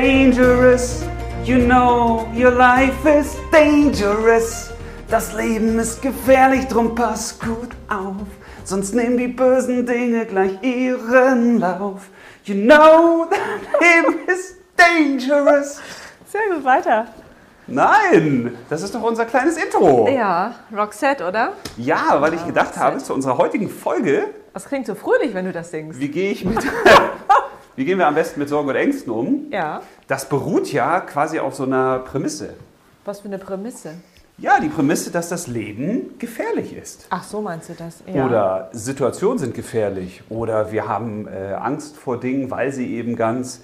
dangerous. 0.00 1.04
You 1.44 1.58
know 1.58 2.26
your 2.34 2.50
life 2.50 3.06
is 3.06 3.36
dangerous. 3.52 4.72
Das 5.08 5.32
Leben 5.34 5.78
ist 5.78 6.02
gefährlich, 6.02 6.66
drum 6.66 6.94
pass 6.96 7.38
gut 7.38 7.70
auf. 7.88 8.26
Sonst 8.64 8.94
nehmen 8.94 9.18
die 9.18 9.28
bösen 9.28 9.86
Dinge 9.86 10.24
gleich 10.26 10.60
ihren 10.62 11.60
Lauf. 11.60 12.08
You 12.44 12.54
know 12.56 13.26
that 13.30 13.80
Leben 13.80 14.26
is 14.26 14.56
dangerous. 14.76 15.80
Sehr 16.26 16.40
gut, 16.52 16.64
weiter. 16.64 17.06
Nein, 17.68 18.56
das 18.68 18.82
ist 18.82 18.94
doch 18.94 19.02
unser 19.02 19.26
kleines 19.26 19.56
Intro. 19.56 20.08
Ja, 20.08 20.54
Roxette, 20.76 21.24
oder? 21.26 21.52
Ja, 21.76 22.20
weil 22.20 22.34
ich 22.34 22.44
gedacht 22.44 22.76
habe, 22.76 22.94
Roxette. 22.94 23.04
zu 23.06 23.14
unserer 23.14 23.38
heutigen 23.38 23.70
Folge, 23.70 24.24
Das 24.52 24.64
klingt 24.64 24.86
so 24.86 24.94
fröhlich, 24.96 25.32
wenn 25.34 25.44
du 25.44 25.52
das 25.52 25.70
singst. 25.70 26.00
wie 26.00 26.08
gehe 26.08 26.32
ich 26.32 26.44
mit, 26.44 26.58
wie 27.76 27.84
gehen 27.84 27.98
wir 27.98 28.06
am 28.06 28.14
besten 28.14 28.40
mit 28.40 28.48
Sorgen 28.48 28.68
und 28.68 28.76
Ängsten 28.76 29.12
um? 29.12 29.46
Ja. 29.50 29.82
Das 30.08 30.28
beruht 30.28 30.72
ja 30.72 31.00
quasi 31.00 31.38
auf 31.38 31.54
so 31.54 31.64
einer 31.64 31.98
Prämisse. 32.00 32.54
Was 33.04 33.20
für 33.20 33.28
eine 33.28 33.38
Prämisse. 33.38 33.94
Ja, 34.36 34.58
die 34.60 34.68
Prämisse, 34.68 35.10
dass 35.12 35.28
das 35.28 35.46
Leben 35.46 36.18
gefährlich 36.18 36.74
ist. 36.76 37.06
Ach, 37.10 37.22
so 37.22 37.40
meinst 37.40 37.68
du 37.68 37.74
das? 37.74 38.02
Ja. 38.12 38.26
Oder 38.26 38.68
Situationen 38.72 39.38
sind 39.38 39.54
gefährlich. 39.54 40.22
Oder 40.28 40.72
wir 40.72 40.88
haben 40.88 41.28
äh, 41.28 41.52
Angst 41.54 41.96
vor 41.96 42.18
Dingen, 42.18 42.50
weil 42.50 42.72
sie 42.72 42.94
eben 42.96 43.14
ganz 43.14 43.60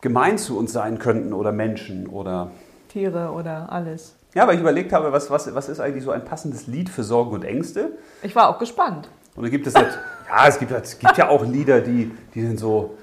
gemein 0.00 0.38
zu 0.38 0.58
uns 0.58 0.72
sein 0.72 0.98
könnten 0.98 1.32
oder 1.34 1.52
Menschen. 1.52 2.06
Oder 2.06 2.50
Tiere 2.88 3.30
oder 3.32 3.70
alles. 3.70 4.14
ja, 4.34 4.46
weil 4.48 4.54
ich 4.54 4.60
überlegt 4.62 4.92
habe, 4.94 5.12
was, 5.12 5.30
was, 5.30 5.54
was 5.54 5.68
ist 5.68 5.80
eigentlich 5.80 6.02
so 6.04 6.10
ein 6.12 6.24
passendes 6.24 6.66
Lied 6.66 6.88
für 6.88 7.02
Sorgen 7.04 7.32
und 7.32 7.44
Ängste? 7.44 7.92
Ich 8.22 8.34
war 8.34 8.48
auch 8.48 8.58
gespannt. 8.58 9.08
Und 9.36 9.42
da 9.44 9.50
gibt 9.50 9.66
es 9.66 9.74
halt, 9.74 9.98
ja, 10.28 10.48
es 10.48 10.58
gibt, 10.58 10.72
halt- 10.72 10.84
es 10.86 10.98
gibt 10.98 11.18
ja 11.18 11.28
auch 11.28 11.44
Lieder, 11.44 11.80
die, 11.82 12.10
die 12.34 12.42
dann 12.42 12.56
so 12.56 12.96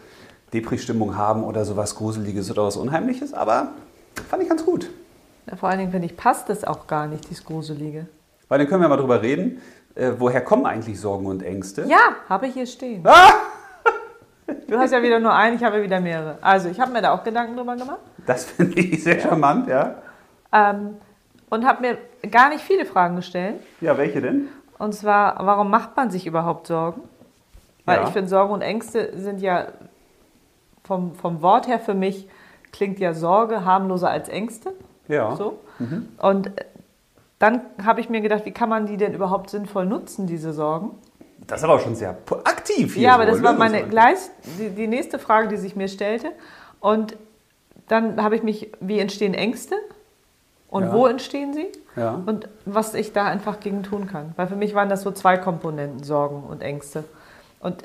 Depri-Stimmung 0.54 1.18
haben 1.18 1.44
oder 1.44 1.66
sowas 1.66 1.96
Gruseliges 1.96 2.50
oder 2.52 2.64
was 2.64 2.78
Unheimliches, 2.78 3.34
aber 3.34 3.70
fand 4.30 4.44
ich 4.44 4.50
ganz 4.50 4.66
gut. 4.66 4.90
Ja, 5.50 5.56
vor 5.56 5.70
allen 5.70 5.80
Dingen, 5.80 5.92
finde 5.92 6.08
ich, 6.08 6.18
passt 6.18 6.50
das 6.50 6.64
auch 6.64 6.88
gar 6.88 7.08
nicht, 7.08 7.30
dieses 7.30 7.44
Gruselige. 7.44 8.08
Weil 8.48 8.60
dann 8.60 8.68
können 8.68 8.82
wir 8.82 8.90
mal 8.90 8.98
drüber 8.98 9.22
reden, 9.22 9.62
äh, 9.96 10.12
woher 10.18 10.42
kommen 10.42 10.66
eigentlich 10.66 11.00
Sorgen 11.00 11.26
und 11.26 11.44
Ängste? 11.44 11.84
Ja, 11.88 12.16
habe 12.30 12.48
ich 12.48 12.54
hier 12.54 12.66
stehen. 12.66 13.04
Ah! 13.06 13.32
Du 14.68 14.78
hast 14.78 14.92
ja 14.92 15.02
wieder 15.04 15.20
nur 15.20 15.34
einen, 15.34 15.58
ich 15.58 15.64
habe 15.64 15.82
wieder 15.84 16.00
mehrere. 16.00 16.38
Also, 16.42 16.70
ich 16.70 16.80
habe 16.80 16.92
mir 16.94 17.02
da 17.02 17.14
auch 17.14 17.24
Gedanken 17.24 17.58
drüber 17.58 17.76
gemacht. 17.76 18.00
Das 18.26 18.46
finde 18.46 18.80
ich 18.80 19.04
sehr 19.04 19.20
charmant, 19.20 19.68
ja. 19.68 19.96
Ähm, 20.54 20.96
und 21.50 21.66
habe 21.66 21.82
mir 21.82 21.98
gar 22.32 22.48
nicht 22.50 22.62
viele 22.62 22.86
Fragen 22.86 23.18
gestellt. 23.18 23.56
Ja, 23.82 23.98
welche 23.98 24.22
denn? 24.22 24.48
Und 24.78 24.94
zwar, 24.94 25.36
warum 25.46 25.70
macht 25.70 25.98
man 25.98 26.12
sich 26.12 26.26
überhaupt 26.28 26.68
Sorgen? 26.68 27.02
Weil 27.86 27.98
Ja. 28.02 28.04
ich 28.08 28.10
finde, 28.10 28.30
Sorgen 28.30 28.54
und 28.54 28.62
Ängste 28.62 29.12
sind 29.18 29.42
ja 29.42 29.68
vom, 30.88 31.14
vom 31.16 31.42
Wort 31.42 31.68
her 31.68 31.80
für 31.80 31.94
mich, 31.94 32.28
klingt 32.72 33.00
ja 33.00 33.14
Sorge 33.14 33.66
harmloser 33.66 34.10
als 34.10 34.30
Ängste. 34.30 34.74
Ja. 35.08 35.36
So. 35.36 35.60
Und 36.20 36.48
äh, 36.48 36.66
dann 37.40 37.62
habe 37.86 38.00
ich 38.02 38.10
mir 38.10 38.22
gedacht, 38.22 38.46
wie 38.46 38.52
kann 38.52 38.70
man 38.70 38.88
die 38.88 38.98
denn 38.98 39.14
überhaupt 39.14 39.50
sinnvoll 39.50 39.86
nutzen, 39.86 40.26
diese 40.26 40.54
Sorgen? 40.54 40.92
Das 41.46 41.60
ist 41.60 41.64
aber 41.66 41.76
auch 41.76 41.80
schon 41.80 41.96
sehr 41.96 42.18
aktiv 42.44 42.96
hier. 42.96 43.04
ja, 43.04 43.14
aber 43.14 43.26
so, 43.26 43.32
das 43.34 43.44
war 43.44 43.54
meine 43.54 43.84
gleich 43.84 44.18
die, 44.60 44.70
die 44.70 44.88
nächste 44.88 45.20
Frage, 45.20 45.48
die 45.48 45.58
sich 45.58 45.76
mir 45.76 45.88
stellte. 45.88 46.32
Und 46.80 47.16
dann 47.88 48.22
habe 48.24 48.36
ich 48.36 48.44
mich, 48.44 48.72
wie 48.82 49.00
entstehen 49.00 49.34
Ängste? 49.34 49.76
Und 50.70 50.84
Ja. 50.86 50.94
wo 50.94 51.08
entstehen 51.08 51.54
sie? 51.54 51.68
Ja. 51.96 52.22
Und 52.26 52.50
was 52.66 52.94
ich 52.94 53.14
da 53.14 53.26
einfach 53.26 53.60
gegen 53.62 53.84
tun 53.84 54.08
kann. 54.08 54.34
Weil 54.36 54.48
für 54.48 54.58
mich 54.58 54.76
waren 54.76 54.90
das 54.90 55.04
so 55.04 55.12
zwei 55.12 55.38
Komponenten, 55.38 56.04
Sorgen 56.04 56.44
und 56.44 56.62
Ängste. 56.62 57.06
Und 57.62 57.84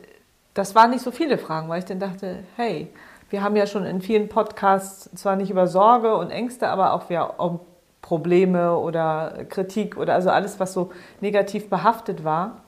das 0.55 0.75
waren 0.75 0.91
nicht 0.91 1.03
so 1.03 1.11
viele 1.11 1.39
Fragen, 1.39 1.69
weil 1.69 1.79
ich 1.79 1.85
dann 1.85 1.99
dachte, 2.01 2.41
hey, 2.57 2.93
wir 3.31 3.43
haben 3.43 3.57
ja 3.57 3.67
schon 3.67 3.85
in 3.85 4.03
vielen 4.03 4.29
Podcasts 4.29 5.09
zwar 5.15 5.37
nicht 5.37 5.51
über 5.51 5.67
Sorge 5.67 6.15
und 6.17 6.31
Ängste, 6.31 6.69
aber 6.69 6.93
auch 6.93 7.09
wir 7.09 7.35
um 7.39 7.61
Probleme 8.03 8.77
oder 8.77 9.45
Kritik 9.49 9.97
oder 9.97 10.15
also 10.15 10.29
alles, 10.31 10.61
was 10.61 10.73
so 10.75 10.91
negativ 11.21 11.71
behaftet 11.71 12.25
war, 12.25 12.59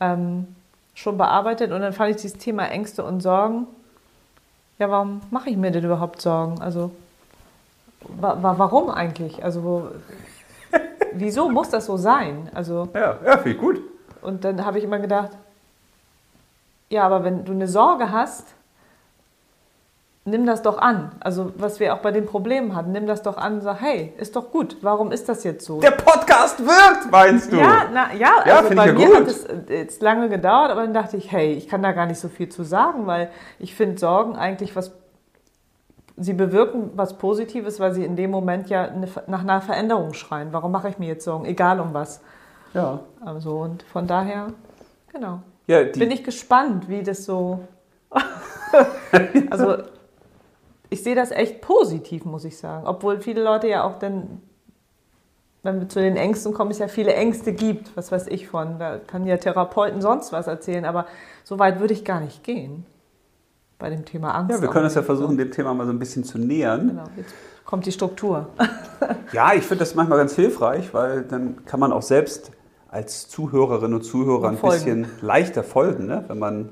ähm, 0.00 0.46
schon 0.94 1.18
bearbeitet. 1.18 1.72
Und 1.72 1.82
dann 1.82 1.92
fand 1.92 2.10
ich 2.10 2.22
dieses 2.22 2.38
Thema 2.38 2.66
Ängste 2.68 3.04
und 3.04 3.20
Sorgen, 3.20 3.66
ja, 4.78 4.90
warum 4.90 5.20
mache 5.30 5.50
ich 5.50 5.56
mir 5.56 5.70
denn 5.70 5.84
überhaupt 5.84 6.22
Sorgen? 6.22 6.60
Also, 6.62 6.90
wa 8.00 8.38
wa 8.40 8.54
warum 8.56 8.88
eigentlich? 8.90 9.42
Also, 9.44 9.90
wieso 11.12 11.50
muss 11.50 11.68
das 11.70 11.86
so 11.86 11.96
sein? 11.98 12.48
Also, 12.54 12.88
Ja, 12.94 13.18
ja 13.24 13.44
ich 13.44 13.58
gut. 13.58 13.80
und 14.22 14.44
dann 14.44 14.64
habe 14.64 14.78
ich 14.78 14.84
immer 14.84 14.98
gedacht, 14.98 15.30
ja, 16.90 17.02
aber 17.04 17.24
wenn 17.24 17.44
du 17.44 17.52
eine 17.52 17.68
Sorge 17.68 18.12
hast, 18.12 18.54
nimm 20.24 20.44
das 20.44 20.62
doch 20.62 20.78
an. 20.78 21.12
Also, 21.20 21.52
was 21.56 21.78
wir 21.80 21.94
auch 21.94 21.98
bei 21.98 22.10
den 22.10 22.26
Problemen 22.26 22.74
hatten, 22.74 22.92
nimm 22.92 23.06
das 23.06 23.22
doch 23.22 23.36
an 23.36 23.54
und 23.54 23.60
sag, 23.62 23.80
hey, 23.80 24.12
ist 24.18 24.34
doch 24.36 24.50
gut. 24.50 24.76
Warum 24.82 25.12
ist 25.12 25.28
das 25.28 25.44
jetzt 25.44 25.64
so? 25.64 25.80
Der 25.80 25.92
Podcast 25.92 26.58
wirkt, 26.60 27.10
meinst 27.10 27.52
du? 27.52 27.56
Ja, 27.56 27.86
na, 27.92 28.12
ja, 28.14 28.30
Ja, 28.44 28.56
also 28.56 28.68
finde 28.68 28.84
ich 28.86 28.94
bei 28.94 29.02
ja 29.02 29.08
mir 29.08 29.08
gut. 29.08 29.16
hat 29.16 29.26
es 29.28 29.44
äh, 29.44 29.60
jetzt 29.68 30.02
lange 30.02 30.28
gedauert, 30.28 30.70
aber 30.70 30.82
dann 30.82 30.94
dachte 30.94 31.16
ich, 31.16 31.30
hey, 31.30 31.52
ich 31.52 31.68
kann 31.68 31.82
da 31.82 31.92
gar 31.92 32.06
nicht 32.06 32.18
so 32.18 32.28
viel 32.28 32.48
zu 32.48 32.64
sagen, 32.64 33.06
weil 33.06 33.30
ich 33.58 33.74
finde 33.74 33.98
Sorgen 33.98 34.36
eigentlich 34.36 34.74
was, 34.74 34.90
sie 36.16 36.32
bewirken 36.32 36.90
was 36.96 37.18
Positives, 37.18 37.78
weil 37.78 37.92
sie 37.94 38.04
in 38.04 38.16
dem 38.16 38.30
Moment 38.32 38.68
ja 38.68 38.88
nach 39.28 39.40
einer 39.42 39.60
Veränderung 39.60 40.12
schreien. 40.14 40.48
Warum 40.52 40.72
mache 40.72 40.88
ich 40.88 40.98
mir 40.98 41.06
jetzt 41.06 41.24
Sorgen? 41.24 41.44
Egal 41.44 41.78
um 41.78 41.94
was. 41.94 42.20
Ja. 42.74 43.00
Also, 43.24 43.58
und 43.58 43.84
von 43.84 44.06
daher, 44.08 44.48
genau. 45.12 45.40
Ja 45.66 45.82
Bin 45.84 46.10
ich 46.10 46.24
gespannt, 46.24 46.88
wie 46.88 47.02
das 47.02 47.24
so. 47.24 47.60
also, 49.50 49.78
ich 50.90 51.02
sehe 51.02 51.14
das 51.14 51.30
echt 51.30 51.60
positiv, 51.60 52.24
muss 52.24 52.44
ich 52.44 52.56
sagen. 52.56 52.86
Obwohl 52.86 53.20
viele 53.20 53.42
Leute 53.42 53.68
ja 53.68 53.84
auch 53.84 53.98
dann, 53.98 54.40
wenn 55.62 55.80
wir 55.80 55.88
zu 55.88 56.00
den 56.00 56.16
Ängsten 56.16 56.52
kommen, 56.54 56.70
es 56.70 56.78
ja 56.78 56.88
viele 56.88 57.14
Ängste 57.14 57.52
gibt, 57.52 57.96
was 57.96 58.12
weiß 58.12 58.28
ich 58.28 58.46
von. 58.46 58.78
Da 58.78 58.98
kann 58.98 59.26
ja 59.26 59.36
Therapeuten 59.36 60.00
sonst 60.00 60.32
was 60.32 60.46
erzählen, 60.46 60.84
aber 60.84 61.06
so 61.44 61.58
weit 61.58 61.80
würde 61.80 61.94
ich 61.94 62.04
gar 62.04 62.20
nicht 62.20 62.44
gehen 62.44 62.86
bei 63.78 63.90
dem 63.90 64.04
Thema 64.04 64.34
Angst. 64.34 64.52
ja, 64.52 64.62
wir 64.62 64.68
können 64.68 64.86
uns 64.86 64.94
ja 64.94 65.02
versuchen, 65.02 65.36
dem 65.36 65.50
Thema 65.50 65.74
mal 65.74 65.86
so 65.86 65.92
ein 65.92 65.98
bisschen 65.98 66.24
zu 66.24 66.38
nähern. 66.38 66.88
Genau, 66.88 67.04
jetzt 67.16 67.34
kommt 67.64 67.84
die 67.84 67.92
Struktur. 67.92 68.48
Ja, 69.32 69.52
ich 69.52 69.64
finde 69.64 69.80
das 69.80 69.94
manchmal 69.94 70.18
ganz 70.18 70.34
hilfreich, 70.34 70.94
weil 70.94 71.22
dann 71.22 71.64
kann 71.66 71.80
man 71.80 71.92
auch 71.92 72.02
selbst 72.02 72.52
als 72.96 73.28
Zuhörerin 73.28 73.92
und 73.92 74.02
Zuhörer 74.02 74.48
ein 74.48 74.56
Folgen. 74.56 75.02
bisschen 75.02 75.06
leichter 75.20 75.62
folgen, 75.62 76.06
ne? 76.06 76.24
wenn, 76.28 76.38
man, 76.38 76.70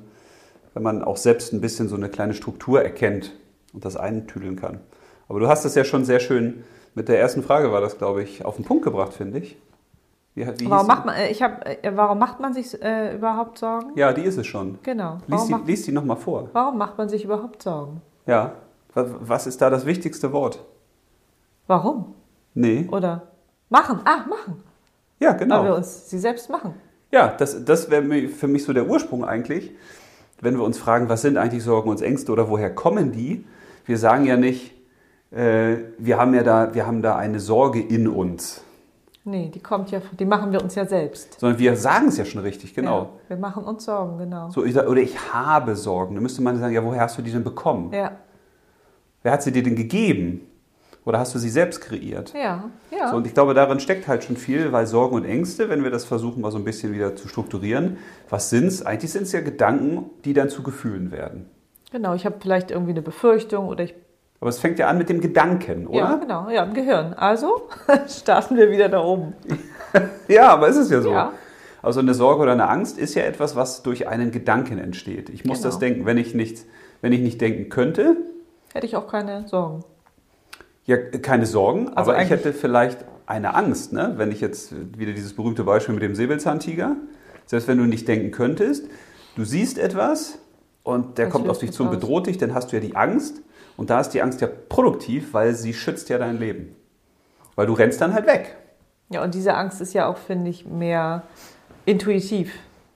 wenn 0.73 0.83
man 0.83 1.05
auch 1.05 1.19
selbst 1.19 1.53
ein 1.53 1.61
bisschen 1.61 1.89
so 1.89 1.97
eine 1.97 2.09
kleine 2.09 2.33
Struktur 2.33 2.83
erkennt 2.83 3.33
und 3.75 3.85
das 3.85 3.97
eintüdeln 3.97 4.57
kann. 4.57 4.81
Aber 5.29 5.39
du 5.39 5.49
hast 5.49 5.67
das 5.67 5.75
ja 5.75 5.85
schon 5.85 6.07
sehr 6.07 6.21
schön 6.21 6.65
mit 6.95 7.09
der 7.09 7.21
ersten 7.21 7.43
Frage, 7.43 7.73
war 7.73 7.83
das, 7.83 7.99
glaube 7.99 8.23
ich, 8.23 8.43
auf 8.43 8.57
den 8.57 8.65
Punkt 8.65 8.85
gebracht, 8.85 9.13
finde 9.13 9.39
ich. 9.39 9.59
Wie, 10.35 10.47
wie 10.47 10.71
Warum 10.71 10.87
macht 10.87 11.05
man, 11.05 11.15
äh, 11.15 11.29
ich 11.29 11.43
hab, 11.43 11.67
äh, 11.67 11.93
warum 11.95 12.19
macht 12.19 12.41
man 12.41 12.55
sich 12.55 12.83
äh, 12.83 13.15
überhaupt 13.15 13.59
Sorgen? 13.59 13.91
Ja, 13.95 14.15
die 14.15 14.23
ist 14.23 14.39
es 14.39 14.47
schon. 14.47 14.79
Genau. 14.83 15.19
Lies 15.27 15.45
die, 15.45 15.53
macht, 15.53 15.67
lies 15.67 15.85
die 15.85 15.93
nochmal 15.93 16.17
vor. 16.17 16.49
warum 16.55 16.79
macht 16.79 16.97
man 16.97 17.11
sich 17.11 17.25
überhaupt 17.25 17.63
Sorgen? 17.63 18.01
Ja. 18.27 18.55
Was, 18.95 19.09
was 19.21 19.47
ist 19.47 19.61
da 19.61 19.69
das 19.69 19.85
wichtigste 19.85 20.33
Wort? 20.33 20.65
Warum? 21.67 22.15
Nee. 22.55 22.89
Oder 22.91 23.29
machen? 23.69 24.01
Ah, 24.05 24.25
machen. 24.27 24.63
Ja, 25.25 25.33
Weil 25.33 25.41
wir 25.41 25.47
genau. 25.47 25.77
uns 25.77 26.11
sie 26.11 26.19
selbst 26.19 26.51
machen. 26.51 26.75
Ja, 27.11 27.29
das, 27.29 27.65
das 27.65 27.91
wäre 27.91 28.29
für 28.29 28.49
mich 28.49 28.65
so 28.65 28.73
der 28.73 28.87
Ursprung 28.89 29.25
eigentlich. 29.25 29.73
Wenn 30.41 30.57
wir 30.57 30.65
uns 30.65 30.79
fragen, 30.79 31.09
was 31.09 31.23
sind 31.23 31.37
eigentlich 31.37 31.63
Sorgen 31.63 31.89
und 31.89 32.03
Ängste 32.03 32.33
oder 32.33 32.49
woher 32.49 32.75
kommen 32.75 33.13
die? 33.13 33.45
Wir 33.87 33.99
sagen 33.99 34.25
ja 34.27 34.37
nicht, 34.37 34.73
äh, 35.31 35.77
wir 35.99 36.19
haben 36.19 36.35
ja 36.35 36.43
da, 36.43 36.75
wir 36.75 36.87
haben 36.87 37.03
da 37.03 37.17
eine 37.17 37.41
Sorge 37.41 37.81
in 37.81 38.09
uns, 38.09 38.61
Nee, 39.27 39.49
die 39.49 39.61
kommt 39.61 39.91
ja, 39.91 40.03
die 40.19 40.27
machen 40.27 40.53
wir 40.53 40.63
uns 40.63 40.75
ja 40.75 40.85
selbst. 40.85 41.41
sondern 41.41 41.59
wir 41.59 41.75
sagen 41.77 42.09
es 42.09 42.19
ja 42.19 42.27
schon 42.27 42.43
richtig, 42.43 42.75
genau. 42.75 42.99
Ja, 42.99 43.09
wir 43.29 43.37
machen 43.39 43.65
uns 43.65 43.87
Sorgen, 43.87 44.19
genau. 44.19 44.51
So, 44.51 44.63
ich, 44.67 44.77
oder 44.77 45.01
ich 45.01 45.17
habe 45.33 45.77
Sorgen. 45.77 46.15
Da 46.15 46.21
müsste 46.21 46.43
man 46.43 46.59
sagen, 46.59 46.75
ja, 46.75 46.85
woher 46.85 47.01
hast 47.01 47.17
du 47.17 47.23
die 47.23 47.33
denn 47.33 47.43
bekommen? 47.43 47.91
Ja, 47.93 48.13
Wer 49.23 49.33
hat 49.33 49.43
sie 49.43 49.51
dir 49.51 49.63
denn 49.63 49.77
gegeben? 49.77 50.43
Oder 51.07 51.19
hast 51.19 51.35
du 51.35 51.39
sie 51.39 51.51
selbst 51.51 51.81
kreiert? 51.83 52.33
ja, 52.35 52.65
ja. 52.91 53.09
So, 53.11 53.17
und 53.17 53.27
ich 53.27 53.35
glaube, 53.35 53.53
darin 53.53 53.79
steckt 53.81 54.09
halt 54.09 54.25
schon 54.25 54.37
viel, 54.37 54.73
weil 54.73 54.87
Sorgen 54.87 55.15
und 55.17 55.25
Ängste, 55.27 55.69
wenn 55.69 55.85
wir 55.85 55.91
das 55.91 56.05
versuchen, 56.07 56.41
mal 56.41 56.51
so 56.51 56.57
ein 56.59 56.65
bisschen 56.65 56.95
wieder 56.95 57.15
zu 57.15 57.29
strukturieren, 57.29 57.99
was 58.31 58.49
sind 58.51 58.67
es? 58.69 58.85
Eigentlich 58.87 59.13
sind 59.13 59.25
es 59.25 59.33
ja 59.33 59.41
Gedanken, 59.43 60.09
die 60.25 60.33
dann 60.33 60.49
zu 60.49 60.63
Gefühlen 60.63 61.11
werden. 61.13 61.47
genau, 61.93 62.15
ich 62.15 62.25
habe 62.25 62.37
vielleicht 62.41 62.71
irgendwie 62.71 62.93
eine 62.93 63.03
Befürchtung 63.03 63.69
oder 63.69 63.85
ich. 63.85 63.95
Aber 64.41 64.49
es 64.51 64.59
fängt 64.59 64.79
ja 64.79 64.89
an 64.89 64.99
mit 64.99 65.09
dem 65.09 65.21
Gedanken, 65.21 65.87
oder? 65.87 65.99
Ja, 65.99 66.17
genau, 66.17 66.49
ja, 66.51 66.65
im 66.65 66.75
Gehirn. 66.75 67.15
Also 67.15 67.69
starten 68.09 68.57
wir 68.57 68.71
wieder 68.71 68.89
da 68.89 69.01
oben. 69.03 69.35
Ja, 70.27 70.49
aber 70.49 70.67
ist 70.69 70.77
es 70.77 70.91
ja 70.91 71.01
so. 71.03 71.13
Ja. 71.13 71.33
Also 71.83 72.01
eine 72.01 72.15
Sorge 72.15 72.43
oder 72.43 72.53
eine 72.53 72.69
Angst 72.69 72.99
ist 72.99 73.15
ja 73.15 73.23
etwas, 73.23 73.55
was 73.55 73.83
durch 73.85 74.09
einen 74.09 74.33
Gedanken 74.33 74.79
entsteht. 74.79 75.29
Ich 75.29 75.45
muss 75.45 75.59
Genau. 75.59 75.69
das 75.69 75.79
denken. 75.79 76.05
Wenn 76.07 76.17
ich, 76.17 76.35
nicht, 76.35 76.65
wenn 77.01 77.13
ich 77.13 77.21
nicht 77.21 77.41
denken 77.41 77.69
könnte, 77.69 78.17
Hätte 78.73 78.87
ich 78.87 78.97
auch 78.97 79.07
keine 79.07 79.47
Sorgen. 79.47 79.85
Ja, 80.85 80.97
keine 80.97 81.47
Sorgen, 81.47 81.89
Also 81.95 82.13
aber 82.13 82.23
ich 82.23 82.31
hätte 82.31 82.53
vielleicht 82.53 83.05
eine 83.27 83.55
Angst, 83.55 83.93
ne? 83.93 84.15
wenn 84.17 84.31
ich 84.31 84.41
jetzt 84.41 84.75
wieder 84.99 85.13
dieses 85.13 85.35
berühmte 85.35 85.65
Beispiel 85.65 85.95
mit 85.95 86.03
dem 86.03 86.15
Säbelzahntiger, 86.15 86.97
selbst 87.47 87.69
wenn 87.69 87.79
du 87.79 87.85
nicht 87.85 88.07
denken 88.07 88.31
könntest, 88.31 88.87
du 89.37 89.45
siehst 89.45 89.79
etwas 89.79 90.39
und 90.83 91.19
der 91.19 91.27
Das 91.27 91.33
kommt 91.33 91.49
auf 91.49 91.59
dich 91.59 91.73
zu 91.73 91.85
und 91.85 91.91
bedroht 91.91 92.27
dich, 92.27 92.39
dann 92.39 92.55
hast 92.55 92.71
du 92.71 92.77
ja 92.77 92.83
die 92.83 92.97
Angst. 92.97 93.41
Und 93.77 93.91
da 93.91 94.01
ist 94.01 94.11
die 94.11 94.23
Angst 94.23 94.41
ja 94.41 94.49
produktiv, 94.69 95.33
weil 95.33 95.55
sie 95.55 95.75
schützt 95.75 96.09
ja 96.09 96.19
dein 96.19 96.39
Leben. 96.39 96.77
Weil 97.57 97.67
du 97.67 97.73
rennst 97.73 98.01
dann 98.01 98.15
halt 98.15 98.27
weg. 98.27 98.57
Ja, 99.09 99.23
und 99.23 99.35
diese 99.35 99.55
Angst 99.55 99.81
ist 99.81 99.95
ja 99.95 100.07
auch, 100.07 100.17
finde 100.17 100.51
ich, 100.51 100.67
mehr 100.67 101.23
intuitiv. 101.85 102.53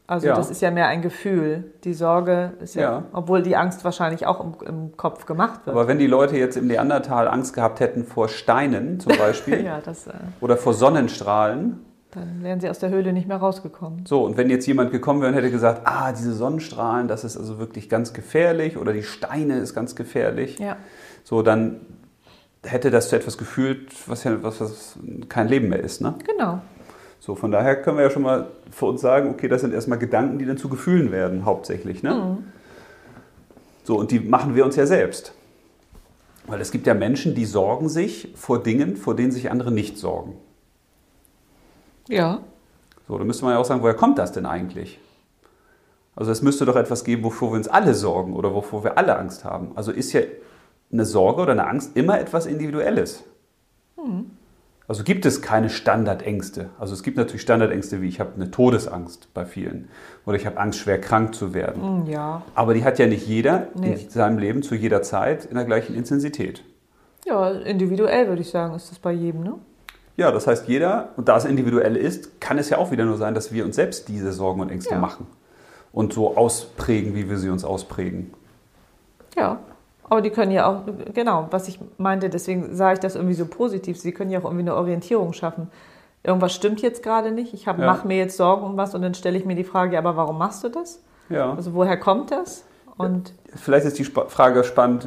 Also 0.08 0.26
Ja. 0.26 0.34
das 0.34 0.50
ist 0.50 0.62
ja 0.62 0.70
mehr 0.70 0.88
ein 0.88 1.02
Gefühl. 1.02 1.72
Die 1.84 1.92
Sorge 1.92 2.54
ist 2.60 2.74
ja, 2.74 2.82
Ja. 2.82 3.02
obwohl 3.12 3.42
die 3.42 3.56
Angst 3.56 3.84
wahrscheinlich 3.84 4.26
auch 4.26 4.42
im, 4.42 4.54
im 4.66 4.96
Kopf 4.96 5.26
gemacht 5.26 5.66
wird. 5.66 5.76
Aber 5.76 5.86
wenn 5.86 5.98
die 5.98 6.06
Leute 6.06 6.36
jetzt 6.38 6.56
im 6.56 6.66
Neandertal 6.66 7.28
Angst 7.28 7.52
gehabt 7.54 7.78
hätten 7.80 8.04
vor 8.04 8.28
Steinen 8.28 8.98
zum 9.00 9.16
Beispiel 9.18 9.62
ja, 9.64 9.80
das, 9.84 10.06
äh, 10.06 10.12
oder 10.40 10.56
vor 10.56 10.72
Sonnenstrahlen, 10.74 11.80
dann 12.12 12.42
wären 12.42 12.58
sie 12.58 12.70
aus 12.70 12.78
der 12.78 12.88
Höhle 12.88 13.12
nicht 13.12 13.28
mehr 13.28 13.36
rausgekommen. 13.36 14.06
so, 14.06 14.24
und 14.24 14.38
wenn 14.38 14.48
jetzt 14.48 14.66
jemand 14.66 14.92
gekommen 14.92 15.20
wäre 15.20 15.30
und 15.30 15.36
hätte 15.36 15.50
gesagt, 15.50 15.82
ah, 15.84 16.10
diese 16.12 16.32
Sonnenstrahlen, 16.32 17.06
das 17.06 17.22
ist 17.22 17.36
also 17.36 17.58
wirklich 17.58 17.90
ganz 17.90 18.14
gefährlich 18.14 18.78
oder 18.78 18.94
die 18.94 19.02
Steine 19.02 19.58
ist 19.58 19.74
ganz 19.74 19.94
gefährlich, 19.94 20.58
Ja, 20.58 20.78
so, 21.22 21.42
dann 21.42 21.80
hätte 22.64 22.90
das 22.90 23.10
zu 23.10 23.16
etwas 23.16 23.36
gefühlt, 23.36 23.92
was 24.08 24.24
ja 24.24 24.42
was, 24.42 24.58
was 24.58 24.98
kein 25.28 25.48
Leben 25.48 25.68
mehr 25.68 25.80
ist, 25.80 26.00
ne? 26.00 26.14
genau. 26.26 26.60
So, 27.20 27.34
von 27.34 27.50
daher 27.50 27.80
können 27.82 27.96
wir 27.96 28.04
ja 28.04 28.10
schon 28.10 28.22
mal 28.22 28.48
für 28.70 28.86
uns 28.86 29.00
sagen, 29.00 29.30
okay, 29.30 29.48
das 29.48 29.60
sind 29.60 29.74
erstmal 29.74 29.98
Gedanken, 29.98 30.38
die 30.38 30.46
dann 30.46 30.56
zu 30.56 30.68
Gefühlen 30.68 31.12
werden, 31.12 31.44
hauptsächlich. 31.44 32.02
Ne? 32.02 32.12
So, 33.84 33.98
und 33.98 34.10
die 34.10 34.20
machen 34.20 34.54
wir 34.54 34.64
uns 34.64 34.76
ja 34.76 34.86
selbst. 34.86 35.34
Weil 36.46 36.60
es 36.60 36.70
gibt 36.70 36.86
ja 36.86 36.94
Menschen, 36.94 37.34
die 37.34 37.44
sorgen 37.44 37.88
sich 37.88 38.32
vor 38.34 38.62
Dingen, 38.62 38.96
vor 38.96 39.14
denen 39.14 39.32
sich 39.32 39.50
andere 39.50 39.70
nicht 39.70 39.98
sorgen. 39.98 40.36
Ja, 42.08 42.40
So, 43.06 43.16
da 43.18 43.24
müsste 43.24 43.44
man 43.44 43.54
ja 43.54 43.60
auch 43.60 43.64
sagen, 43.64 43.82
woher 43.82 43.94
kommt 43.94 44.18
das 44.18 44.32
denn 44.32 44.46
eigentlich? 44.46 45.00
Also 46.14 46.30
es 46.30 46.42
müsste 46.42 46.66
doch 46.66 46.76
etwas 46.76 47.04
geben, 47.04 47.22
wovor 47.24 47.52
wir 47.52 47.56
uns 47.56 47.68
alle 47.68 47.94
sorgen 47.94 48.34
oder 48.34 48.54
wovor 48.54 48.84
wir 48.84 48.98
alle 48.98 49.16
Angst 49.16 49.44
haben. 49.44 49.72
Also 49.76 49.92
ist 49.92 50.12
ja 50.12 50.20
eine 50.92 51.04
Sorge 51.04 51.42
oder 51.42 51.52
eine 51.52 51.66
Angst 51.66 51.96
immer 51.96 52.20
etwas 52.20 52.46
Individuelles. 52.46 53.24
Also 54.88 55.04
gibt 55.04 55.26
es 55.26 55.42
keine 55.42 55.68
Standardängste. 55.68 56.70
Also 56.78 56.94
es 56.94 57.02
gibt 57.02 57.18
natürlich 57.18 57.42
Standardängste 57.42 58.00
wie 58.00 58.08
ich 58.08 58.20
habe 58.20 58.32
eine 58.36 58.50
Todesangst 58.50 59.28
bei 59.34 59.44
vielen 59.44 59.88
oder 60.24 60.36
ich 60.36 60.46
habe 60.46 60.56
Angst, 60.58 60.78
schwer 60.78 60.98
krank 60.98 61.34
zu 61.34 61.52
werden. 61.52 62.04
Hm, 62.04 62.06
ja. 62.10 62.42
Aber 62.54 62.72
die 62.72 62.84
hat 62.84 62.98
ja 62.98 63.06
nicht 63.06 63.26
jeder 63.26 63.68
Nee. 63.74 63.92
in 63.92 64.08
seinem 64.10 64.38
Leben 64.38 64.62
zu 64.62 64.74
jeder 64.74 65.02
Zeit 65.02 65.44
in 65.44 65.56
der 65.56 65.66
gleichen 65.66 65.94
Intensität. 65.94 66.64
Ja, 67.26 67.50
individuell 67.50 68.28
würde 68.28 68.40
ich 68.40 68.48
sagen, 68.50 68.74
ist 68.74 68.90
das 68.90 68.98
bei 68.98 69.12
jedem, 69.12 69.42
ne? 69.42 69.54
Ja, 70.16 70.32
das 70.32 70.46
heißt, 70.46 70.66
jeder, 70.68 71.10
und 71.16 71.28
da 71.28 71.36
es 71.36 71.44
individuell 71.44 71.94
ist, 71.94 72.40
kann 72.40 72.56
es 72.58 72.70
ja 72.70 72.78
auch 72.78 72.90
wieder 72.90 73.04
nur 73.04 73.18
sein, 73.18 73.34
dass 73.34 73.52
wir 73.52 73.64
uns 73.66 73.76
selbst 73.76 74.08
diese 74.08 74.32
Sorgen 74.32 74.60
und 74.62 74.70
Ängste 74.70 74.94
Ja. 74.94 74.98
machen 74.98 75.26
und 75.92 76.12
so 76.14 76.34
ausprägen, 76.36 77.14
wie 77.14 77.28
wir 77.28 77.36
sie 77.36 77.50
uns 77.50 77.62
ausprägen. 77.62 78.32
Ja. 79.36 79.60
Aber 80.10 80.20
die 80.22 80.30
können 80.30 80.52
ja 80.52 80.66
auch, 80.66 80.82
genau, 81.14 81.48
was 81.50 81.68
ich 81.68 81.78
meinte, 81.98 82.28
deswegen 82.30 82.74
sah 82.74 82.92
ich 82.92 82.98
das 82.98 83.14
irgendwie 83.14 83.34
so 83.34 83.46
positiv. 83.46 83.98
Sie 83.98 84.12
können 84.12 84.30
ja 84.30 84.38
auch 84.40 84.44
irgendwie 84.44 84.62
eine 84.62 84.74
Orientierung 84.74 85.32
schaffen. 85.32 85.68
Irgendwas 86.24 86.54
stimmt 86.54 86.80
jetzt 86.82 87.02
gerade 87.02 87.30
nicht. 87.30 87.54
Ich 87.54 87.66
Ja. 87.66 87.72
mache 87.74 88.06
mir 88.06 88.16
jetzt 88.16 88.36
Sorgen 88.36 88.64
um 88.64 88.76
was 88.76 88.94
und 88.94 89.02
dann 89.02 89.14
stelle 89.14 89.38
ich 89.38 89.44
mir 89.44 89.54
die 89.54 89.64
Frage, 89.64 89.98
aber 89.98 90.16
warum 90.16 90.38
machst 90.38 90.64
du 90.64 90.68
das? 90.68 91.00
Ja. 91.28 91.52
Also 91.52 91.74
woher 91.74 91.96
kommt 91.98 92.30
das? 92.30 92.64
Und 92.96 93.32
Vielleicht 93.54 93.86
ist 93.86 93.98
die 93.98 94.04
Frage 94.04 94.64
spannend, 94.64 95.06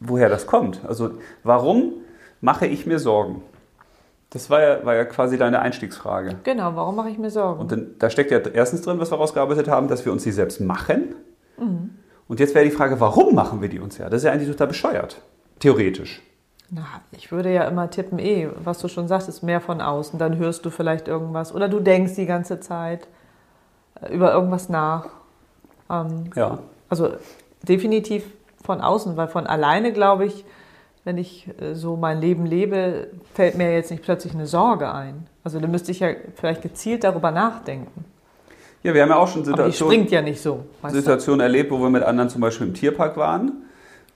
woher 0.00 0.28
das 0.28 0.46
kommt. 0.46 0.80
Also, 0.86 1.10
warum 1.42 1.92
mache 2.40 2.66
ich 2.66 2.86
mir 2.86 2.98
Sorgen? 2.98 3.42
Das 4.30 4.48
war 4.48 4.62
ja, 4.62 4.84
war 4.84 4.94
ja 4.94 5.04
quasi 5.04 5.36
deine 5.36 5.58
Einstiegsfrage. 5.60 6.36
genau, 6.44 6.74
warum 6.76 6.94
mache 6.96 7.10
ich 7.10 7.18
mir 7.18 7.30
Sorgen? 7.30 7.60
Und 7.60 7.72
dann, 7.72 7.86
da 7.98 8.08
steckt 8.10 8.30
ja 8.30 8.38
erstens 8.38 8.82
drin, 8.82 8.98
was 9.00 9.10
wir 9.10 9.16
rausgearbeitet 9.18 9.68
haben, 9.68 9.88
dass 9.88 10.04
wir 10.04 10.12
uns 10.12 10.22
die 10.22 10.32
selbst 10.32 10.60
machen. 10.60 11.14
Und 12.32 12.40
jetzt 12.40 12.54
wäre 12.54 12.64
die 12.64 12.70
Frage, 12.70 12.98
warum 12.98 13.34
machen 13.34 13.60
wir 13.60 13.68
die 13.68 13.78
uns 13.78 13.98
ja? 13.98 14.08
Das 14.08 14.22
ist 14.22 14.24
ja 14.24 14.32
eigentlich 14.32 14.48
total 14.48 14.68
bescheuert. 14.68 15.20
Theoretisch. 15.58 16.22
Na, 16.70 16.86
ich 17.10 17.30
würde 17.30 17.52
ja 17.52 17.64
immer 17.64 17.90
tippen, 17.90 18.18
eh, 18.18 18.48
was 18.64 18.78
du 18.78 18.88
schon 18.88 19.06
sagst, 19.06 19.28
ist 19.28 19.42
mehr 19.42 19.60
von 19.60 19.82
außen. 19.82 20.18
Dann 20.18 20.38
hörst 20.38 20.64
du 20.64 20.70
vielleicht 20.70 21.08
irgendwas 21.08 21.54
oder 21.54 21.68
du 21.68 21.78
denkst 21.78 22.14
die 22.14 22.24
ganze 22.24 22.58
Zeit 22.58 23.06
äh, 24.00 24.14
über 24.14 24.32
irgendwas 24.32 24.70
nach. 24.70 25.10
Ähm, 25.90 26.30
Ja. 26.34 26.60
also 26.88 27.10
definitiv 27.68 28.24
von 28.64 28.80
außen, 28.80 29.14
weil 29.18 29.28
von 29.28 29.46
alleine 29.46 29.92
glaube 29.92 30.24
ich, 30.24 30.46
wenn 31.04 31.18
ich 31.18 31.50
äh, 31.60 31.74
so 31.74 31.98
mein 31.98 32.18
Leben 32.18 32.46
lebe, 32.46 33.08
fällt 33.34 33.58
mir 33.58 33.74
jetzt 33.74 33.90
nicht 33.90 34.02
plötzlich 34.04 34.32
eine 34.32 34.46
Sorge 34.46 34.90
ein. 34.90 35.26
Also 35.44 35.60
da 35.60 35.66
müsste 35.66 35.90
ich 35.90 36.00
ja 36.00 36.08
vielleicht 36.36 36.62
gezielt 36.62 37.04
darüber 37.04 37.30
nachdenken. 37.30 38.06
Ja, 38.82 38.94
wir 38.94 39.02
haben 39.02 39.10
ja 39.10 39.16
auch 39.16 39.28
schon 39.28 39.44
Situationen. 39.44 40.06
ja 40.08 40.22
so. 40.34 40.64
Weißt 40.82 40.94
du? 40.94 40.98
Situation 40.98 41.40
erlebt, 41.40 41.70
wo 41.70 41.78
wir 41.78 41.90
mit 41.90 42.02
anderen 42.02 42.28
zum 42.30 42.40
Beispiel 42.40 42.66
im 42.66 42.74
Tierpark 42.74 43.16
waren. 43.16 43.52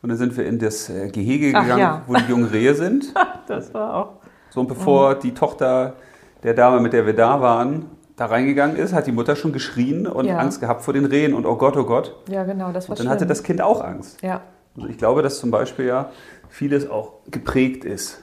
Und 0.03 0.09
dann 0.11 0.19
sind 0.19 0.37
wir 0.37 0.47
in 0.47 0.59
das 0.59 0.89
äh, 0.91 1.09
Gehege 1.09 1.53
Ach, 1.57 1.63
gegangen, 1.63 1.81
ja. 1.81 2.03
wo 2.07 2.15
die 2.15 2.25
jungen 2.29 2.47
Rehe 2.47 2.75
sind. 2.75 3.13
Das 3.47 3.73
war 3.73 3.95
auch. 3.95 4.09
So, 4.51 4.61
und 4.61 4.67
bevor 4.69 5.15
Mhm. 5.15 5.21
die 5.21 5.35
Tochter 5.35 5.95
der 6.43 6.55
Dame, 6.55 6.81
mit 6.81 6.93
der 6.93 7.07
wir 7.07 7.15
da 7.15 7.41
waren, 7.41 7.87
da 8.17 8.27
reingegegen 8.27 8.75
ist, 8.77 8.93
hat 8.93 9.07
die 9.07 9.13
Mutter 9.13 9.37
schon 9.37 9.53
geschrien 9.53 10.07
und 10.07 10.25
Ja. 10.25 10.39
Angst 10.39 10.61
gehabt 10.61 10.83
vor 10.83 10.95
den 10.95 11.05
Rehen 11.05 11.33
und 11.35 11.47
oh 11.47 11.55
Gott, 11.57 11.77
oh 11.77 11.85
Gott. 11.85 12.15
Ja, 12.29 12.43
genau, 12.45 12.73
das 12.73 12.89
war 12.89 12.95
Und 12.95 13.01
dann 13.01 13.09
hatte 13.09 13.21
schlimm. 13.21 13.29
das 13.29 13.43
Kind 13.45 13.63
auch 13.63 13.81
Angst. 13.83 14.21
Ja, 14.23 14.41
Also 14.77 14.89
ich 14.89 14.99
glaube, 14.99 15.23
dass 15.23 15.39
zum 15.39 15.51
Beispiel 15.53 15.87
ja 15.87 16.11
vieles 16.49 16.91
auch 16.91 17.13
geprägt 17.31 17.85
ist. 17.85 18.23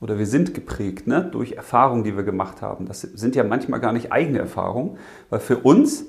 Oder 0.00 0.18
wir 0.18 0.26
sind 0.26 0.54
geprägt 0.54 1.06
ne? 1.06 1.28
durch 1.30 1.52
Erfahrungen, 1.52 2.04
die 2.04 2.16
wir 2.16 2.22
gemacht 2.22 2.62
haben. 2.62 2.86
Das 2.86 3.00
sind 3.00 3.34
ja 3.34 3.42
manchmal 3.42 3.80
gar 3.80 3.92
nicht 3.92 4.12
eigene 4.12 4.38
Erfahrungen, 4.38 4.98
weil 5.28 5.40
für 5.40 5.58
uns, 5.58 6.06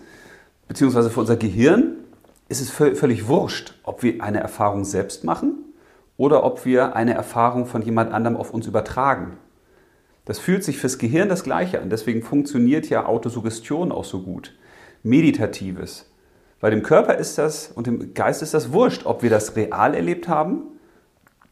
beziehungsweise 0.67 1.09
für 1.09 1.21
unser 1.21 1.37
Gehirn, 1.37 1.95
ist 2.49 2.61
es 2.61 2.71
vö- 2.71 2.95
völlig 2.95 3.27
wurscht, 3.27 3.79
ob 3.83 4.03
wir 4.03 4.23
eine 4.23 4.39
Erfahrung 4.39 4.83
selbst 4.83 5.23
machen 5.23 5.55
oder 6.17 6.43
ob 6.43 6.65
wir 6.65 6.95
eine 6.95 7.13
Erfahrung 7.13 7.65
von 7.65 7.81
jemand 7.81 8.13
anderem 8.13 8.37
auf 8.37 8.53
uns 8.53 8.67
übertragen. 8.67 9.37
Das 10.25 10.37
fühlt 10.37 10.63
sich 10.63 10.77
fürs 10.77 10.99
Gehirn 10.99 11.29
das 11.29 11.43
Gleiche 11.43 11.81
an. 11.81 11.89
Deswegen 11.89 12.21
funktioniert 12.21 12.89
ja 12.89 13.05
Autosuggestion 13.05 13.91
auch 13.91 14.03
so 14.03 14.21
gut. 14.21 14.55
Meditatives. 15.01 16.11
Bei 16.59 16.69
dem 16.69 16.83
Körper 16.83 17.15
ist 17.15 17.37
das 17.37 17.71
und 17.73 17.87
dem 17.87 18.13
Geist 18.13 18.41
ist 18.43 18.53
das 18.53 18.71
wurscht, 18.71 19.05
ob 19.05 19.23
wir 19.23 19.29
das 19.29 19.55
real 19.55 19.95
erlebt 19.95 20.27
haben 20.27 20.63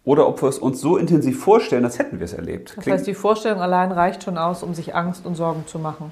oder 0.07 0.25
ob 0.25 0.41
wir 0.41 0.47
es 0.47 0.57
uns 0.57 0.79
so 0.79 0.95
intensiv 0.95 1.43
vorstellen, 1.43 1.83
als 1.83 1.99
hätten 1.99 2.19
wir 2.19 2.23
es 2.23 2.33
erlebt. 2.33 2.75
das 2.77 2.87
heißt, 2.87 3.05
die 3.07 3.13
Vorstellung 3.13 3.59
allein 3.59 3.91
reicht 3.91 4.23
schon 4.23 4.37
aus, 4.37 4.63
um 4.63 4.73
sich 4.73 4.95
Angst 4.95 5.25
und 5.25 5.35
Sorgen 5.35 5.65
zu 5.67 5.79
machen. 5.79 6.11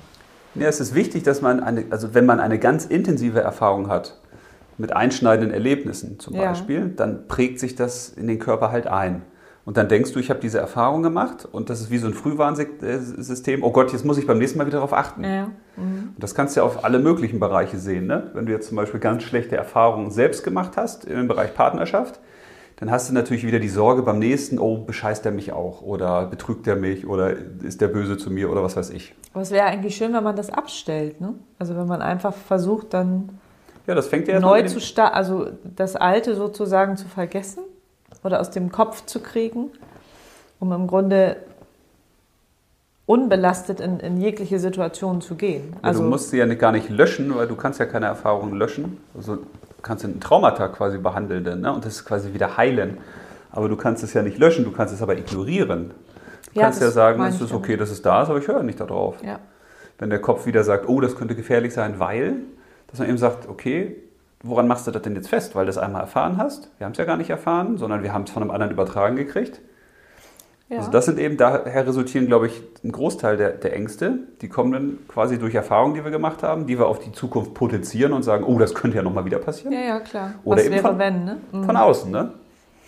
Ja, 0.54 0.68
es 0.68 0.82
ist 0.82 0.94
wichtig, 0.96 1.24
dass 1.24 1.42
man 1.42 1.62
eine, 1.62 1.86
also 1.92 2.14
wenn 2.14 2.25
man 2.25 2.42
eine 2.42 2.60
ganz 2.60 2.86
intensive 2.86 3.40
Erfahrung 3.40 3.88
hat, 3.88 4.18
mit 4.78 4.94
einschneidenden 4.94 5.54
Erlebnissen 5.54 6.20
zum 6.20 6.36
Ja. 6.36 6.50
Beispiel, 6.50 6.90
dann 6.90 7.30
prägt 7.30 7.62
sich 7.62 7.75
das 7.75 8.10
in 8.10 8.28
den 8.28 8.38
Körper 8.38 8.70
halt 8.70 8.88
ein. 8.88 9.22
Und 9.64 9.78
dann 9.78 9.88
denkst 9.88 10.12
du, 10.12 10.20
ich 10.20 10.30
habe 10.30 10.42
diese 10.42 10.60
Erfahrung 10.60 11.02
gemacht 11.02 11.48
und 11.50 11.70
das 11.70 11.80
ist 11.80 11.90
wie 11.90 11.98
so 11.98 12.08
ein 12.08 12.14
Frühwarnsystem. 12.14 13.64
Oh 13.64 13.72
Gott, 13.72 13.94
jetzt 13.94 14.04
muss 14.04 14.18
ich 14.18 14.28
beim 14.28 14.40
nächsten 14.40 14.58
Mal 14.58 14.68
wieder 14.68 14.80
darauf 14.80 14.94
achten. 14.94 15.24
Ja. 15.24 15.48
Und 15.78 16.16
das 16.18 16.36
kannst 16.36 16.58
du 16.58 16.60
ja 16.60 16.66
auf 16.66 16.84
alle 16.84 17.00
möglichen 17.00 17.40
Bereiche 17.40 17.78
sehen. 17.78 18.08
Ne? 18.08 18.30
Wenn 18.34 18.46
du 18.46 18.52
jetzt 18.52 18.68
zum 18.68 18.75
Beispiel 18.75 19.00
ganz 19.00 19.24
schlechte 19.24 19.56
Erfahrungen 19.56 20.12
selbst 20.12 20.44
gemacht 20.44 20.74
hast 20.75 21.06
im 21.06 21.30
Bereich 21.30 21.56
Partnerschaft, 21.56 22.20
dann 22.77 22.91
hast 22.91 23.10
du 23.10 23.13
natürlich 23.13 23.46
wieder 23.46 23.60
die 23.60 23.70
Sorge 23.70 24.01
beim 24.01 24.20
nächsten, 24.20 24.60
oh, 24.60 24.77
bescheißt 24.79 25.25
er 25.25 25.32
mich 25.32 25.53
auch 25.53 25.82
oder 25.82 26.25
betrügt 26.25 26.67
er 26.67 26.75
mich 26.75 27.08
oder 27.08 27.34
ist 27.63 27.79
der 27.82 27.88
böse 27.88 28.17
zu 28.17 28.29
mir 28.29 28.51
oder 28.51 28.63
was 28.63 28.75
weiß 28.75 28.89
ich. 28.89 29.15
Aber 29.34 29.41
es 29.44 29.51
wäre 29.51 29.65
eigentlich 29.65 29.96
schön, 29.96 30.13
wenn 30.13 30.24
man 30.24 30.36
das 30.36 30.50
abstellt, 30.50 31.22
ne? 31.22 31.34
Also 31.58 31.75
wenn 31.77 31.88
man 31.88 32.01
einfach 32.01 32.34
versucht, 32.34 32.94
dann 32.94 33.29
Ja, 33.88 33.96
das 33.96 34.08
fängt 34.08 34.27
ja 34.27 34.39
neu 34.39 34.63
zu 34.63 34.79
starten, 34.82 35.15
also 35.15 35.48
das 35.63 35.96
Alte 35.96 36.36
sozusagen 36.36 36.98
zu 36.98 37.08
vergessen 37.08 37.63
oder 38.24 38.39
aus 38.41 38.50
dem 38.51 38.72
Kopf 38.72 39.05
zu 39.05 39.20
kriegen, 39.22 39.70
um 40.60 40.72
im 40.74 40.88
Grunde 40.88 41.38
unbelastet 43.05 43.79
in, 43.79 44.00
in 44.00 44.17
jegliche 44.20 44.58
Situation 44.60 45.22
zu 45.22 45.36
gehen. 45.36 45.74
Ja, 45.74 45.79
Also 45.89 46.01
du 46.03 46.10
musst 46.10 46.32
sie 46.32 46.38
ja 46.38 46.46
nicht- 46.48 46.60
gar 46.60 46.72
nicht 46.72 46.89
löschen, 46.89 47.36
weil 47.36 47.48
du 47.48 47.55
kannst 47.55 47.79
ja 47.79 47.86
keine 47.86 48.08
Erfahrungen 48.08 48.55
löschen. 48.58 48.98
Also 49.15 49.38
kannst 49.86 50.04
einen 50.04 50.20
Traumata 50.20 50.68
quasi 50.68 50.98
behandeln 50.98 51.44
dann, 51.44 51.62
ne? 51.62 51.74
und 51.74 51.86
das 51.86 51.94
ist 51.98 52.06
quasi 52.06 52.34
wieder 52.34 52.58
heilen. 52.58 52.98
Aber 53.51 53.70
du 53.70 53.77
kannst 53.77 54.04
es 54.04 54.13
ja 54.13 54.22
nicht 54.22 54.38
löschen, 54.38 54.65
du 54.65 54.72
kannst 54.72 54.94
es 54.94 55.01
aber 55.01 55.18
ignorieren. 55.18 55.92
Du 56.54 56.60
Ja, 56.60 56.63
kannst 56.65 56.82
ja 56.82 56.92
sagen, 56.92 57.24
es 57.24 57.39
ist 57.39 57.54
okay, 57.54 57.77
dass 57.77 57.89
es 57.92 58.01
da 58.01 58.24
ist, 58.24 58.30
aber 58.30 58.39
ich 58.39 58.48
höre 58.48 58.63
nicht 58.63 58.80
darauf. 58.80 59.22
ja, 59.24 59.39
Wenn 59.98 60.10
der 60.10 60.20
Kopf 60.20 60.46
wieder 60.46 60.63
sagt, 60.63 60.89
oh, 60.89 61.00
das 61.00 61.15
könnte 61.15 61.36
gefährlich 61.36 61.74
sein, 61.74 62.00
weil, 62.00 62.38
dass 62.88 63.00
man 63.00 63.08
eben 63.08 63.18
sagt, 63.18 63.48
okay, 63.48 63.96
woran 64.44 64.68
machst 64.68 64.88
du 64.88 64.92
das 64.92 65.01
denn 65.04 65.15
jetzt 65.15 65.30
fest? 65.30 65.56
Weil 65.56 65.65
du 65.65 65.68
das 65.70 65.77
einmal 65.77 66.01
erfahren 66.01 66.38
hast? 66.38 66.70
Wir 66.77 66.86
haben 66.86 66.92
es 66.92 66.98
ja 66.98 67.06
gar 67.06 67.18
nicht 67.18 67.30
erfahren, 67.30 67.77
sondern 67.77 68.04
wir 68.04 68.12
haben 68.13 68.24
es 68.24 68.32
von 68.32 68.42
einem 68.44 68.51
anderen 68.51 68.72
übertragen 68.74 69.15
gekriegt. 69.15 69.62
Ja. 70.70 70.78
Also 70.80 70.92
das 70.92 71.06
sind 71.06 71.20
eben, 71.20 71.38
daher 71.38 71.86
resultieren, 71.88 72.26
glaube 72.28 72.48
ich, 72.48 72.62
ein 72.84 72.92
Großteil 72.92 73.38
der, 73.38 73.52
der 73.52 73.74
Ängste. 73.76 74.20
Die 74.42 74.50
kommen 74.50 74.72
dann 74.72 74.98
quasi 75.08 75.38
durch 75.38 75.54
Erfahrungen, 75.56 75.94
die 75.94 76.04
wir 76.04 76.12
gemacht 76.12 76.42
haben, 76.44 76.66
die 76.68 76.78
wir 76.80 76.88
auf 76.88 77.00
die 77.00 77.12
Zukunft 77.12 77.54
potenzieren 77.54 78.14
und 78.14 78.24
sagen, 78.24 78.44
oh, 78.46 78.58
das 78.58 78.74
könnte 78.74 78.98
ja 78.98 79.04
nochmal 79.04 79.26
wieder 79.26 79.38
passieren. 79.40 79.74
ja, 79.74 79.80
ja, 79.82 80.00
klar. 80.00 80.32
Oder 80.44 80.58
Was 80.58 80.66
eben 80.66 80.76
wäre 80.76 80.88
von- 80.88 80.98
wenn, 81.00 81.24
ne? 81.26 81.38
Mhm. 81.52 81.64
Von 81.66 81.78
außen, 81.78 82.12
ne? 82.12 82.32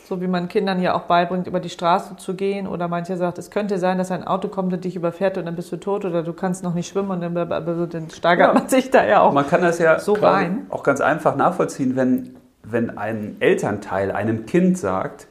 So 0.07 0.21
wie 0.21 0.27
man 0.27 0.47
Kindern 0.47 0.81
ja 0.81 0.95
auch 0.95 1.01
beibringt, 1.01 1.47
über 1.47 1.59
die 1.59 1.67
Straße 1.69 2.15
zu 2.15 2.33
gehen 2.33 2.65
oder 2.65 2.87
manche 2.87 3.17
sagt, 3.17 3.37
es 3.39 3.51
könnte 3.51 3.77
sein, 3.77 3.97
dass 3.97 4.09
ein 4.09 4.25
Auto 4.25 4.47
kommt 4.47 4.71
und 4.71 4.85
dich 4.85 4.95
überfährt 4.95 5.37
und 5.37 5.45
dann 5.45 5.55
bist 5.57 5.69
du 5.69 5.75
tot 5.75 6.05
oder 6.05 6.23
du 6.23 6.31
kannst 6.31 6.63
noch 6.63 6.73
nicht 6.73 6.87
schwimmen 6.87 7.11
und 7.11 7.19
dann, 7.19 7.35
dann 7.35 8.09
steigert 8.09 8.47
Ja. 8.47 8.53
man 8.53 8.69
sich 8.69 8.89
da 8.89 9.05
ja 9.05 9.19
auch. 9.19 9.33
Man 9.33 9.45
kann 9.45 9.61
das 9.61 9.79
ja 9.79 9.99
So 9.99 10.13
rein. 10.13 10.65
auch 10.69 10.83
ganz 10.83 11.01
einfach 11.01 11.35
nachvollziehen, 11.35 11.97
wenn, 11.97 12.37
wenn 12.63 12.97
ein 12.97 13.35
Elternteil 13.41 14.13
einem 14.13 14.45
Kind 14.45 14.77
sagt, 14.77 15.27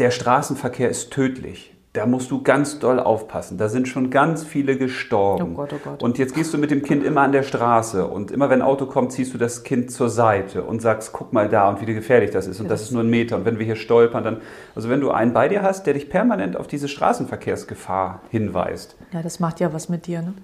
der 0.00 0.10
Straßenverkehr 0.10 0.90
ist 0.90 1.12
tödlich. 1.12 1.69
Da 1.92 2.06
musst 2.06 2.30
du 2.30 2.40
ganz 2.40 2.78
doll 2.78 3.00
aufpassen. 3.00 3.58
Da 3.58 3.68
sind 3.68 3.88
schon 3.88 4.10
ganz 4.10 4.44
viele 4.44 4.76
gestorben. 4.76 5.54
Oh 5.54 5.56
Gott, 5.56 5.72
oh 5.72 5.78
Gott. 5.82 6.02
Und 6.04 6.18
jetzt 6.18 6.36
gehst 6.36 6.54
du 6.54 6.58
mit 6.58 6.70
dem 6.70 6.82
Kind 6.82 7.02
immer 7.02 7.22
an 7.22 7.32
der 7.32 7.42
Straße 7.42 8.06
und 8.06 8.30
immer 8.30 8.48
wenn 8.48 8.62
ein 8.62 8.66
Auto 8.66 8.86
kommt, 8.86 9.10
ziehst 9.10 9.34
du 9.34 9.38
das 9.38 9.64
Kind 9.64 9.90
zur 9.90 10.08
Seite 10.08 10.62
und 10.62 10.80
sagst, 10.80 11.12
guck 11.12 11.32
mal 11.32 11.48
da 11.48 11.68
und 11.68 11.84
wie 11.84 11.92
gefährlich 11.92 12.30
das 12.30 12.46
ist 12.46 12.60
und 12.60 12.70
das 12.70 12.82
ist 12.82 12.92
nur 12.92 13.02
ein 13.02 13.10
Meter 13.10 13.34
und 13.34 13.44
wenn 13.44 13.58
wir 13.58 13.66
hier 13.66 13.74
stolpern, 13.74 14.22
dann 14.22 14.36
also 14.76 14.88
wenn 14.88 15.00
du 15.00 15.10
einen 15.10 15.32
bei 15.32 15.48
dir 15.48 15.62
hast, 15.62 15.84
der 15.84 15.94
dich 15.94 16.08
permanent 16.08 16.56
auf 16.56 16.68
diese 16.68 16.86
Straßenverkehrsgefahr 16.86 18.20
hinweist, 18.30 18.96
Ja, 19.12 19.22
das 19.22 19.40
macht 19.40 19.58
ja 19.58 19.72
was 19.72 19.88
mit 19.88 20.06
dir, 20.06 20.22
ne? 20.22 20.34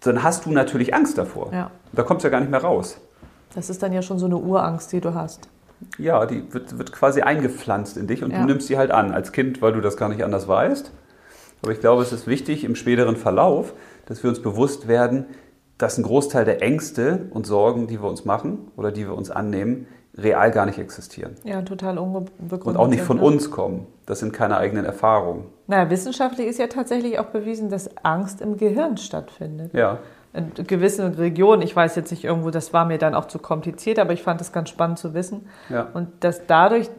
dann 0.00 0.24
hast 0.24 0.44
du 0.44 0.50
natürlich 0.50 0.92
Angst 0.92 1.18
davor. 1.18 1.52
Ja. 1.52 1.70
Da 1.92 2.02
kommst 2.02 2.24
du 2.24 2.28
ja 2.28 2.32
gar 2.32 2.40
nicht 2.40 2.50
mehr 2.50 2.62
raus. 2.62 2.98
Das 3.54 3.70
ist 3.70 3.80
dann 3.82 3.92
ja 3.92 4.02
schon 4.02 4.18
so 4.18 4.26
eine 4.26 4.36
Urangst, 4.36 4.92
die 4.92 5.00
du 5.00 5.14
hast. 5.14 5.48
Ja, 5.98 6.26
die 6.26 6.52
wird, 6.52 6.78
wird 6.78 6.92
quasi 6.92 7.22
eingepflanzt 7.22 7.96
in 7.96 8.06
dich 8.06 8.22
und 8.24 8.30
Ja. 8.30 8.40
du 8.40 8.46
nimmst 8.46 8.66
sie 8.66 8.78
halt 8.78 8.90
an 8.90 9.12
als 9.12 9.32
Kind, 9.32 9.62
weil 9.62 9.72
du 9.72 9.80
das 9.80 9.96
gar 9.96 10.08
nicht 10.08 10.24
anders 10.24 10.48
weißt. 10.48 10.90
Aber 11.62 11.72
ich 11.72 11.80
glaube, 11.80 12.02
es 12.02 12.12
ist 12.12 12.26
wichtig 12.26 12.64
im 12.64 12.76
späteren 12.76 13.16
Verlauf, 13.16 13.72
dass 14.06 14.22
wir 14.22 14.30
uns 14.30 14.40
bewusst 14.40 14.88
werden, 14.88 15.26
dass 15.78 15.98
ein 15.98 16.04
Großteil 16.04 16.44
der 16.44 16.62
Ängste 16.62 17.26
und 17.30 17.46
Sorgen, 17.46 17.86
die 17.86 18.00
wir 18.00 18.08
uns 18.08 18.24
machen 18.24 18.70
oder 18.76 18.92
die 18.92 19.06
wir 19.06 19.14
uns 19.14 19.30
annehmen, 19.30 19.86
real 20.16 20.50
gar 20.50 20.64
nicht 20.64 20.78
existieren. 20.78 21.36
Ja, 21.44 21.60
total 21.62 21.98
unbegründet. 21.98 22.66
Und 22.66 22.76
auch 22.76 22.88
nicht 22.88 23.02
von 23.02 23.18
ne? 23.18 23.22
uns 23.22 23.50
kommen. 23.50 23.86
Das 24.06 24.20
sind 24.20 24.32
keine 24.32 24.56
eigenen 24.56 24.84
Erfahrungen. 24.84 25.44
Naja, 25.66 25.90
wissenschaftlich 25.90 26.46
ist 26.46 26.58
ja 26.58 26.68
tatsächlich 26.68 27.18
auch 27.18 27.26
bewiesen, 27.26 27.68
dass 27.68 27.90
Angst 28.02 28.40
im 28.40 28.56
Gehirn 28.56 28.96
stattfindet. 28.96 29.74
Ja, 29.74 29.98
In 30.32 30.52
gewissen 30.66 31.14
Regionen, 31.14 31.62
ich 31.62 31.74
weiß 31.74 31.96
jetzt 31.96 32.10
nicht 32.10 32.24
irgendwo, 32.24 32.50
das 32.50 32.72
war 32.72 32.84
mir 32.84 32.98
dann 32.98 33.14
auch 33.14 33.26
zu 33.26 33.38
kompliziert, 33.38 33.98
aber 33.98 34.12
ich 34.12 34.22
fand 34.22 34.40
es 34.40 34.52
ganz 34.52 34.68
spannend 34.68 34.98
zu 34.98 35.14
wissen. 35.14 35.48
ja. 35.70 35.88
Und 35.94 36.08
dass 36.24 36.46
dadurch 36.46 36.90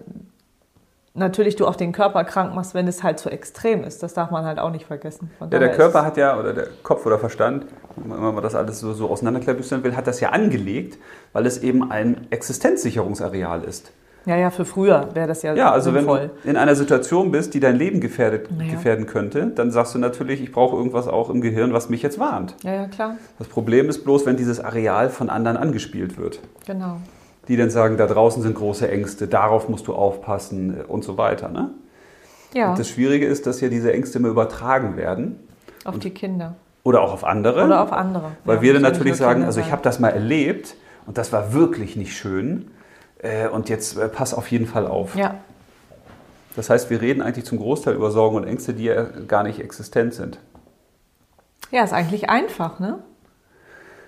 natürlich 1.17 1.55
du 1.55 1.67
auch 1.67 1.75
den 1.75 1.91
Körper 1.91 2.23
krank 2.23 2.55
machst, 2.55 2.73
wenn 2.73 2.87
es 2.87 3.03
halt 3.03 3.19
zu 3.19 3.29
extrem 3.29 3.83
ist. 3.83 4.03
Das 4.03 4.13
darf 4.13 4.31
man 4.31 4.45
halt 4.45 4.59
auch 4.59 4.71
nicht 4.71 4.85
vergessen. 4.85 5.31
Von 5.37 5.49
Ja, 5.51 5.59
der 5.59 5.71
Körper 5.71 6.05
hat 6.05 6.15
ja, 6.15 6.39
oder 6.39 6.53
der 6.53 6.67
Kopf 6.83 7.05
oder 7.05 7.19
Verstand, 7.19 7.65
wenn 7.95 8.19
man 8.19 8.43
das 8.43 8.55
alles 8.55 8.79
so, 8.79 8.93
so 8.93 9.09
auseinanderklabüstern 9.09 9.83
will, 9.83 9.95
hat 9.95 10.07
das 10.07 10.19
ja 10.19 10.29
angelegt, 10.29 10.97
weil 11.33 11.45
es 11.45 11.57
eben 11.57 11.91
ein 11.91 12.27
Existenzsicherungsareal 12.29 13.63
ist. 13.63 13.91
Ja, 14.27 14.35
ja, 14.35 14.49
für 14.51 14.65
früher 14.65 15.07
wäre 15.15 15.25
das 15.27 15.41
ja, 15.41 15.53
Ja, 15.55 15.71
also 15.71 15.93
wenn 15.93 16.01
sinnvoll. 16.01 16.31
du 16.43 16.49
in 16.49 16.57
einer 16.57 16.75
Situation 16.75 17.31
bist, 17.31 17.53
die 17.53 17.59
dein 17.61 17.77
Leben 17.77 18.01
gefährdet, 18.01 18.51
Naja. 18.51 18.71
gefährden 18.73 19.05
könnte, 19.07 19.47
dann 19.55 19.71
sagst 19.71 19.95
du 19.95 19.99
natürlich, 19.99 20.41
ich 20.43 20.51
brauche 20.51 20.75
irgendwas 20.75 21.07
auch 21.07 21.29
im 21.29 21.39
Gehirn, 21.41 21.71
was 21.73 21.89
mich 21.89 22.01
jetzt 22.03 22.19
warnt. 22.19 22.55
Ja, 22.63 22.73
ja, 22.73 22.87
klar. 22.87 23.15
Das 23.39 23.47
Problem 23.47 23.87
ist 23.89 24.03
bloß, 24.03 24.25
wenn 24.25 24.35
dieses 24.37 24.59
Areal 24.59 25.09
von 25.09 25.29
anderen 25.29 25.55
angespielt 25.57 26.17
wird. 26.19 26.41
Genau. 26.67 26.97
Die 27.47 27.55
dann 27.55 27.69
sagen, 27.69 27.95
da 27.95 28.05
draußen 28.05 28.43
sind 28.43 28.55
große 28.55 28.91
Ängste, 28.91 29.27
darauf 29.27 29.69
musst 29.69 29.87
du 29.87 29.95
aufpassen 29.95 30.77
äh, 30.81 30.83
und 30.83 31.05
so 31.05 31.17
weiter. 31.17 31.47
Ne? 31.47 31.69
Ja, 32.53 32.71
Und 32.71 32.79
das 32.79 32.89
Schwierige 32.89 33.25
ist, 33.25 33.47
dass 33.47 33.61
ja 33.61 33.69
diese 33.69 33.93
Ängste 33.93 34.19
immer 34.19 34.27
übertragen 34.27 34.97
werden 34.97 35.39
auf 35.85 35.99
die 35.99 36.09
Kinder. 36.09 36.55
oder 36.83 36.99
auch 37.01 37.13
auf 37.13 37.23
andere. 37.23 37.63
Oder 37.65 37.81
auf 37.81 37.93
andere. 37.93 38.31
Weil 38.43 38.57
Ja, 38.57 38.61
wir 38.61 38.73
dann 38.73 38.83
ja 38.83 38.89
natürlich 38.89 39.15
sagen, 39.15 39.43
also 39.45 39.61
ich 39.61 39.71
habe 39.71 39.81
das 39.83 39.99
mal 40.01 40.09
erlebt 40.09 40.75
und 41.05 41.17
das 41.17 41.31
war 41.31 41.53
wirklich 41.53 41.95
nicht 41.95 42.17
schön. 42.17 42.71
Äh, 43.19 43.47
und 43.47 43.69
jetzt 43.69 43.97
äh, 43.97 44.07
pass 44.09 44.33
auf 44.33 44.49
jeden 44.51 44.67
Fall 44.67 44.87
auf. 44.87 45.15
Ja, 45.15 45.35
Das 46.55 46.69
heißt, 46.69 46.89
wir 46.89 47.01
reden 47.01 47.21
eigentlich 47.21 47.45
zum 47.45 47.57
Großteil 47.57 47.95
über 47.95 48.11
Sorgen 48.11 48.35
und 48.35 48.43
Ängste, 48.45 48.73
die 48.73 48.85
ja 48.85 49.03
gar 49.03 49.43
nicht 49.43 49.59
existent 49.59 50.13
sind. 50.13 50.39
Ja, 51.71 51.83
ist 51.83 51.93
eigentlich 51.93 52.29
einfach, 52.29 52.79
ne? 52.79 52.99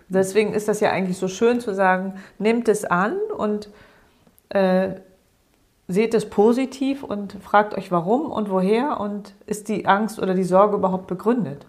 Deswegen 0.07 0.53
ist 0.53 0.67
das 0.67 0.79
ja 0.79 0.89
eigentlich 0.89 1.17
so 1.17 1.27
schön 1.27 1.59
zu 1.59 1.75
sagen, 1.75 2.15
nehmt 2.39 2.67
es 2.67 2.83
an 2.85 3.17
und 3.37 3.69
äh, 4.49 4.95
seht 5.87 6.13
es 6.15 6.29
positiv 6.29 7.03
und 7.03 7.37
fragt 7.43 7.75
euch 7.75 7.91
warum 7.91 8.31
und 8.31 8.49
woher 8.49 8.99
und 8.99 9.33
ist 9.45 9.69
die 9.69 9.85
Angst 9.85 10.19
oder 10.19 10.33
die 10.33 10.43
Sorge 10.43 10.77
überhaupt 10.77 11.07
begründet? 11.07 11.65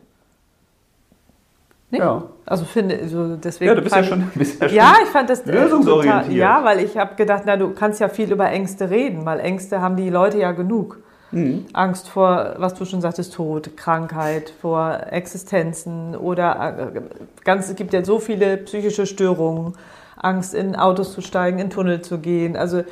Nicht? 1.91 2.01
Ja. 2.01 2.23
Also 2.47 2.65
finde 2.65 3.09
so 3.09 3.37
deswegen. 3.37 3.69
Ja, 3.69 3.75
du 3.75 3.83
bist 3.83 3.95
ja 3.97 4.05
schon, 4.05 4.31
bist 4.35 4.61
ja 4.63 4.69
schon 4.69 4.77
Ja, 4.77 4.95
ich 5.03 5.09
fand 5.09 5.29
das 5.31 5.41
äh, 5.41 5.53
lösungsorientiert. 5.53 6.23
total- 6.27 6.37
Ja, 6.37 6.65
weil 6.65 6.81
ich 6.81 6.97
habe 6.97 7.15
gedacht, 7.17 7.43
na, 7.47 7.57
du 7.57 7.71
kannst 7.75 8.01
ja 8.01 8.09
viel 8.09 8.31
über 8.33 8.49
Ängste 8.49 8.91
reden, 8.91 9.25
weil 9.27 9.41
Ängste 9.41 9.81
haben 9.81 9.97
die 9.97 10.09
Leute 10.11 10.39
ja 10.39 10.53
genug. 10.53 10.99
Mhm. 11.33 11.67
Angst 11.73 12.09
vor, 12.09 12.55
was 12.59 12.75
du 12.75 12.85
schon 12.85 13.01
sagtest, 13.01 13.35
Tod, 13.35 13.77
Krankheit, 13.77 14.53
vor 14.61 14.99
Existenzen 15.11 16.17
oder 16.17 16.93
äh, 16.95 17.01
ganz, 17.45 17.69
es 17.69 17.77
gibt 17.77 17.93
ja 17.93 18.05
so 18.05 18.19
viele 18.19 18.57
psychische 18.57 19.07
Störungen, 19.07 19.75
Angst 20.17 20.55
in 20.55 20.75
Autos 20.77 21.13
zu 21.15 21.21
steigen, 21.21 21.59
in 21.61 21.71
Tunnel 21.71 22.03
zu 22.03 22.19
gehen. 22.19 22.57
Also 22.57 22.79
äh, 22.79 22.85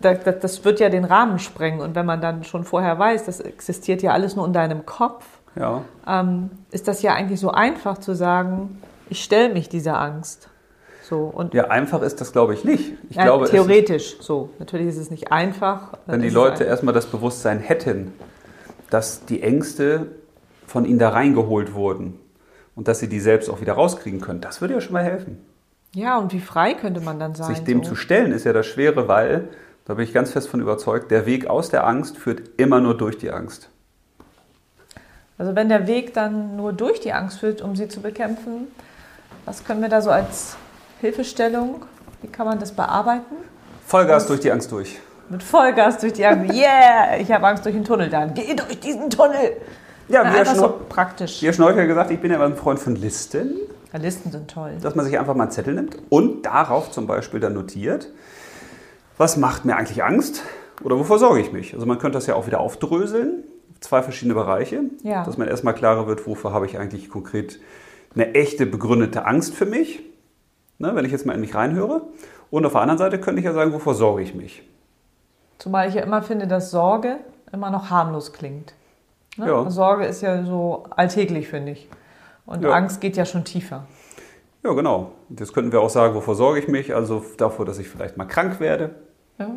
da, 0.00 0.14
da, 0.14 0.32
das 0.32 0.64
wird 0.64 0.80
ja 0.80 0.88
den 0.88 1.04
Rahmen 1.04 1.38
sprengen. 1.38 1.80
Und 1.80 1.94
wenn 1.94 2.06
man 2.06 2.20
dann 2.20 2.42
schon 2.44 2.64
vorher 2.64 2.98
weiß, 2.98 3.24
das 3.24 3.40
existiert 3.40 4.02
ja 4.02 4.12
alles 4.12 4.34
nur 4.36 4.44
in 4.46 4.52
deinem 4.52 4.84
Kopf, 4.84 5.24
Ja. 5.54 5.84
ähm, 6.06 6.50
ist 6.70 6.88
das 6.88 7.02
ja 7.02 7.14
eigentlich 7.14 7.40
so 7.40 7.50
einfach 7.50 7.98
zu 7.98 8.14
sagen, 8.14 8.80
ich 9.08 9.22
stelle 9.22 9.52
mich 9.52 9.68
dieser 9.68 10.00
Angst. 10.00 10.48
So 11.02 11.24
und 11.24 11.52
ja, 11.52 11.64
einfach 11.68 12.00
ist 12.02 12.20
das, 12.20 12.32
glaube 12.32 12.54
ich, 12.54 12.64
nicht. 12.64 12.94
Ich 13.10 13.16
ja, 13.16 13.24
glaube, 13.24 13.44
es 13.44 13.50
ist, 13.50 13.56
theoretisch 13.56 14.16
so. 14.20 14.50
Natürlich 14.58 14.86
ist 14.86 14.96
es 14.96 15.10
nicht 15.10 15.30
einfach. 15.30 15.98
wenn 16.06 16.22
die 16.22 16.30
Leute 16.30 16.64
erstmal 16.64 16.94
das 16.94 17.06
Bewusstsein 17.06 17.58
hätten, 17.58 18.12
dass 18.88 19.26
die 19.26 19.42
Ängste 19.42 20.06
von 20.66 20.84
ihnen 20.84 20.98
da 20.98 21.10
reingeholt 21.10 21.74
wurden 21.74 22.18
und 22.76 22.88
dass 22.88 23.00
sie 23.00 23.08
die 23.08 23.20
selbst 23.20 23.50
auch 23.50 23.60
wieder 23.60 23.74
rauskriegen 23.74 24.20
können, 24.20 24.40
das 24.40 24.60
würde 24.60 24.74
ja 24.74 24.80
schon 24.80 24.94
mal 24.94 25.04
helfen. 25.04 25.38
ja, 25.94 26.18
und 26.18 26.32
wie 26.32 26.40
frei 26.40 26.74
könnte 26.74 27.00
man 27.00 27.18
dann 27.18 27.34
sein? 27.34 27.54
Sich 27.54 27.64
dem 27.64 27.82
so? 27.82 27.90
zu 27.90 27.94
stellen 27.96 28.32
ist 28.32 28.44
ja 28.44 28.54
das 28.54 28.66
Schwere, 28.66 29.08
weil, 29.08 29.48
da 29.84 29.94
bin 29.94 30.04
ich 30.04 30.14
ganz 30.14 30.30
fest 30.30 30.48
von 30.48 30.60
überzeugt, 30.60 31.10
der 31.10 31.26
Weg 31.26 31.46
aus 31.46 31.68
der 31.68 31.86
Angst 31.86 32.16
führt 32.16 32.42
immer 32.56 32.80
nur 32.80 32.96
durch 32.96 33.18
die 33.18 33.30
Angst. 33.30 33.68
Also 35.42 35.56
wenn 35.56 35.68
der 35.68 35.88
Weg 35.88 36.14
dann 36.14 36.54
nur 36.54 36.72
durch 36.72 37.00
die 37.00 37.12
Angst 37.12 37.40
führt, 37.40 37.62
um 37.62 37.74
sie 37.74 37.88
zu 37.88 38.00
bekämpfen, 38.00 38.68
was 39.44 39.64
können 39.64 39.82
wir 39.82 39.88
da 39.88 40.00
so 40.00 40.08
als 40.12 40.56
Hilfestellung, 41.00 41.82
wie 42.20 42.28
kann 42.28 42.46
man 42.46 42.60
das 42.60 42.70
bearbeiten? 42.70 43.34
Vollgas 43.84 44.28
durch 44.28 44.38
die 44.38 44.52
Angst 44.52 44.70
durch. 44.70 45.00
Mit 45.30 45.42
Vollgas 45.42 45.98
durch 45.98 46.12
die 46.12 46.24
Angst. 46.24 46.54
Yeah, 46.54 47.16
ich 47.18 47.32
habe 47.32 47.44
Angst 47.44 47.64
durch 47.64 47.74
den 47.74 47.84
Tunnel. 47.84 48.08
Dann 48.08 48.34
geh 48.34 48.54
durch 48.54 48.78
diesen 48.78 49.10
Tunnel. 49.10 49.56
Ja, 50.06 50.22
Na, 50.22 50.32
wie 50.32 50.38
einfach 50.38 50.54
so 50.54 50.80
praktisch. 50.88 51.42
wie 51.42 51.46
Herr 51.46 51.52
Schneuker 51.54 51.86
gesagt, 51.86 52.12
ich 52.12 52.20
bin 52.20 52.30
ja 52.30 52.36
immer 52.36 52.46
ein 52.46 52.54
Freund 52.54 52.78
von 52.78 52.94
Listen, 52.94 53.56
Ja, 53.92 53.98
Listen 53.98 54.30
sind 54.30 54.48
toll. 54.48 54.74
dass 54.80 54.94
man 54.94 55.04
sich 55.04 55.18
einfach 55.18 55.34
mal 55.34 55.42
einen 55.42 55.50
Zettel 55.50 55.74
nimmt 55.74 55.98
und 56.08 56.42
darauf 56.46 56.92
zum 56.92 57.08
Beispiel 57.08 57.40
dann 57.40 57.54
notiert, 57.54 58.10
was 59.18 59.36
macht 59.36 59.64
mir 59.64 59.74
eigentlich 59.74 60.04
Angst 60.04 60.42
oder 60.84 60.96
wovor 61.00 61.18
sorge 61.18 61.40
ich 61.40 61.50
mich. 61.50 61.74
Also 61.74 61.84
man 61.84 61.98
könnte 61.98 62.16
das 62.18 62.28
ja 62.28 62.36
auch 62.36 62.46
wieder 62.46 62.60
aufdröseln, 62.60 63.42
zwei 63.82 64.02
verschiedene 64.02 64.34
Bereiche, 64.34 64.82
Ja. 65.02 65.24
dass 65.24 65.36
man 65.38 65.48
erstmal 65.48 65.74
klarer 65.74 66.06
wird, 66.06 66.26
wofür 66.26 66.52
habe 66.52 66.66
ich 66.66 66.78
eigentlich 66.78 67.08
konkret 67.10 67.60
eine 68.14 68.34
echte 68.34 68.66
begründete 68.66 69.24
Angst 69.26 69.54
für 69.54 69.66
mich, 69.66 70.02
ne, 70.78 70.94
wenn 70.94 71.04
ich 71.04 71.12
jetzt 71.12 71.26
mal 71.26 71.34
in 71.34 71.40
mich 71.40 71.54
reinhöre. 71.54 72.02
Und 72.50 72.66
auf 72.66 72.72
der 72.72 72.82
anderen 72.82 72.98
Seite 72.98 73.18
könnte 73.20 73.40
ich 73.40 73.46
ja 73.46 73.52
sagen, 73.52 73.72
wovor 73.72 73.94
sorge 73.94 74.22
ich 74.22 74.34
mich. 74.34 74.62
Zumal 75.58 75.88
ich 75.88 75.94
ja 75.94 76.02
immer 76.02 76.22
finde, 76.22 76.46
dass 76.46 76.70
Sorge 76.70 77.16
immer 77.52 77.70
noch 77.70 77.90
harmlos 77.90 78.32
klingt. 78.32 78.74
Ne? 79.36 79.46
Ja. 79.46 79.70
Sorge 79.70 80.04
ist 80.04 80.20
ja 80.22 80.44
so 80.44 80.84
alltäglich, 80.90 81.48
finde 81.48 81.72
ich. 81.72 81.88
Und 82.44 82.62
Ja. 82.62 82.70
Angst 82.72 83.00
geht 83.00 83.16
ja 83.16 83.24
schon 83.24 83.44
tiefer. 83.44 83.86
Ja, 84.62 84.72
genau. 84.74 85.12
Jetzt 85.30 85.54
könnten 85.54 85.72
wir 85.72 85.80
auch 85.80 85.90
sagen, 85.90 86.14
wovor 86.14 86.34
sorge 86.34 86.58
ich 86.60 86.68
mich? 86.68 86.94
Also 86.94 87.24
davor, 87.36 87.64
dass 87.64 87.78
ich 87.78 87.88
vielleicht 87.88 88.16
mal 88.16 88.26
krank 88.26 88.60
werde. 88.60 88.90
Ja. 89.38 89.50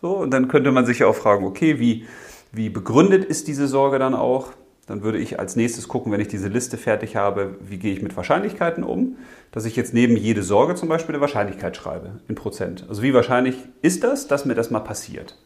So, 0.00 0.16
und 0.16 0.30
dann 0.30 0.48
könnte 0.48 0.72
man 0.72 0.86
sich 0.86 1.00
ja 1.00 1.06
auch 1.06 1.14
fragen, 1.14 1.44
okay, 1.44 1.78
wie, 1.78 2.06
wie 2.52 2.68
begründet 2.68 3.24
ist 3.24 3.48
diese 3.48 3.68
Sorge 3.68 3.98
dann 3.98 4.14
auch? 4.14 4.52
Dann 4.86 5.02
würde 5.02 5.18
ich 5.18 5.38
als 5.38 5.54
nächstes 5.54 5.86
gucken, 5.86 6.10
wenn 6.10 6.20
ich 6.20 6.28
diese 6.28 6.48
Liste 6.48 6.76
fertig 6.76 7.14
habe, 7.14 7.56
wie 7.60 7.78
gehe 7.78 7.92
ich 7.92 8.02
mit 8.02 8.16
Wahrscheinlichkeiten 8.16 8.82
um? 8.82 9.16
Dass 9.52 9.64
ich 9.64 9.76
jetzt 9.76 9.94
neben 9.94 10.16
jede 10.16 10.42
Sorge 10.42 10.74
zum 10.74 10.88
Beispiel 10.88 11.14
eine 11.14 11.20
Wahrscheinlichkeit 11.20 11.76
schreibe, 11.76 12.20
in 12.26 12.34
Prozent. 12.34 12.86
Also 12.88 13.02
wie 13.02 13.14
wahrscheinlich 13.14 13.56
ist 13.82 14.02
das, 14.02 14.26
dass 14.26 14.44
mir 14.44 14.54
das 14.54 14.70
mal 14.70 14.80
passiert? 14.80 15.36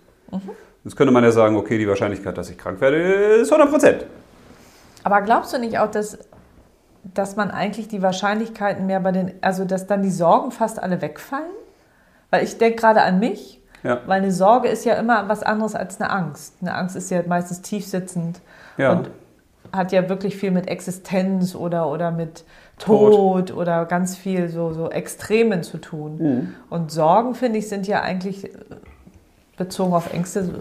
Jetzt 0.83 0.97
könnte 0.97 1.13
man 1.13 1.25
ja 1.25 1.31
sagen, 1.31 1.57
okay, 1.57 1.79
die 1.79 1.89
Wahrscheinlichkeit, 1.89 2.37
dass 2.39 2.51
ich 2.51 2.59
krank 2.59 2.81
werde, 2.81 2.97
ist 2.97 3.53
100 3.53 3.71
Prozent. 3.71 4.07
Aber 5.03 5.21
glaubst 5.21 5.53
du 5.53 5.59
nicht 5.59 5.79
auch, 5.79 5.91
dass, 5.91 6.19
dass 7.03 7.37
man 7.37 7.51
eigentlich 7.51 7.89
die 7.89 8.03
Wahrscheinlichkeiten 8.03 8.87
mehr 8.87 9.01
bei 9.01 9.13
den, 9.13 9.35
also 9.43 9.65
dass 9.65 9.87
dann 9.87 10.03
die 10.03 10.11
Sorgen 10.11 10.51
fast 10.51 10.83
alle 10.83 11.03
wegfallen? 11.03 11.53
Weil 12.31 12.45
ich 12.45 12.59
denke 12.59 12.77
gerade 12.77 13.03
an 13.03 13.19
mich, 13.19 13.61
Ja. 13.85 14.01
weil 14.07 14.23
eine 14.23 14.33
Sorge 14.33 14.67
ist 14.69 14.85
ja 14.85 14.95
immer 14.95 15.29
was 15.29 15.43
anderes 15.45 15.75
als 15.77 16.01
eine 16.01 16.11
Angst. 16.11 16.55
Eine 16.61 16.75
Angst 16.75 16.97
ist 16.97 17.11
ja 17.11 17.21
meistens 17.27 17.61
tiefsitzend 17.63 18.41
Ja. 18.79 18.93
und 18.93 19.11
hat 19.73 19.93
ja 19.93 20.09
wirklich 20.09 20.37
viel 20.37 20.51
mit 20.51 20.67
Existenz 20.69 21.55
oder, 21.55 21.89
oder 21.91 22.11
mit 22.11 22.45
Tod. 22.79 23.13
Tod, 23.13 23.57
oder 23.57 23.85
ganz 23.85 24.17
viel 24.17 24.49
so, 24.49 24.73
so 24.73 24.91
Extremen 24.91 25.63
zu 25.63 25.79
tun. 25.79 26.17
Mhm. 26.19 26.55
Und 26.71 26.91
Sorgen, 26.91 27.35
finde 27.35 27.59
ich, 27.59 27.69
sind 27.69 27.87
ja 27.87 28.01
eigentlich 28.03 28.51
bezogen 29.57 29.95
auf 29.95 30.13
Ängste 30.13 30.45
so 30.45 30.53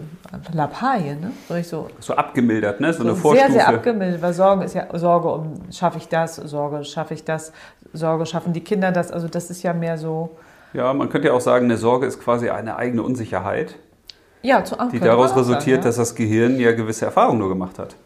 Lappalie, 0.52 1.16
ne? 1.16 1.32
So 1.48 1.54
ich 1.54 1.66
so, 1.66 1.88
So 1.98 2.14
abgemildert, 2.14 2.80
ne? 2.80 2.92
So 2.92 3.02
eine 3.02 3.10
so 3.10 3.16
Vorstufe. 3.16 3.50
sehr, 3.52 3.60
sehr 3.60 3.68
abgemildert, 3.68 4.22
weil 4.22 4.32
Sorgen 4.32 4.62
ist 4.62 4.74
ja 4.74 4.86
Sorge 4.96 5.28
um, 5.32 5.54
schaffe 5.72 5.98
ich 5.98 6.08
das, 6.08 6.36
Sorge, 6.36 6.84
schaffe 6.84 7.14
ich 7.14 7.24
das, 7.24 7.52
Sorge, 7.92 8.26
schaffen 8.26 8.52
die 8.52 8.62
Kinder 8.62 8.92
das. 8.92 9.10
Also 9.10 9.26
das 9.28 9.50
ist 9.50 9.62
ja 9.64 9.72
mehr 9.72 9.98
so, 9.98 10.36
Ja, 10.74 10.92
man 10.92 11.08
könnte 11.08 11.28
ja 11.28 11.34
auch 11.34 11.40
sagen, 11.40 11.66
eine 11.66 11.76
Sorge 11.76 12.06
ist 12.06 12.20
quasi 12.20 12.50
eine 12.50 12.76
eigene 12.76 13.02
Unsicherheit, 13.02 13.76
Ja, 14.42 14.64
zu, 14.64 14.76
die 14.92 15.00
daraus 15.00 15.34
resultiert, 15.36 15.84
dass 15.84 15.96
das 15.96 16.14
Gehirn 16.14 16.58
ja 16.58 16.72
gewisse 16.72 17.06
Erfahrungen 17.06 17.38
nur 17.38 17.48
gemacht 17.48 17.78
hat. 17.78 17.96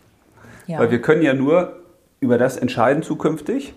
ja. 0.66 0.78
Weil 0.78 0.90
wir 0.90 1.00
können 1.02 1.22
ja 1.22 1.34
nur 1.34 1.72
über 2.20 2.37
das 2.38 2.56
entscheiden 2.56 3.02
zukünftig, 3.02 3.75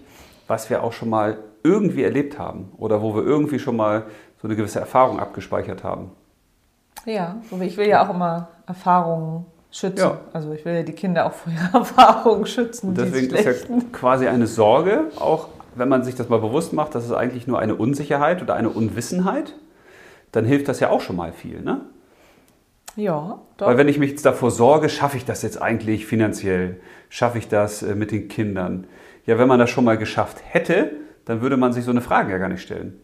was 0.47 0.69
wir 0.69 0.83
auch 0.83 0.93
schon 0.93 1.09
mal 1.09 1.37
irgendwie 1.63 2.03
erlebt 2.03 2.37
haben 2.37 2.71
oder 2.77 3.01
wo 3.01 3.15
wir 3.15 3.23
irgendwie 3.23 3.59
schon 3.59 3.77
mal 3.77 4.03
so 4.41 4.47
eine 4.47 4.57
gewisse 4.57 4.79
Erfahrung 4.79 5.19
abgespeichert 5.19 5.83
haben. 5.83 6.11
Ja, 7.05 7.37
ich 7.61 7.77
will 7.77 7.87
ja 7.87 8.05
auch 8.05 8.13
immer 8.13 8.49
Erfahrungen 8.67 9.45
schützen. 9.71 9.99
Ja. 10.01 10.19
Also 10.33 10.51
ich 10.51 10.65
will 10.65 10.73
ja 10.73 10.83
die 10.83 10.93
Kinder 10.93 11.25
auch 11.27 11.33
vor 11.33 11.53
ihren 11.53 11.73
Erfahrungen 11.73 12.45
schützen. 12.45 12.89
Und 12.89 12.97
deswegen 12.97 13.33
ist 13.33 13.45
ja 13.45 13.53
quasi 13.91 14.27
eine 14.27 14.47
Sorge, 14.47 15.05
auch 15.19 15.47
wenn 15.75 15.89
man 15.89 16.03
sich 16.03 16.15
das 16.15 16.29
mal 16.29 16.39
bewusst 16.39 16.73
macht, 16.73 16.95
das 16.95 17.05
ist 17.05 17.11
eigentlich 17.11 17.47
nur 17.47 17.59
eine 17.59 17.75
Unsicherheit 17.75 18.41
oder 18.41 18.55
eine 18.55 18.69
Unwissenheit, 18.69 19.55
dann 20.31 20.45
hilft 20.45 20.67
das 20.67 20.79
ja 20.79 20.89
auch 20.89 21.01
schon 21.01 21.15
mal 21.15 21.33
viel. 21.33 21.61
Ne? 21.61 21.81
Ja, 22.95 23.41
doch. 23.57 23.67
Weil 23.67 23.77
wenn 23.77 23.87
ich 23.87 23.99
mich 23.99 24.11
jetzt 24.11 24.25
davor 24.25 24.51
sorge, 24.51 24.89
schaffe 24.89 25.17
ich 25.17 25.25
das 25.25 25.41
jetzt 25.41 25.61
eigentlich 25.61 26.05
finanziell? 26.05 26.79
Schaffe 27.09 27.37
ich 27.37 27.47
das 27.47 27.83
äh, 27.83 27.95
mit 27.95 28.11
den 28.11 28.27
Kindern? 28.27 28.87
Ja, 29.25 29.37
wenn 29.37 29.47
man 29.47 29.59
das 29.59 29.69
schon 29.69 29.85
mal 29.85 29.97
geschafft 29.97 30.41
hätte, 30.43 30.91
dann 31.25 31.41
würde 31.41 31.57
man 31.57 31.73
sich 31.73 31.85
so 31.85 31.91
eine 31.91 32.01
Frage 32.01 32.31
ja 32.31 32.37
gar 32.37 32.49
nicht 32.49 32.61
stellen. 32.61 32.99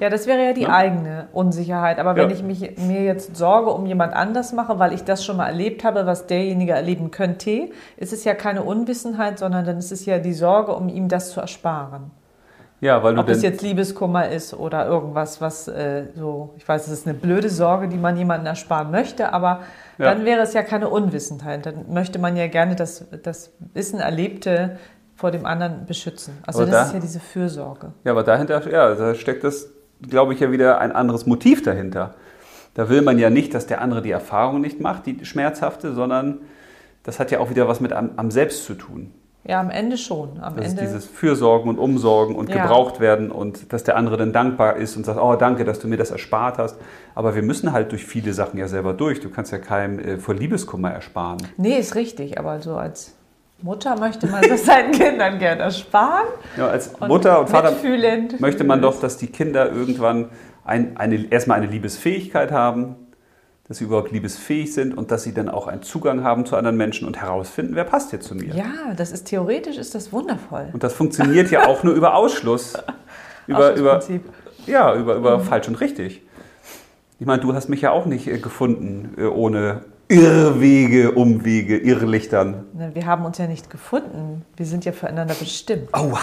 Ja, 0.00 0.10
das 0.10 0.26
wäre 0.26 0.44
ja 0.44 0.52
die 0.52 0.62
Ja. 0.62 0.70
eigene 0.70 1.28
Unsicherheit. 1.32 1.98
Aber 1.98 2.16
wenn 2.16 2.30
Ja. 2.30 2.34
ich 2.36 2.42
mich, 2.42 2.76
mir 2.78 3.02
jetzt 3.02 3.36
Sorge 3.36 3.70
um 3.70 3.86
jemand 3.86 4.14
anders 4.14 4.52
mache, 4.52 4.78
weil 4.78 4.92
ich 4.92 5.04
das 5.04 5.24
schon 5.24 5.36
mal 5.36 5.46
erlebt 5.46 5.84
habe, 5.84 6.06
was 6.06 6.26
derjenige 6.26 6.72
erleben 6.72 7.10
könnte, 7.10 7.70
ist 7.96 8.12
es 8.12 8.24
ja 8.24 8.34
keine 8.34 8.62
Unwissenheit, 8.62 9.38
sondern 9.38 9.64
dann 9.64 9.78
ist 9.78 9.92
es 9.92 10.06
ja 10.06 10.18
die 10.18 10.32
Sorge, 10.34 10.74
um 10.74 10.88
ihm 10.88 11.08
das 11.08 11.30
zu 11.32 11.40
ersparen. 11.40 12.10
Ja, 12.80 13.00
weil 13.04 13.14
du 13.14 13.20
Ob 13.20 13.28
es 13.28 13.42
jetzt 13.42 13.62
Liebeskummer 13.62 14.28
ist 14.28 14.54
oder 14.54 14.86
irgendwas, 14.86 15.40
was 15.40 15.68
äh, 15.68 16.06
so, 16.16 16.50
ich 16.56 16.66
weiß, 16.68 16.88
es 16.88 16.92
ist 16.92 17.06
eine 17.06 17.14
blöde 17.14 17.48
Sorge, 17.48 17.86
die 17.86 17.96
man 17.96 18.16
jemandem 18.16 18.46
ersparen 18.48 18.90
möchte, 18.90 19.32
aber 19.32 19.60
Ja. 19.98 20.06
dann 20.06 20.24
wäre 20.24 20.40
es 20.40 20.52
ja 20.52 20.64
keine 20.64 20.88
Unwissenheit. 20.88 21.64
Dann 21.64 21.92
möchte 21.92 22.18
man 22.18 22.36
ja 22.36 22.48
gerne 22.48 22.74
das, 22.74 23.06
das 23.22 23.52
Wissen 23.72 24.00
Erlebte 24.00 24.78
vor 25.22 25.30
dem 25.30 25.46
anderen 25.46 25.86
beschützen. 25.86 26.34
Also 26.44 26.62
Aber 26.62 26.70
das 26.72 26.80
da- 26.80 26.86
ist 26.88 26.94
ja 26.94 26.98
diese 27.00 27.20
Fürsorge. 27.20 27.92
ja, 28.02 28.10
aber 28.10 28.24
dahinter, 28.24 28.68
ja, 28.68 28.92
da 28.96 29.14
steckt 29.14 29.44
das, 29.44 29.68
glaube 30.10 30.34
ich, 30.34 30.40
ja 30.40 30.50
wieder 30.50 30.80
ein 30.80 30.90
anderes 30.90 31.26
Motiv 31.26 31.62
dahinter. 31.62 32.14
Da 32.74 32.88
will 32.88 33.02
man 33.02 33.18
ja 33.20 33.30
nicht, 33.30 33.54
dass 33.54 33.68
der 33.68 33.80
andere 33.80 34.02
die 34.02 34.10
Erfahrung 34.10 34.60
nicht 34.60 34.80
macht, 34.80 35.06
die 35.06 35.24
schmerzhafte, 35.24 35.92
sondern 35.92 36.40
das 37.04 37.20
hat 37.20 37.30
ja 37.30 37.38
auch 37.38 37.50
wieder 37.50 37.68
was 37.68 37.78
mit 37.80 37.92
am, 37.92 38.10
am 38.16 38.32
Selbst 38.32 38.64
zu 38.64 38.74
tun. 38.74 39.12
Ja, 39.44 39.60
am 39.60 39.70
Ende 39.70 39.96
schon. 39.96 40.40
Am 40.40 40.56
Das 40.56 40.66
ist 40.66 40.70
Ende. 40.72 40.82
dieses 40.82 41.04
Fürsorgen 41.06 41.68
und 41.70 41.78
Umsorgen 41.78 42.34
und 42.34 42.48
Ja. 42.48 42.62
gebraucht 42.62 42.98
werden 42.98 43.30
und 43.30 43.72
dass 43.72 43.84
der 43.84 43.96
andere 43.96 44.16
dann 44.16 44.32
dankbar 44.32 44.76
ist 44.76 44.96
und 44.96 45.04
sagt, 45.06 45.20
oh 45.20 45.36
danke, 45.36 45.64
dass 45.64 45.78
du 45.78 45.86
mir 45.86 45.96
das 45.98 46.10
erspart 46.10 46.58
hast. 46.58 46.76
Aber 47.14 47.34
wir 47.36 47.42
müssen 47.42 47.70
halt 47.72 47.92
durch 47.92 48.04
viele 48.04 48.32
Sachen 48.32 48.58
ja 48.58 48.66
selber 48.66 48.92
durch. 48.92 49.20
Du 49.20 49.30
kannst 49.30 49.52
ja 49.52 49.58
keinem 49.58 49.98
äh, 50.00 50.18
vor 50.18 50.34
Liebeskummer 50.34 50.90
ersparen. 50.90 51.38
Nee, 51.56 51.76
ist 51.78 51.94
richtig, 51.94 52.38
aber 52.40 52.60
so 52.60 52.74
als 52.74 53.14
Mutter 53.62 53.98
möchte 53.98 54.26
man 54.26 54.42
das 54.42 54.64
seinen 54.66 54.92
Kindern 54.92 55.38
gerne 55.38 55.62
ersparen. 55.62 56.26
Ja, 56.56 56.68
als 56.68 56.88
Und 56.88 57.08
Mutter 57.08 57.40
und 57.40 57.48
Vater 57.48 57.70
mitfühlend. 57.70 58.40
möchte 58.40 58.64
man 58.64 58.82
doch, 58.82 58.98
dass 59.00 59.16
die 59.16 59.28
Kinder 59.28 59.70
irgendwann 59.70 60.28
ein, 60.64 60.96
eine, 60.96 61.26
erstmal 61.30 61.58
eine 61.58 61.66
Liebesfähigkeit 61.66 62.52
haben, 62.52 62.96
dass 63.68 63.78
sie 63.78 63.84
überhaupt 63.84 64.10
liebesfähig 64.12 64.74
sind 64.74 64.96
und 64.96 65.10
dass 65.10 65.22
sie 65.22 65.32
dann 65.32 65.48
auch 65.48 65.66
einen 65.66 65.82
Zugang 65.82 66.24
haben 66.24 66.44
zu 66.44 66.56
anderen 66.56 66.76
Menschen 66.76 67.06
und 67.06 67.20
herausfinden, 67.20 67.74
wer 67.74 67.84
passt 67.84 68.12
jetzt 68.12 68.26
zu 68.26 68.34
mir. 68.34 68.54
Ja, 68.54 68.94
das 68.96 69.12
ist 69.12 69.24
theoretisch 69.24 69.78
ist 69.78 69.94
das 69.94 70.12
wundervoll. 70.12 70.68
Und 70.72 70.82
das 70.82 70.92
funktioniert 70.92 71.50
ja 71.50 71.66
auch 71.66 71.82
nur 71.82 71.94
über 71.94 72.14
Ausschluss. 72.14 72.74
Über, 73.48 73.74
über. 73.74 74.00
Ja, 74.66 74.94
über, 74.94 75.16
über 75.16 75.40
falsch 75.40 75.66
und 75.66 75.80
richtig. 75.80 76.22
Ich 77.18 77.26
meine, 77.26 77.42
du 77.42 77.54
hast 77.54 77.68
mich 77.68 77.80
ja 77.80 77.90
auch 77.90 78.06
nicht 78.06 78.28
äh, 78.28 78.38
gefunden 78.38 79.14
äh, 79.18 79.24
ohne 79.24 79.82
Irrwege, 80.08 81.12
Umwege, 81.12 81.78
Irrlichtern. 81.78 82.64
Wir 82.92 83.06
haben 83.06 83.24
uns 83.24 83.38
ja 83.38 83.46
nicht 83.46 83.70
gefunden. 83.70 84.44
Wir 84.56 84.66
sind 84.66 84.84
ja 84.84 84.92
füreinander 84.92 85.34
bestimmt. 85.34 85.88
Aua! 85.92 86.18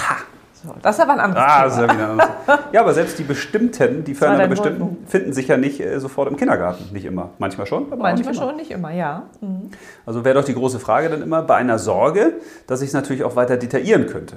So, 0.62 0.76
das 0.82 0.98
ist 0.98 1.02
aber 1.02 1.14
ein 1.14 1.20
anderes 1.22 1.44
Ah, 1.48 1.70
Thema. 1.70 1.82
ja 1.88 1.94
wieder 1.94 2.10
anders. 2.10 2.30
Ja, 2.74 2.82
aber 2.82 2.94
selbst 2.94 3.18
die 3.18 3.24
Bestimmten, 3.24 4.04
die 4.04 4.14
füreinander 4.14 4.48
Bestimmten, 4.50 4.82
Wolken. 4.82 5.08
finden 5.08 5.32
sich 5.34 5.48
ja 5.48 5.56
nicht 5.56 5.80
äh, 5.80 5.98
sofort 6.02 6.30
im 6.30 6.36
Kindergarten. 6.36 6.92
Nicht 6.92 7.06
immer. 7.06 7.30
Manchmal 7.40 7.66
schon, 7.66 7.84
aber 7.86 7.96
Manchmal 8.04 8.32
nicht 8.34 8.40
immer. 8.42 8.48
schon, 8.50 8.56
nicht 8.58 8.72
immer, 8.72 8.92
ja. 8.92 9.24
Mhm. 9.40 9.70
Also 10.06 10.26
wäre 10.26 10.36
doch 10.36 10.44
die 10.44 10.54
große 10.54 10.80
Frage 10.80 11.08
dann 11.10 11.22
immer 11.22 11.42
bei 11.44 11.56
einer 11.56 11.80
Sorge, 11.80 12.34
dass 12.68 12.82
ich 12.82 12.90
es 12.90 12.94
natürlich 12.94 13.24
auch 13.24 13.38
weiter 13.38 13.56
detaillieren 13.56 14.08
könnte. 14.08 14.36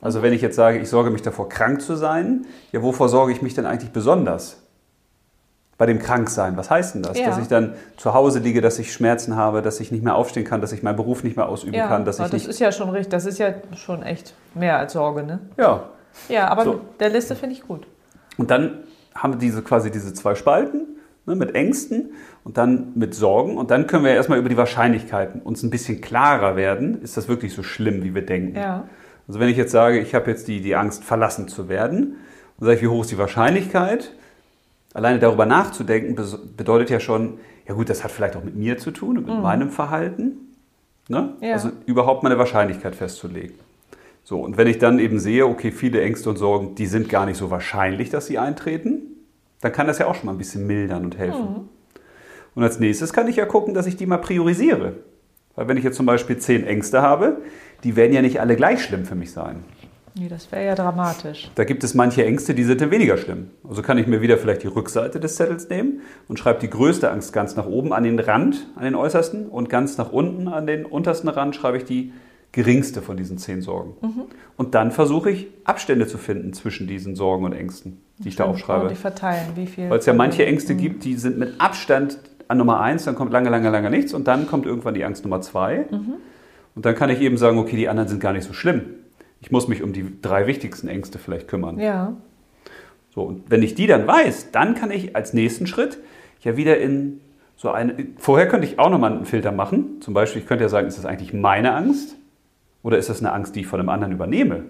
Also 0.00 0.22
wenn 0.22 0.32
ich 0.32 0.40
jetzt 0.40 0.56
sage, 0.56 0.78
ich 0.78 0.88
sorge 0.88 1.10
mich 1.10 1.20
davor, 1.20 1.50
krank 1.50 1.82
zu 1.82 1.94
sein, 1.94 2.46
ja, 2.72 2.82
wovor 2.82 3.10
sorge 3.10 3.32
ich 3.32 3.42
mich 3.42 3.52
denn 3.52 3.66
eigentlich 3.66 3.90
besonders? 3.92 4.59
Bei 5.80 5.86
dem 5.86 5.98
Kranksein, 5.98 6.58
was 6.58 6.68
heißt 6.68 6.94
denn 6.94 7.02
das? 7.02 7.18
Ja. 7.18 7.24
Dass 7.24 7.38
ich 7.38 7.48
dann 7.48 7.72
zu 7.96 8.12
Hause 8.12 8.40
liege, 8.40 8.60
dass 8.60 8.78
ich 8.78 8.92
Schmerzen 8.92 9.34
habe, 9.36 9.62
dass 9.62 9.80
ich 9.80 9.90
nicht 9.90 10.04
mehr 10.04 10.14
aufstehen 10.14 10.44
kann, 10.44 10.60
dass 10.60 10.72
ich 10.72 10.82
meinen 10.82 10.96
Beruf 10.96 11.24
nicht 11.24 11.38
mehr 11.38 11.48
ausüben 11.48 11.72
Ja, 11.72 11.88
kann, 11.88 12.04
dass 12.04 12.18
ich 12.18 12.24
das 12.24 12.32
nicht... 12.34 12.48
ist 12.48 12.60
ja 12.60 12.70
schon 12.70 12.90
richtig. 12.90 13.08
Das 13.12 13.24
ist 13.24 13.38
ja 13.38 13.54
schon 13.74 14.02
echt 14.02 14.34
mehr 14.54 14.78
als 14.78 14.92
Sorge, 14.92 15.22
ne? 15.22 15.38
Ja, 15.56 15.84
Ja, 16.28 16.48
aber 16.48 16.64
So. 16.64 16.80
der 17.00 17.08
Liste 17.08 17.34
finde 17.34 17.54
ich 17.54 17.66
gut. 17.66 17.86
Und 18.36 18.50
dann 18.50 18.80
haben 19.14 19.32
wir 19.32 19.38
diese 19.38 19.62
quasi 19.62 19.90
diese 19.90 20.12
zwei 20.12 20.34
Spalten 20.34 20.82
ne, 21.24 21.34
mit 21.34 21.54
Ängsten 21.54 22.10
und 22.44 22.58
dann 22.58 22.92
mit 22.94 23.14
Sorgen. 23.14 23.56
Und 23.56 23.70
dann 23.70 23.86
können 23.86 24.04
wir 24.04 24.12
erstmal 24.12 24.38
über 24.38 24.50
die 24.50 24.58
Wahrscheinlichkeiten 24.58 25.40
uns 25.40 25.62
ein 25.62 25.70
bisschen 25.70 26.02
klarer 26.02 26.56
werden. 26.56 27.00
Ist 27.00 27.16
das 27.16 27.26
wirklich 27.26 27.54
so 27.54 27.62
schlimm, 27.62 28.04
wie 28.04 28.14
wir 28.14 28.26
denken? 28.26 28.54
Ja. 28.54 28.84
Also 29.26 29.40
wenn 29.40 29.48
ich 29.48 29.56
jetzt 29.56 29.72
sage, 29.72 29.98
ich 29.98 30.14
habe 30.14 30.30
jetzt 30.30 30.46
die, 30.46 30.60
die 30.60 30.76
Angst, 30.76 31.04
verlassen 31.04 31.48
zu 31.48 31.70
werden, 31.70 32.16
dann 32.58 32.66
sage 32.66 32.76
ich, 32.76 32.82
wie 32.82 32.88
hoch 32.88 33.00
ist 33.00 33.10
die 33.12 33.16
Wahrscheinlichkeit? 33.18 34.12
Alleine 34.92 35.18
darüber 35.18 35.46
nachzudenken 35.46 36.16
bedeutet 36.56 36.90
ja 36.90 37.00
schon, 37.00 37.38
ja 37.66 37.74
gut, 37.74 37.88
das 37.88 38.02
hat 38.02 38.10
vielleicht 38.10 38.36
auch 38.36 38.42
mit 38.42 38.56
mir 38.56 38.78
zu 38.78 38.90
tun 38.90 39.18
und 39.18 39.26
mit 39.26 39.40
meinem 39.40 39.70
Verhalten. 39.70 40.56
Ne? 41.08 41.34
Ja. 41.40 41.52
Also 41.52 41.70
überhaupt 41.86 42.22
mal 42.22 42.30
eine 42.30 42.38
Wahrscheinlichkeit 42.38 42.96
festzulegen. 42.96 43.54
So, 44.24 44.40
und 44.40 44.56
wenn 44.56 44.66
ich 44.66 44.78
dann 44.78 44.98
eben 44.98 45.18
sehe, 45.18 45.46
okay, 45.46 45.70
viele 45.72 46.00
Ängste 46.00 46.30
und 46.30 46.36
Sorgen, 46.36 46.74
die 46.74 46.86
sind 46.86 47.08
gar 47.08 47.26
nicht 47.26 47.36
so 47.36 47.50
wahrscheinlich, 47.50 48.10
dass 48.10 48.26
sie 48.26 48.38
eintreten, 48.38 49.02
dann 49.60 49.72
kann 49.72 49.86
das 49.86 49.98
ja 49.98 50.06
auch 50.06 50.14
schon 50.14 50.26
mal 50.26 50.32
ein 50.32 50.38
bisschen 50.38 50.66
mildern 50.66 51.04
und 51.04 51.18
helfen. 51.18 51.68
Und 52.54 52.62
als 52.62 52.80
nächstes 52.80 53.12
kann 53.12 53.28
ich 53.28 53.36
ja 53.36 53.46
gucken, 53.46 53.74
dass 53.74 53.86
ich 53.86 53.96
die 53.96 54.06
mal 54.06 54.18
priorisiere. 54.18 54.94
Weil 55.54 55.68
wenn 55.68 55.76
ich 55.76 55.84
jetzt 55.84 55.96
zum 55.96 56.06
Beispiel 56.06 56.38
zehn 56.38 56.64
Ängste 56.64 57.02
habe, 57.02 57.38
die 57.84 57.96
werden 57.96 58.12
ja 58.12 58.22
nicht 58.22 58.40
alle 58.40 58.56
gleich 58.56 58.82
schlimm 58.82 59.04
für 59.04 59.14
mich 59.14 59.32
sein. 59.32 59.64
Nee, 60.14 60.28
das 60.28 60.50
wäre 60.50 60.66
ja 60.66 60.74
dramatisch. 60.74 61.50
Da 61.54 61.64
gibt 61.64 61.84
es 61.84 61.94
manche 61.94 62.24
Ängste, 62.24 62.54
die 62.54 62.64
sind 62.64 62.80
dann 62.80 62.90
weniger 62.90 63.16
schlimm. 63.16 63.50
Also 63.68 63.82
kann 63.82 63.98
ich 63.98 64.06
mir 64.06 64.20
wieder 64.20 64.38
vielleicht 64.38 64.62
die 64.62 64.68
Rückseite 64.68 65.20
des 65.20 65.36
Zettels 65.36 65.68
nehmen 65.68 66.00
und 66.28 66.38
schreibe 66.38 66.60
die 66.60 66.70
größte 66.70 67.10
Angst 67.10 67.32
ganz 67.32 67.56
nach 67.56 67.66
oben 67.66 67.92
an 67.92 68.04
den 68.04 68.18
Rand, 68.18 68.66
an 68.76 68.84
den 68.84 68.94
äußersten 68.94 69.48
und 69.48 69.68
ganz 69.68 69.98
nach 69.98 70.12
unten 70.12 70.48
an 70.48 70.66
den 70.66 70.84
untersten 70.84 71.28
Rand 71.28 71.54
schreibe 71.54 71.76
ich 71.76 71.84
die 71.84 72.12
geringste 72.52 73.00
von 73.00 73.16
diesen 73.16 73.38
zehn 73.38 73.62
Sorgen. 73.62 73.94
Und 74.56 74.74
dann 74.74 74.90
versuche 74.90 75.30
ich 75.30 75.46
Abstände 75.64 76.08
zu 76.08 76.18
finden 76.18 76.52
zwischen 76.52 76.88
diesen 76.88 77.14
Sorgen 77.14 77.44
und 77.44 77.52
Ängsten, 77.52 78.00
die 78.18 78.30
ich 78.30 78.36
da 78.36 78.44
aufschreibe. 78.44 78.88
Die 78.88 78.96
verteilen, 78.96 79.50
wie 79.54 79.66
viel. 79.66 79.88
Weil 79.88 80.00
es 80.00 80.06
ja 80.06 80.12
manche 80.12 80.44
Ängste 80.44 80.74
gibt, 80.74 81.04
die 81.04 81.14
sind 81.14 81.38
mit 81.38 81.60
Abstand 81.60 82.18
an 82.48 82.58
Nummer 82.58 82.80
eins, 82.80 83.04
dann 83.04 83.14
kommt 83.14 83.32
lange, 83.32 83.50
lange, 83.50 83.70
lange 83.70 83.90
nichts 83.90 84.12
und 84.12 84.26
dann 84.26 84.48
kommt 84.48 84.66
irgendwann 84.66 84.94
die 84.94 85.04
Angst 85.04 85.22
Nummer 85.24 85.40
zwei. 85.40 85.86
Und 86.74 86.84
dann 86.84 86.96
kann 86.96 87.10
ich 87.10 87.20
eben 87.20 87.36
sagen, 87.36 87.58
okay, 87.58 87.76
die 87.76 87.88
anderen 87.88 88.08
sind 88.08 88.20
gar 88.20 88.32
nicht 88.32 88.44
so 88.44 88.52
schlimm. 88.52 88.82
Ich 89.40 89.50
muss 89.50 89.68
mich 89.68 89.82
um 89.82 89.92
die 89.92 90.20
drei 90.20 90.46
wichtigsten 90.46 90.88
Ängste 90.88 91.18
vielleicht 91.18 91.48
kümmern. 91.48 91.78
Ja. 91.78 92.14
So, 93.14 93.22
und 93.22 93.50
wenn 93.50 93.62
ich 93.62 93.74
die 93.74 93.86
dann 93.86 94.06
weiß, 94.06 94.52
dann 94.52 94.74
kann 94.74 94.90
ich 94.90 95.16
als 95.16 95.32
nächsten 95.32 95.66
Schritt 95.66 95.98
ja 96.42 96.56
wieder 96.56 96.78
in 96.78 97.20
so 97.56 97.70
eine. 97.70 97.94
Vorher 98.18 98.48
könnte 98.48 98.66
ich 98.66 98.78
auch 98.78 98.90
nochmal 98.90 99.12
einen 99.12 99.24
Filter 99.24 99.52
machen. 99.52 100.00
Zum 100.00 100.14
Beispiel, 100.14 100.42
ich 100.42 100.48
könnte 100.48 100.64
ja 100.64 100.68
sagen, 100.68 100.86
ist 100.86 100.98
das 100.98 101.06
eigentlich 101.06 101.32
meine 101.32 101.74
Angst? 101.74 102.16
Oder 102.82 102.98
ist 102.98 103.08
das 103.10 103.20
eine 103.20 103.32
Angst, 103.32 103.56
die 103.56 103.60
ich 103.60 103.66
von 103.66 103.80
einem 103.80 103.88
anderen 103.88 104.12
übernehme? 104.12 104.64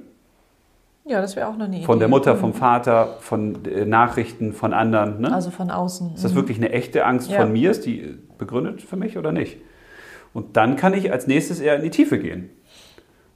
Ja, 1.04 1.20
das 1.20 1.37
wäre 1.37 1.48
auch 1.48 1.56
noch 1.56 1.66
eine 1.66 1.76
Idee. 1.76 1.87
Von 1.87 1.98
der 1.98 2.09
Mutter, 2.09 2.37
vom 2.37 2.54
Vater, 2.54 3.16
von 3.20 3.64
äh, 3.64 3.85
Nachrichten, 3.85 4.52
von 4.52 4.72
anderen. 4.72 5.20
Ne? 5.20 5.33
Also 5.33 5.50
von 5.50 5.70
außen. 5.70 6.14
Ist 6.14 6.24
das 6.24 6.35
wirklich 6.35 6.59
eine 6.59 6.70
echte 6.70 7.04
Angst 7.04 7.30
Ja. 7.30 7.40
von 7.40 7.52
mir? 7.52 7.70
Ist 7.70 7.87
die 7.87 8.18
begründet 8.38 8.83
für 8.83 8.96
mich 8.96 9.16
oder 9.18 9.33
nicht? 9.33 9.59
Und 10.33 10.56
dann 10.56 10.76
kann 10.76 10.94
ich 10.94 11.12
als 11.12 11.26
nächstes 11.26 11.61
eher 11.61 11.76
in 11.76 11.83
die 11.83 11.90
Tiefe 11.90 12.18
gehen 12.18 12.50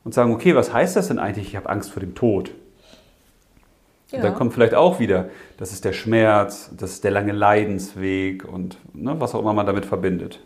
und 0.04 0.12
sagen, 0.14 0.32
okay, 0.32 0.54
was 0.54 0.72
heißt 0.72 0.96
das 0.96 1.08
denn 1.08 1.18
eigentlich? 1.18 1.48
Ich 1.48 1.56
habe 1.56 1.68
Angst 1.68 1.90
vor 1.90 2.00
dem 2.00 2.14
Tod. 2.14 2.50
ja. 4.10 4.18
Und 4.18 4.24
dann 4.24 4.34
kommt 4.34 4.52
vielleicht 4.54 4.74
auch 4.74 5.00
wieder, 5.00 5.28
das 5.56 5.72
ist 5.72 5.84
der 5.84 5.92
Schmerz, 5.92 6.70
das 6.76 6.92
ist 6.92 7.04
der 7.04 7.10
lange 7.10 7.32
Leidensweg 7.32 8.44
und 8.44 8.78
ne, 8.92 9.18
was 9.18 9.34
auch 9.34 9.40
immer 9.40 9.52
man 9.54 9.66
damit 9.66 9.86
verbindet. 9.86 10.40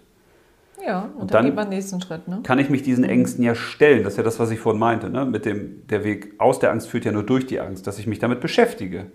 Ja, 0.84 1.00
und, 1.16 1.22
Und 1.22 1.34
dann, 1.34 1.38
dann- 1.38 1.46
geht 1.46 1.54
man 1.56 1.68
nächsten 1.70 2.00
Schritt, 2.00 2.28
ne? 2.28 2.40
Kann 2.44 2.58
ich 2.60 2.70
mich 2.70 2.82
diesen 2.82 3.02
Ängsten 3.04 3.42
ja 3.44 3.54
stellen? 3.56 4.04
Das 4.04 4.12
ist 4.14 4.16
ja 4.16 4.22
das, 4.22 4.38
was 4.38 4.50
ich 4.52 4.60
vorhin 4.60 4.78
meinte. 4.78 5.10
Ne? 5.10 5.24
Mit 5.26 5.44
dem, 5.44 5.86
der 5.88 6.04
Weg 6.04 6.34
aus 6.38 6.60
der 6.60 6.70
Angst 6.70 6.88
führt 6.88 7.04
ja 7.04 7.10
nur 7.12 7.24
durch 7.24 7.46
die 7.46 7.58
Angst, 7.60 7.86
dass 7.88 7.98
ich 7.98 8.06
mich 8.06 8.20
damit 8.20 8.40
beschäftige. 8.40 9.06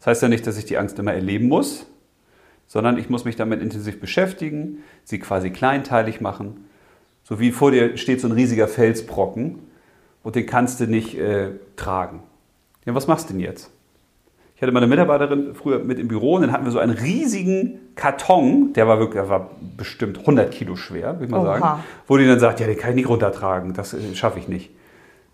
Das 0.00 0.08
heißt 0.08 0.22
ja 0.22 0.28
nicht, 0.28 0.44
dass 0.46 0.58
ich 0.58 0.64
die 0.66 0.76
Angst 0.76 0.98
immer 0.98 1.14
erleben 1.14 1.48
muss, 1.48 1.86
sondern 2.66 2.98
ich 2.98 3.08
muss 3.10 3.24
mich 3.24 3.36
damit 3.36 3.62
intensiv 3.62 4.00
beschäftigen, 4.00 4.78
sie 5.04 5.18
quasi 5.20 5.50
kleinteilig 5.50 6.20
machen. 6.20 6.66
So 7.22 7.38
wie 7.38 7.52
vor 7.52 7.70
dir 7.70 7.96
steht 7.96 8.20
so 8.20 8.26
ein 8.28 8.32
riesiger 8.32 8.66
Felsbrocken 8.68 9.60
und 10.24 10.34
den 10.34 10.46
kannst 10.46 10.80
du 10.80 10.86
nicht 10.86 11.16
äh, 11.16 11.50
tragen. 11.76 12.24
Ja, 12.84 12.94
was 12.94 13.06
machst 13.06 13.28
du 13.28 13.34
denn 13.34 13.40
jetzt? 13.40 13.70
Ich 14.56 14.62
hatte 14.62 14.72
meine 14.72 14.86
Mitarbeiterin 14.86 15.54
früher 15.54 15.80
mit 15.80 15.98
im 15.98 16.08
Büro 16.08 16.34
und 16.34 16.42
dann 16.42 16.52
hatten 16.52 16.64
wir 16.64 16.72
so 16.72 16.78
einen 16.78 16.96
riesigen 16.96 17.80
Karton, 17.96 18.72
der 18.72 18.88
war 18.88 18.98
wirklich, 18.98 19.20
der 19.20 19.28
war 19.28 19.50
bestimmt 19.76 20.18
100 20.18 20.50
Kilo 20.50 20.76
schwer, 20.76 21.14
würde 21.14 21.24
ich 21.26 21.30
mal 21.30 21.40
Oha. 21.40 21.58
sagen, 21.58 21.82
wo 22.06 22.16
die 22.16 22.26
dann 22.26 22.40
sagt, 22.40 22.60
ja, 22.60 22.66
den 22.66 22.76
kann 22.76 22.90
ich 22.90 22.96
nicht 22.96 23.08
runtertragen, 23.08 23.74
das 23.74 23.94
äh, 23.94 24.14
schaffe 24.14 24.38
ich 24.38 24.48
nicht. 24.48 24.70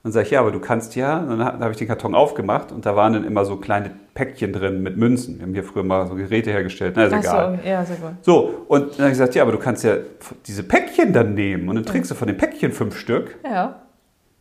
Dann 0.03 0.12
sage 0.12 0.24
ich, 0.24 0.31
ja, 0.33 0.40
aber 0.40 0.50
du 0.50 0.61
kannst 0.61 0.96
ja, 0.96 1.18
und 1.18 1.38
dann 1.38 1.61
habe 1.61 1.72
ich 1.72 1.76
den 1.76 1.87
Karton 1.87 2.14
aufgemacht 2.14 2.72
und 2.72 2.87
da 2.87 2.96
waren 2.96 3.12
dann 3.12 3.24
immer 3.24 3.44
so 3.44 3.57
kleine 3.57 3.90
Päckchen 4.14 4.55
drin 4.55 4.83
mit 4.83 4.96
Münzen. 4.96 5.37
Wir 5.37 5.42
haben 5.42 5.53
hier 5.53 5.64
früher 5.64 5.83
mal 5.83 6.07
so 6.07 6.14
Geräte 6.14 6.50
hergestellt, 6.50 6.94
na, 6.96 7.05
ist 7.05 7.12
Ach 7.12 7.18
egal. 7.20 7.59
so, 7.62 7.68
ja, 7.68 7.85
sehr 7.85 7.96
gut. 7.96 8.12
So, 8.22 8.64
und 8.68 8.92
dann 8.92 8.98
habe 8.98 9.09
ich 9.09 9.12
gesagt, 9.12 9.35
ja, 9.35 9.42
aber 9.42 9.53
du 9.53 9.59
kannst 9.59 9.85
ja 9.85 9.96
diese 10.46 10.62
Päckchen 10.62 11.12
dann 11.12 11.35
nehmen 11.35 11.68
und 11.68 11.74
dann 11.74 11.85
trägst 11.85 12.11
du 12.11 12.14
von 12.14 12.26
den 12.26 12.38
Päckchen 12.38 12.72
fünf 12.72 12.96
Stück. 12.98 13.37
Ja, 13.44 13.83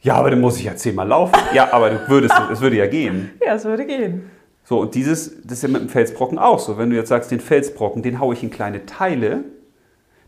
Ja, 0.01 0.15
aber 0.15 0.29
dann 0.29 0.39
muss 0.39 0.57
ich 0.57 0.65
ja 0.65 0.75
zehnmal 0.75 1.07
laufen. 1.07 1.35
Ja, 1.53 1.73
aber 1.73 1.89
du 1.89 2.07
würdest, 2.07 2.33
es 2.51 2.61
würde 2.61 2.77
ja 2.77 2.87
gehen. 2.87 3.31
ja, 3.45 3.55
es 3.55 3.65
würde 3.65 3.85
gehen. 3.85 4.29
So, 4.63 4.81
und 4.81 4.95
dieses, 4.95 5.41
das 5.43 5.57
ist 5.57 5.63
ja 5.63 5.69
mit 5.69 5.81
dem 5.81 5.89
Felsbrocken 5.89 6.37
auch 6.37 6.59
so. 6.59 6.77
Wenn 6.77 6.89
du 6.89 6.95
jetzt 6.95 7.09
sagst, 7.09 7.31
den 7.31 7.39
Felsbrocken, 7.39 8.03
den 8.03 8.19
haue 8.19 8.33
ich 8.33 8.43
in 8.43 8.51
kleine 8.51 8.85
Teile, 8.85 9.43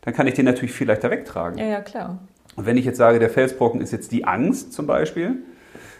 dann 0.02 0.14
kann 0.14 0.26
ich 0.28 0.34
den 0.34 0.46
natürlich 0.46 0.74
viel 0.74 0.88
leichter 0.88 1.12
wegtragen. 1.12 1.60
Ja, 1.60 1.66
ja, 1.66 1.82
klar. 1.82 2.20
Und 2.56 2.66
wenn 2.66 2.76
ich 2.76 2.86
jetzt 2.86 2.98
sage, 2.98 3.20
der 3.20 3.30
Felsbrocken 3.30 3.82
ist 3.82 3.92
jetzt 3.92 4.12
die 4.12 4.26
Angst 4.26 4.74
zum 4.74 4.88
Beispiel, 4.88 5.44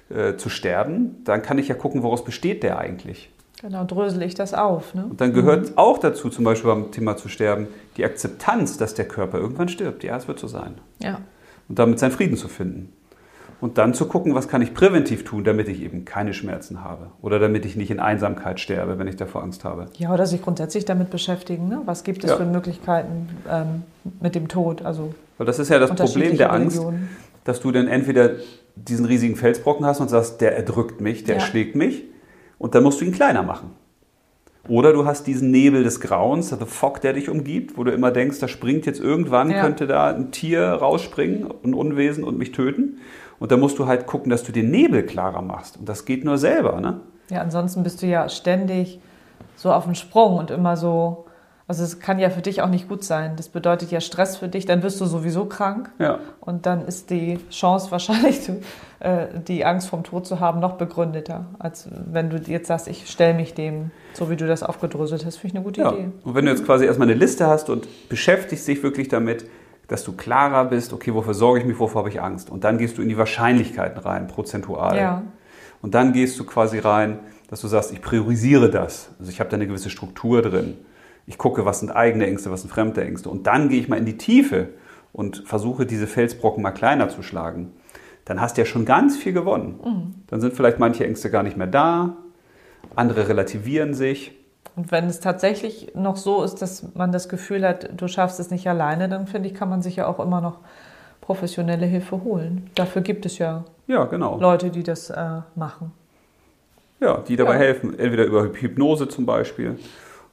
äh, 0.10 0.36
zu 0.36 0.50
sterben, 0.50 1.22
dann 1.24 1.42
kann 1.42 1.58
ich 1.58 1.68
ja 1.68 1.76
gucken, 1.76 2.04
woraus 2.04 2.24
besteht 2.26 2.64
der 2.64 2.80
eigentlich. 2.80 3.32
Genau, 3.62 3.84
drösel 3.86 4.24
ich 4.24 4.34
das 4.34 4.54
auf. 4.54 4.96
Ne? 4.96 5.06
Und 5.06 5.22
dann 5.22 5.34
gehört 5.34 5.78
auch 5.78 6.00
dazu, 6.00 6.30
zum 6.30 6.44
Beispiel 6.44 6.72
beim 6.72 6.92
Thema 6.92 7.16
zu 7.16 7.30
sterben, 7.30 7.68
die 7.96 8.04
Akzeptanz, 8.04 8.78
dass 8.78 8.96
der 8.96 9.08
Körper 9.08 9.38
irgendwann 9.38 9.70
stirbt. 9.70 10.04
Ja, 10.04 10.18
es 10.18 10.28
wird 10.28 10.40
so 10.40 10.48
sein. 10.48 10.74
Ja. 11.00 11.22
Und 11.70 11.78
damit 11.78 12.00
seinen 12.00 12.12
Frieden 12.12 12.38
zu 12.38 12.48
finden. 12.48 12.92
Und 13.62 13.78
dann 13.78 13.94
zu 13.94 14.08
gucken, 14.08 14.34
was 14.34 14.48
kann 14.48 14.62
ich 14.64 14.74
präventiv 14.74 15.24
tun, 15.24 15.44
damit 15.44 15.68
ich 15.70 15.82
eben 15.84 16.04
keine 16.04 16.34
Schmerzen 16.34 16.84
habe. 16.84 17.12
Oder 17.22 17.38
damit 17.40 17.64
ich 17.66 17.76
nicht 17.76 17.92
in 17.92 18.00
Einsamkeit 18.00 18.60
sterbe, 18.60 18.98
wenn 18.98 19.08
ich 19.08 19.16
davor 19.18 19.44
Angst 19.44 19.64
habe. 19.64 19.86
ja, 19.98 20.12
oder 20.12 20.26
sich 20.26 20.42
grundsätzlich 20.42 20.84
damit 20.86 21.12
beschäftigen. 21.12 21.70
Ne? 21.70 21.82
Was 21.86 22.04
gibt 22.04 22.24
es 22.24 22.32
Ja. 22.32 22.38
für 22.38 22.46
Möglichkeiten 22.46 23.30
ähm, 23.50 23.84
mit 24.20 24.34
dem 24.34 24.48
Tod? 24.48 24.82
Also 24.82 25.14
Weil 25.38 25.46
das 25.46 25.60
ist 25.60 25.70
ja 25.70 25.78
das 25.78 25.92
Problem 25.94 26.38
der 26.38 26.52
Angst, 26.52 26.78
Religionen. 26.78 27.10
dass 27.44 27.62
du 27.62 27.72
dann 27.72 27.88
entweder 27.88 28.32
diesen 28.76 29.06
riesigen 29.06 29.36
Felsbrocken 29.36 29.86
hast 29.86 30.00
und 30.00 30.10
sagst, 30.10 30.42
der 30.42 30.56
erdrückt 30.58 31.00
mich, 31.00 31.24
der 31.24 31.36
Ja. 31.36 31.42
erschlägt 31.42 31.76
mich. 31.76 32.04
Und 32.58 32.74
dann 32.74 32.82
musst 32.84 33.00
du 33.00 33.06
ihn 33.06 33.12
kleiner 33.12 33.44
machen. 33.44 33.72
Oder 34.68 34.94
du 34.94 35.06
hast 35.06 35.26
diesen 35.26 35.50
Nebel 35.50 35.84
des 35.84 36.00
Grauens, 36.00 36.50
the 36.50 36.56
Fog, 36.68 37.02
der 37.02 37.14
dich 37.14 37.30
umgibt, 37.30 37.78
wo 37.78 37.84
du 37.84 37.92
immer 37.92 38.12
denkst, 38.12 38.40
da 38.40 38.48
springt 38.48 38.86
jetzt 38.86 39.00
irgendwann, 39.00 39.50
Ja. 39.50 39.62
könnte 39.62 39.88
da 39.88 40.08
ein 40.14 40.32
Tier 40.32 40.64
rausspringen, 40.64 41.48
ein 41.64 41.74
Unwesen 41.74 42.24
und 42.24 42.38
mich 42.38 42.52
töten. 42.52 43.00
Und 43.42 43.52
da 43.52 43.58
musst 43.58 43.80
du 43.80 43.88
halt 43.88 44.06
gucken, 44.06 44.30
dass 44.30 44.44
du 44.44 44.52
den 44.52 44.70
Nebel 44.70 45.04
klarer 45.04 45.42
machst. 45.42 45.78
Und 45.78 45.90
das 45.90 46.06
geht 46.06 46.24
nur 46.24 46.38
selber. 46.38 46.80
Ne? 46.80 47.00
Ja, 47.32 47.42
ansonsten 47.42 47.82
bist 47.82 48.02
du 48.04 48.06
ja 48.06 48.30
ständig 48.30 49.00
so 49.56 49.74
auf 49.74 49.86
dem 49.86 49.96
Sprung 49.96 50.38
und 50.38 50.52
immer 50.52 50.78
so. 50.78 51.26
Also 51.68 51.84
es 51.84 52.00
kann 52.00 52.20
ja 52.20 52.30
für 52.30 52.42
dich 52.42 52.62
auch 52.62 52.70
nicht 52.70 52.88
gut 52.88 53.04
sein. 53.04 53.34
Das 53.38 53.50
bedeutet 53.50 53.90
ja 53.92 54.00
Stress 54.02 54.38
für 54.38 54.48
dich, 54.48 54.66
dann 54.66 54.84
wirst 54.84 55.00
du 55.02 55.06
sowieso 55.06 55.46
krank 55.46 55.90
Ja. 56.00 56.20
und 56.42 56.66
dann 56.66 56.86
ist 56.86 57.10
die 57.10 57.40
Chance 57.50 57.90
wahrscheinlich, 57.92 58.42
äh, 59.00 59.28
die 59.48 59.64
Angst 59.66 59.88
vom 59.90 60.04
Tod 60.04 60.28
zu 60.28 60.40
haben, 60.42 60.60
noch 60.60 60.74
begründeter, 60.74 61.46
als 61.60 61.88
wenn 62.12 62.30
du 62.30 62.38
jetzt 62.38 62.68
sagst, 62.68 62.88
ich 62.90 63.10
stelle 63.10 63.34
mich 63.34 63.54
dem, 63.54 63.90
so 64.14 64.30
wie 64.30 64.36
du 64.36 64.46
das 64.48 64.62
aufgedröselt 64.64 65.26
hast, 65.26 65.38
finde 65.38 65.48
ich 65.48 65.56
eine 65.56 65.64
gute 65.64 65.82
Ja. 65.82 65.94
Idee. 65.94 66.10
Und 66.26 66.36
wenn 66.36 66.46
du 66.46 66.52
jetzt 66.52 66.66
quasi 66.66 66.86
erstmal 66.86 67.08
eine 67.10 67.18
Liste 67.18 67.48
hast 67.48 67.70
und 67.70 67.88
beschäftigst 68.10 68.68
dich 68.68 68.84
wirklich 68.84 69.08
damit, 69.08 69.46
dass 69.92 70.06
du 70.06 70.14
klarer 70.14 70.64
bist, 70.64 70.94
okay, 70.94 71.14
wofür 71.14 71.34
sorge 71.34 71.60
ich 71.60 71.66
mich, 71.66 71.78
wovor 71.78 72.00
habe 72.00 72.10
ich 72.10 72.22
Angst? 72.22 72.50
Und 72.50 72.64
dann 72.64 72.78
gehst 72.78 72.98
du 72.98 73.02
in 73.02 73.10
die 73.10 73.18
Wahrscheinlichkeiten 73.18 74.00
rein, 74.00 74.28
prozentual. 74.28 74.96
Ja. 74.96 75.24
Und 75.82 75.96
dann 75.96 76.14
gehst 76.14 76.40
du 76.40 76.46
quasi 76.46 76.80
rein, 76.80 77.20
dass 77.50 77.60
du 77.60 77.68
sagst, 77.68 77.92
ich 77.92 78.02
priorisiere 78.02 78.70
das. 78.70 79.10
Also 79.20 79.30
ich 79.30 79.42
habe 79.42 79.50
da 79.50 79.56
eine 79.56 79.68
gewisse 79.68 79.90
Struktur 79.90 80.42
drin. 80.42 80.78
Ich 81.28 81.38
gucke, 81.38 81.66
was 81.66 81.82
sind 81.82 81.92
eigene 81.92 82.26
Ängste, 82.26 82.52
was 82.52 82.62
sind 82.62 82.70
fremde 82.70 83.04
Ängste. 83.04 83.30
Und 83.30 83.48
dann 83.48 83.68
gehe 83.68 83.82
ich 83.82 83.90
mal 83.90 83.98
in 83.98 84.06
die 84.06 84.16
Tiefe 84.16 84.70
und 85.12 85.44
versuche, 85.46 85.86
diese 85.86 86.08
Felsbrocken 86.08 86.64
mal 86.64 86.72
kleiner 86.72 87.10
zu 87.10 87.22
schlagen. 87.22 87.74
Dann 88.24 88.40
hast 88.40 88.56
du 88.56 88.62
ja 88.62 88.66
schon 88.66 88.86
ganz 88.86 89.18
viel 89.18 89.34
gewonnen. 89.34 89.80
Dann 90.28 90.40
sind 90.40 90.54
vielleicht 90.54 90.80
manche 90.80 91.06
Ängste 91.06 91.30
gar 91.30 91.44
nicht 91.44 91.58
mehr 91.58 91.68
da, 91.68 92.16
andere 92.96 93.28
relativieren 93.28 93.94
sich. 93.94 94.38
Und 94.76 94.92
wenn 94.92 95.08
es 95.08 95.20
tatsächlich 95.20 95.92
noch 95.96 96.16
so 96.18 96.44
ist, 96.44 96.62
dass 96.62 96.94
man 96.96 97.12
das 97.12 97.28
Gefühl 97.30 97.68
hat, 97.68 97.90
du 98.00 98.08
schaffst 98.08 98.40
es 98.40 98.52
nicht 98.52 98.68
alleine, 98.68 99.10
dann 99.10 99.28
finde 99.28 99.50
ich, 99.50 99.56
kann 99.56 99.70
man 99.70 99.82
sich 99.82 99.98
ja 99.98 100.08
auch 100.08 100.20
immer 100.20 100.40
noch 100.42 100.60
professionelle 101.20 101.86
Hilfe 101.86 102.24
holen. 102.24 102.70
Dafür 102.76 103.02
gibt 103.02 103.26
es 103.26 103.38
ja 103.38 103.64
Ja, 103.88 104.06
genau. 104.06 104.40
Leute, 104.40 104.70
die 104.70 104.84
das 104.84 105.10
äh, 105.10 105.42
machen. 105.56 105.92
Ja, 107.00 107.18
die 107.28 107.36
dabei 107.36 107.54
Ja. 107.54 107.60
helfen. 107.60 107.98
Entweder 108.00 108.26
über 108.26 108.44
Hypnose 108.54 109.08
zum 109.10 109.26
Beispiel 109.26 109.78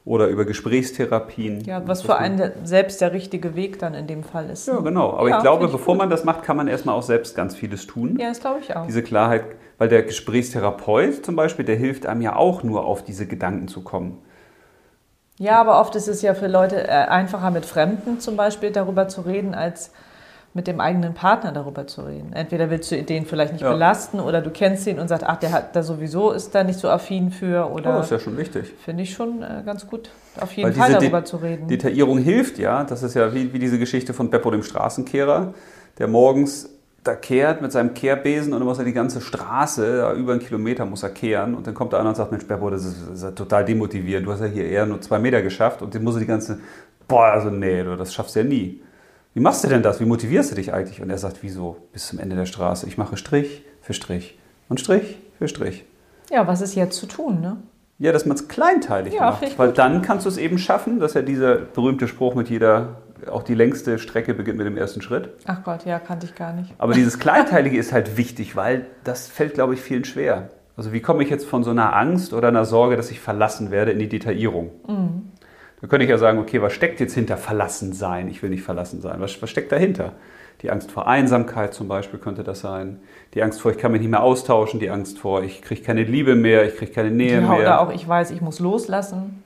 oder 0.08 0.28
über 0.28 0.44
Gesprächstherapien. 0.46 1.60
Ja, 1.64 1.86
was 1.86 2.00
für 2.02 2.16
einen 2.16 2.38
der- 2.38 2.52
selbst 2.64 3.00
der 3.02 3.12
richtige 3.12 3.54
Weg 3.54 3.78
dann 3.78 3.92
in 3.92 4.06
dem 4.06 4.24
Fall 4.24 4.48
ist. 4.48 4.66
Ja, 4.66 4.78
genau. 4.80 5.12
Aber 5.12 5.28
Ja, 5.28 5.36
ich 5.36 5.42
glaube, 5.42 5.66
ich 5.66 5.72
bevor 5.72 5.94
gut. 5.94 5.98
man 5.98 6.10
das 6.10 6.24
macht, 6.24 6.42
kann 6.42 6.56
man 6.56 6.66
erstmal 6.66 6.94
auch 6.94 7.02
selbst 7.02 7.36
ganz 7.36 7.54
vieles 7.54 7.86
tun. 7.86 8.16
Ja, 8.18 8.28
das 8.30 8.40
glaube 8.40 8.60
ich 8.60 8.74
auch. 8.74 8.86
Diese 8.86 9.02
Klarheit, 9.02 9.44
weil 9.76 9.88
der 9.88 10.02
Gesprächstherapeut 10.02 11.24
zum 11.26 11.36
Beispiel, 11.36 11.64
der 11.66 11.76
hilft 11.76 12.06
einem 12.06 12.22
ja 12.22 12.36
auch 12.36 12.62
nur 12.62 12.86
auf 12.86 13.04
diese 13.04 13.26
Gedanken 13.26 13.68
zu 13.68 13.82
kommen. 13.82 14.18
Ja, 15.38 15.60
aber 15.60 15.78
oft 15.80 15.94
ist 15.94 16.08
es 16.08 16.22
ja 16.22 16.34
für 16.34 16.48
Leute 16.48 16.88
äh, 16.88 16.90
einfacher, 16.90 17.50
mit 17.50 17.66
Fremden 17.66 18.18
zum 18.18 18.36
Beispiel 18.36 18.70
darüber 18.72 19.08
zu 19.08 19.20
reden, 19.20 19.54
als 19.54 19.92
mit 20.58 20.66
dem 20.66 20.80
eigenen 20.80 21.14
Partner 21.14 21.52
darüber 21.52 21.86
zu 21.86 22.02
reden. 22.02 22.32
Entweder 22.32 22.68
willst 22.68 22.90
du 22.90 23.00
den 23.00 23.24
vielleicht 23.26 23.52
nicht 23.52 23.62
Ja. 23.62 23.70
belasten 23.72 24.18
oder 24.18 24.40
du 24.42 24.50
kennst 24.50 24.88
ihn 24.88 24.98
und 24.98 25.06
sagst, 25.06 25.24
ach, 25.24 25.36
der 25.36 25.52
hat 25.52 25.76
da 25.76 25.84
sowieso 25.84 26.32
ist 26.32 26.52
da 26.52 26.64
nicht 26.64 26.80
so 26.80 26.88
affin 26.88 27.30
für 27.30 27.68
Oh, 27.70 27.74
oder 27.76 27.92
das 27.92 28.06
ist 28.06 28.10
ja 28.10 28.18
schon 28.18 28.36
wichtig. 28.36 28.74
finde 28.84 29.04
ich 29.04 29.12
schon 29.12 29.40
äh, 29.42 29.62
ganz 29.64 29.86
gut, 29.86 30.10
auf 30.40 30.52
jeden 30.52 30.68
Weil 30.70 30.74
Fall 30.74 30.92
darüber 30.92 31.20
De- 31.20 31.24
zu 31.30 31.36
reden. 31.36 31.68
Detaillierung 31.68 32.18
hilft 32.18 32.58
ja. 32.58 32.82
Das 32.82 33.04
ist 33.04 33.14
ja 33.14 33.32
wie, 33.32 33.52
wie 33.52 33.60
diese 33.60 33.78
Geschichte 33.78 34.12
von 34.12 34.30
Beppo 34.30 34.50
dem 34.50 34.64
Straßenkehrer, 34.64 35.54
der 35.98 36.08
morgens 36.08 36.68
da 37.04 37.14
kehrt 37.14 37.62
mit 37.62 37.70
seinem 37.70 37.94
Kehrbesen 37.94 38.52
und 38.52 38.58
dann 38.58 38.66
muss 38.66 38.80
er 38.80 38.84
die 38.84 38.92
ganze 38.92 39.20
Straße, 39.20 40.12
über 40.18 40.32
einen 40.32 40.40
Kilometer 40.42 40.84
muss 40.84 41.04
er 41.04 41.10
kehren 41.10 41.54
und 41.54 41.66
dann 41.66 41.72
kommt 41.74 41.92
der 41.92 42.00
andere 42.00 42.10
und 42.10 42.16
sagt, 42.16 42.32
Mensch 42.32 42.46
Beppo, 42.46 42.68
das 42.68 42.84
ist, 42.84 42.96
das 43.12 43.22
ist 43.22 43.34
total 43.38 43.64
demotivierend, 43.64 44.26
du 44.26 44.32
hast 44.32 44.40
ja 44.40 44.46
hier 44.46 44.66
eher 44.68 44.84
nur 44.84 45.00
zwei 45.00 45.18
Meter 45.20 45.40
geschafft 45.40 45.80
und 45.80 45.94
den 45.94 46.02
muss 46.02 46.14
er 46.16 46.20
die 46.20 46.26
ganze, 46.26 46.58
boah, 47.06 47.26
also 47.28 47.48
nee, 47.50 47.82
das 47.96 48.12
schaffst 48.12 48.34
du 48.34 48.40
ja 48.40 48.44
nie. 48.44 48.82
Wie 49.38 49.42
machst 49.42 49.62
du 49.62 49.68
denn 49.68 49.84
das? 49.84 50.00
Wie 50.00 50.04
motivierst 50.04 50.50
du 50.50 50.56
dich 50.56 50.74
eigentlich? 50.74 51.00
Und 51.00 51.10
er 51.10 51.18
sagt, 51.18 51.44
wieso? 51.44 51.76
Bis 51.92 52.08
zum 52.08 52.18
Ende 52.18 52.34
der 52.34 52.44
Straße. 52.44 52.88
Ich 52.88 52.98
mache 52.98 53.16
Strich 53.16 53.62
für 53.80 53.92
Strich 53.94 54.36
und 54.68 54.80
Strich 54.80 55.16
für 55.38 55.46
Strich. 55.46 55.84
ja, 56.28 56.48
was 56.48 56.60
ist 56.60 56.74
jetzt 56.74 56.98
zu 56.98 57.06
tun, 57.06 57.40
ne? 57.40 57.58
Ja, 58.00 58.10
dass 58.10 58.26
man 58.26 58.36
es 58.36 58.48
kleinteilig 58.48 59.14
Ja, 59.14 59.30
macht. 59.30 59.56
Weil 59.56 59.70
dann 59.70 60.02
kannst 60.02 60.26
du 60.26 60.28
es 60.28 60.38
eben 60.38 60.58
schaffen, 60.58 60.98
dass 60.98 61.14
ja 61.14 61.22
dieser 61.22 61.54
berühmte 61.54 62.08
Spruch 62.08 62.34
mit 62.34 62.50
jeder, 62.50 62.96
auch 63.30 63.44
die 63.44 63.54
längste 63.54 64.00
Strecke 64.00 64.34
beginnt 64.34 64.58
mit 64.58 64.66
dem 64.66 64.76
ersten 64.76 65.02
Schritt. 65.02 65.28
Ach 65.46 65.62
Gott, 65.62 65.84
ja, 65.86 66.00
kannte 66.00 66.26
ich 66.26 66.34
gar 66.34 66.52
nicht. 66.52 66.74
Aber 66.78 66.92
dieses 66.92 67.18
Kleinteilige 67.20 67.78
ist 67.78 67.92
halt 67.92 68.16
wichtig, 68.16 68.56
weil 68.56 68.86
das 69.04 69.28
fällt, 69.28 69.54
glaube 69.54 69.74
ich, 69.74 69.80
vielen 69.80 70.04
schwer. 70.04 70.48
Also 70.76 70.92
wie 70.92 71.00
komme 71.00 71.22
ich 71.22 71.30
jetzt 71.30 71.46
von 71.46 71.62
so 71.62 71.70
einer 71.70 71.94
Angst 71.94 72.32
oder 72.34 72.48
einer 72.48 72.64
Sorge, 72.64 72.96
dass 72.96 73.12
ich 73.12 73.20
verlassen 73.20 73.70
werde, 73.70 73.92
in 73.92 74.00
die 74.00 74.08
Detaillierung? 74.08 74.70
Da 75.80 75.86
könnte 75.86 76.04
ich 76.04 76.10
ja 76.10 76.18
sagen, 76.18 76.38
okay, 76.38 76.60
was 76.60 76.72
steckt 76.72 76.98
jetzt 77.00 77.14
hinter 77.14 77.36
verlassen 77.36 77.92
sein? 77.92 78.28
Ich 78.28 78.42
will 78.42 78.50
nicht 78.50 78.62
verlassen 78.62 79.00
sein. 79.00 79.20
Was, 79.20 79.40
was 79.40 79.48
steckt 79.50 79.70
dahinter? 79.72 80.12
Die 80.62 80.70
Angst 80.72 80.90
vor 80.90 81.06
Einsamkeit 81.06 81.72
zum 81.72 81.86
Beispiel 81.86 82.18
könnte 82.18 82.42
das 82.42 82.60
sein. 82.60 82.98
Die 83.34 83.42
Angst 83.44 83.60
vor, 83.60 83.70
ich 83.70 83.78
kann 83.78 83.92
mich 83.92 84.00
nicht 84.00 84.10
mehr 84.10 84.22
austauschen. 84.22 84.80
Die 84.80 84.90
Angst 84.90 85.18
vor, 85.18 85.42
ich 85.44 85.62
kriege 85.62 85.82
keine 85.82 86.02
Liebe 86.02 86.34
mehr, 86.34 86.66
ich 86.66 86.76
kriege 86.76 86.90
keine 86.90 87.12
Nähe 87.12 87.40
Ja, 87.40 87.48
mehr. 87.48 87.58
oder 87.60 87.80
auch, 87.80 87.92
ich 87.92 88.06
weiß, 88.08 88.32
ich 88.32 88.40
muss 88.40 88.58
loslassen. 88.58 89.44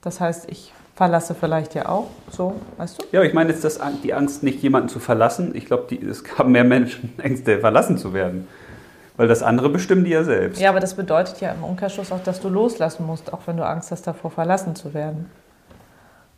Das 0.00 0.20
heißt, 0.20 0.50
ich 0.50 0.72
verlasse 0.96 1.36
vielleicht 1.36 1.76
ja 1.76 1.88
auch, 1.88 2.08
so, 2.28 2.56
weißt 2.76 3.00
du? 3.00 3.06
Ja, 3.12 3.22
ich 3.22 3.34
meine 3.34 3.50
jetzt 3.50 3.62
das, 3.62 3.78
die 4.02 4.14
Angst, 4.14 4.42
nicht 4.42 4.60
jemanden 4.62 4.88
zu 4.88 4.98
verlassen. 4.98 5.54
Ich 5.54 5.66
glaube, 5.66 5.94
es 5.94 6.24
haben 6.36 6.50
mehr 6.50 6.64
Menschen 6.64 7.12
Ängste, 7.22 7.60
verlassen 7.60 7.98
zu 7.98 8.12
werden. 8.12 8.48
Weil 9.16 9.28
das 9.28 9.44
andere 9.44 9.68
bestimmen 9.68 10.04
die 10.04 10.10
ja 10.10 10.24
selbst. 10.24 10.60
Ja, 10.60 10.70
aber 10.70 10.80
das 10.80 10.94
bedeutet 10.94 11.40
ja 11.40 11.52
im 11.52 11.62
Umkehrschluss 11.62 12.10
auch, 12.10 12.22
dass 12.22 12.40
du 12.40 12.48
loslassen 12.48 13.06
musst, 13.06 13.32
auch 13.32 13.40
wenn 13.46 13.56
du 13.56 13.64
Angst 13.64 13.92
hast, 13.92 14.08
davor 14.08 14.32
verlassen 14.32 14.74
zu 14.74 14.92
werden. 14.92 15.30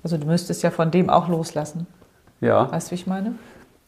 Also 0.02 0.16
du 0.16 0.26
müsstest 0.26 0.62
ja 0.62 0.70
von 0.70 0.90
dem 0.90 1.10
auch 1.10 1.28
loslassen. 1.28 1.86
Ja, 2.40 2.70
Weißt 2.72 2.88
du, 2.88 2.90
wie 2.92 2.94
ich 2.96 3.06
meine? 3.06 3.34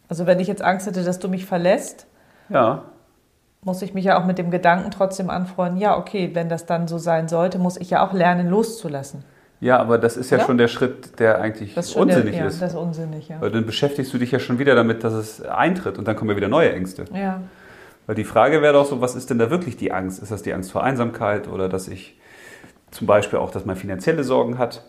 Also 0.08 0.26
wenn 0.26 0.40
ich 0.40 0.48
jetzt 0.48 0.62
Angst 0.62 0.86
hätte, 0.86 1.04
dass 1.04 1.18
du 1.18 1.28
mich 1.28 1.46
verlässt, 1.46 2.06
ja. 2.50 2.82
muss 3.64 3.80
ich 3.80 3.94
mich 3.94 4.04
ja 4.04 4.20
auch 4.20 4.26
mit 4.26 4.36
dem 4.36 4.50
Gedanken 4.50 4.90
trotzdem 4.90 5.30
anfreunden, 5.30 5.80
ja, 5.80 5.96
okay, 5.96 6.30
wenn 6.34 6.48
das 6.50 6.66
dann 6.66 6.86
so 6.86 6.98
sein 6.98 7.28
sollte, 7.28 7.58
muss 7.58 7.78
ich 7.78 7.88
ja 7.90 8.06
auch 8.06 8.12
lernen, 8.12 8.48
loszulassen. 8.50 9.24
Ja, 9.60 9.78
aber 9.78 9.96
das 9.96 10.16
ist 10.16 10.30
ja 10.30 10.38
Ja? 10.38 10.44
schon 10.44 10.58
der 10.58 10.68
Schritt, 10.68 11.18
der 11.20 11.40
eigentlich 11.40 11.76
unsinnig 11.76 12.32
der, 12.32 12.40
ja, 12.42 12.46
ist. 12.46 12.60
Das 12.60 12.72
ist 12.72 12.78
unsinnig, 12.78 13.28
ja. 13.28 13.40
Weil 13.40 13.52
dann 13.52 13.64
beschäftigst 13.64 14.12
du 14.12 14.18
dich 14.18 14.32
ja 14.32 14.38
schon 14.40 14.58
wieder 14.58 14.74
damit, 14.74 15.04
dass 15.04 15.12
es 15.12 15.40
eintritt 15.40 15.98
und 15.98 16.06
dann 16.08 16.16
kommen 16.16 16.30
ja 16.30 16.36
wieder 16.36 16.48
neue 16.48 16.72
Ängste. 16.72 17.04
Ja, 17.14 17.40
Weil 18.06 18.16
die 18.16 18.24
Frage 18.24 18.60
wäre 18.60 18.72
doch 18.74 18.84
so, 18.86 19.00
was 19.00 19.14
ist 19.14 19.30
denn 19.30 19.38
da 19.38 19.50
wirklich 19.50 19.76
die 19.76 19.92
Angst? 19.92 20.20
Ist 20.20 20.32
das 20.32 20.42
die 20.42 20.52
Angst 20.52 20.72
vor 20.72 20.82
Einsamkeit 20.82 21.46
oder 21.48 21.68
dass 21.68 21.86
ich 21.88 22.18
zum 22.90 23.06
Beispiel 23.06 23.38
auch, 23.38 23.52
dass 23.52 23.64
man 23.64 23.76
finanzielle 23.76 24.24
Sorgen 24.24 24.58
hat? 24.58 24.82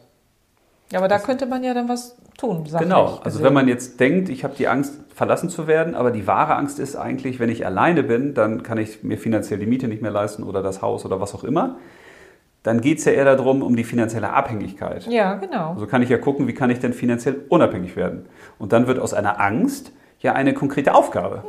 Ja 0.92 1.00
aber 1.00 1.08
da 1.08 1.20
könnte 1.20 1.46
man 1.46 1.64
ja 1.64 1.74
dann 1.74 1.90
was 1.90 2.18
tun. 2.38 2.64
Genau, 2.80 3.06
also 3.06 3.22
gesehen. 3.24 3.44
wenn 3.44 3.54
man 3.54 3.68
jetzt 3.68 4.00
denkt, 4.00 4.30
ich 4.30 4.44
habe 4.44 4.56
die 4.56 4.68
Angst, 4.68 5.00
verlassen 5.14 5.50
zu 5.50 5.68
werden, 5.68 5.96
aber 5.96 6.12
die 6.12 6.26
wahre 6.26 6.56
Angst 6.56 6.80
ist 6.80 6.96
eigentlich, 6.96 7.40
wenn 7.40 7.50
ich 7.50 7.66
alleine 7.66 8.04
bin, 8.04 8.34
dann 8.34 8.64
kann 8.64 8.78
ich 8.78 9.04
mir 9.04 9.18
finanziell 9.18 9.60
die 9.60 9.68
Miete 9.68 9.88
nicht 9.88 10.02
mehr 10.02 10.12
leisten 10.12 10.44
oder 10.44 10.64
das 10.64 10.82
Haus 10.82 11.06
oder 11.06 11.22
was 11.22 11.36
auch 11.36 11.44
immer. 11.44 11.78
dann 12.64 12.80
geht 12.80 13.00
es 13.00 13.06
ja 13.06 13.12
eher 13.12 13.26
darum, 13.26 13.62
um 13.62 13.76
die 13.76 13.84
finanzielle 13.84 14.30
Abhängigkeit. 14.32 15.06
Ja, 15.08 15.36
genau. 15.36 15.74
Also 15.74 15.86
kann 15.86 16.02
ich 16.02 16.10
ja 16.10 16.18
gucken, 16.18 16.48
wie 16.48 16.54
kann 16.54 16.70
ich 16.70 16.80
denn 16.80 16.94
finanziell 16.94 17.42
unabhängig 17.50 17.96
werden. 17.98 18.26
Und 18.58 18.72
dann 18.72 18.88
wird 18.88 19.00
aus 19.00 19.14
einer 19.14 19.42
Angst 19.42 19.92
ja 20.20 20.34
eine 20.34 20.54
konkrete 20.54 20.96
Aufgabe. 20.96 21.44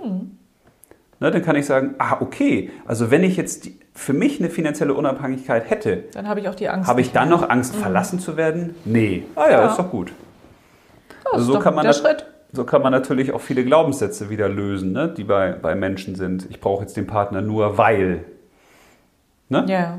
Ne, 1.20 1.30
dann 1.30 1.42
kann 1.42 1.54
ich 1.54 1.66
sagen, 1.66 1.94
ah, 1.98 2.16
okay, 2.20 2.70
also 2.84 3.12
wenn 3.12 3.22
ich 3.22 3.36
jetzt 3.36 3.64
die, 3.64 3.78
für 3.94 4.12
mich 4.12 4.40
eine 4.40 4.50
finanzielle 4.50 4.92
Unabhängigkeit 4.94 5.70
hätte, 5.70 6.04
Dann 6.14 6.28
habe 6.28 6.40
ich 6.40 6.48
auch 6.48 6.54
die 6.54 6.68
Angst. 6.68 6.88
habe 6.88 7.00
ich 7.00 7.12
dann 7.12 7.28
noch 7.28 7.48
Angst, 7.48 7.76
verlassen 7.76 8.18
zu 8.18 8.36
werden? 8.36 8.74
Nee. 8.84 9.24
Ah 9.36 9.44
ja, 9.44 9.50
Ja. 9.62 9.66
ist 9.70 9.78
doch 9.78 9.90
gut. 9.90 10.10
Ja, 10.10 11.30
Also 11.32 11.38
ist 11.42 11.46
so 11.46 11.52
doch 11.54 11.62
kann 11.62 11.74
man 11.74 11.84
der 11.84 11.92
das- 11.92 12.00
Schritt. 12.02 12.26
So 12.52 12.62
kann 12.64 12.82
man 12.82 12.92
natürlich 12.92 13.32
auch 13.32 13.40
viele 13.40 13.64
Glaubenssätze 13.64 14.30
wieder 14.30 14.48
lösen, 14.48 14.92
ne, 14.92 15.08
die 15.16 15.24
bei, 15.24 15.52
bei 15.52 15.74
Menschen 15.74 16.14
sind. 16.14 16.46
Ich 16.50 16.60
brauche 16.60 16.82
jetzt 16.82 16.96
den 16.96 17.06
Partner 17.06 17.40
nur, 17.40 17.78
weil. 17.78 18.24
Ne? 19.48 19.64
Ja. 19.68 19.98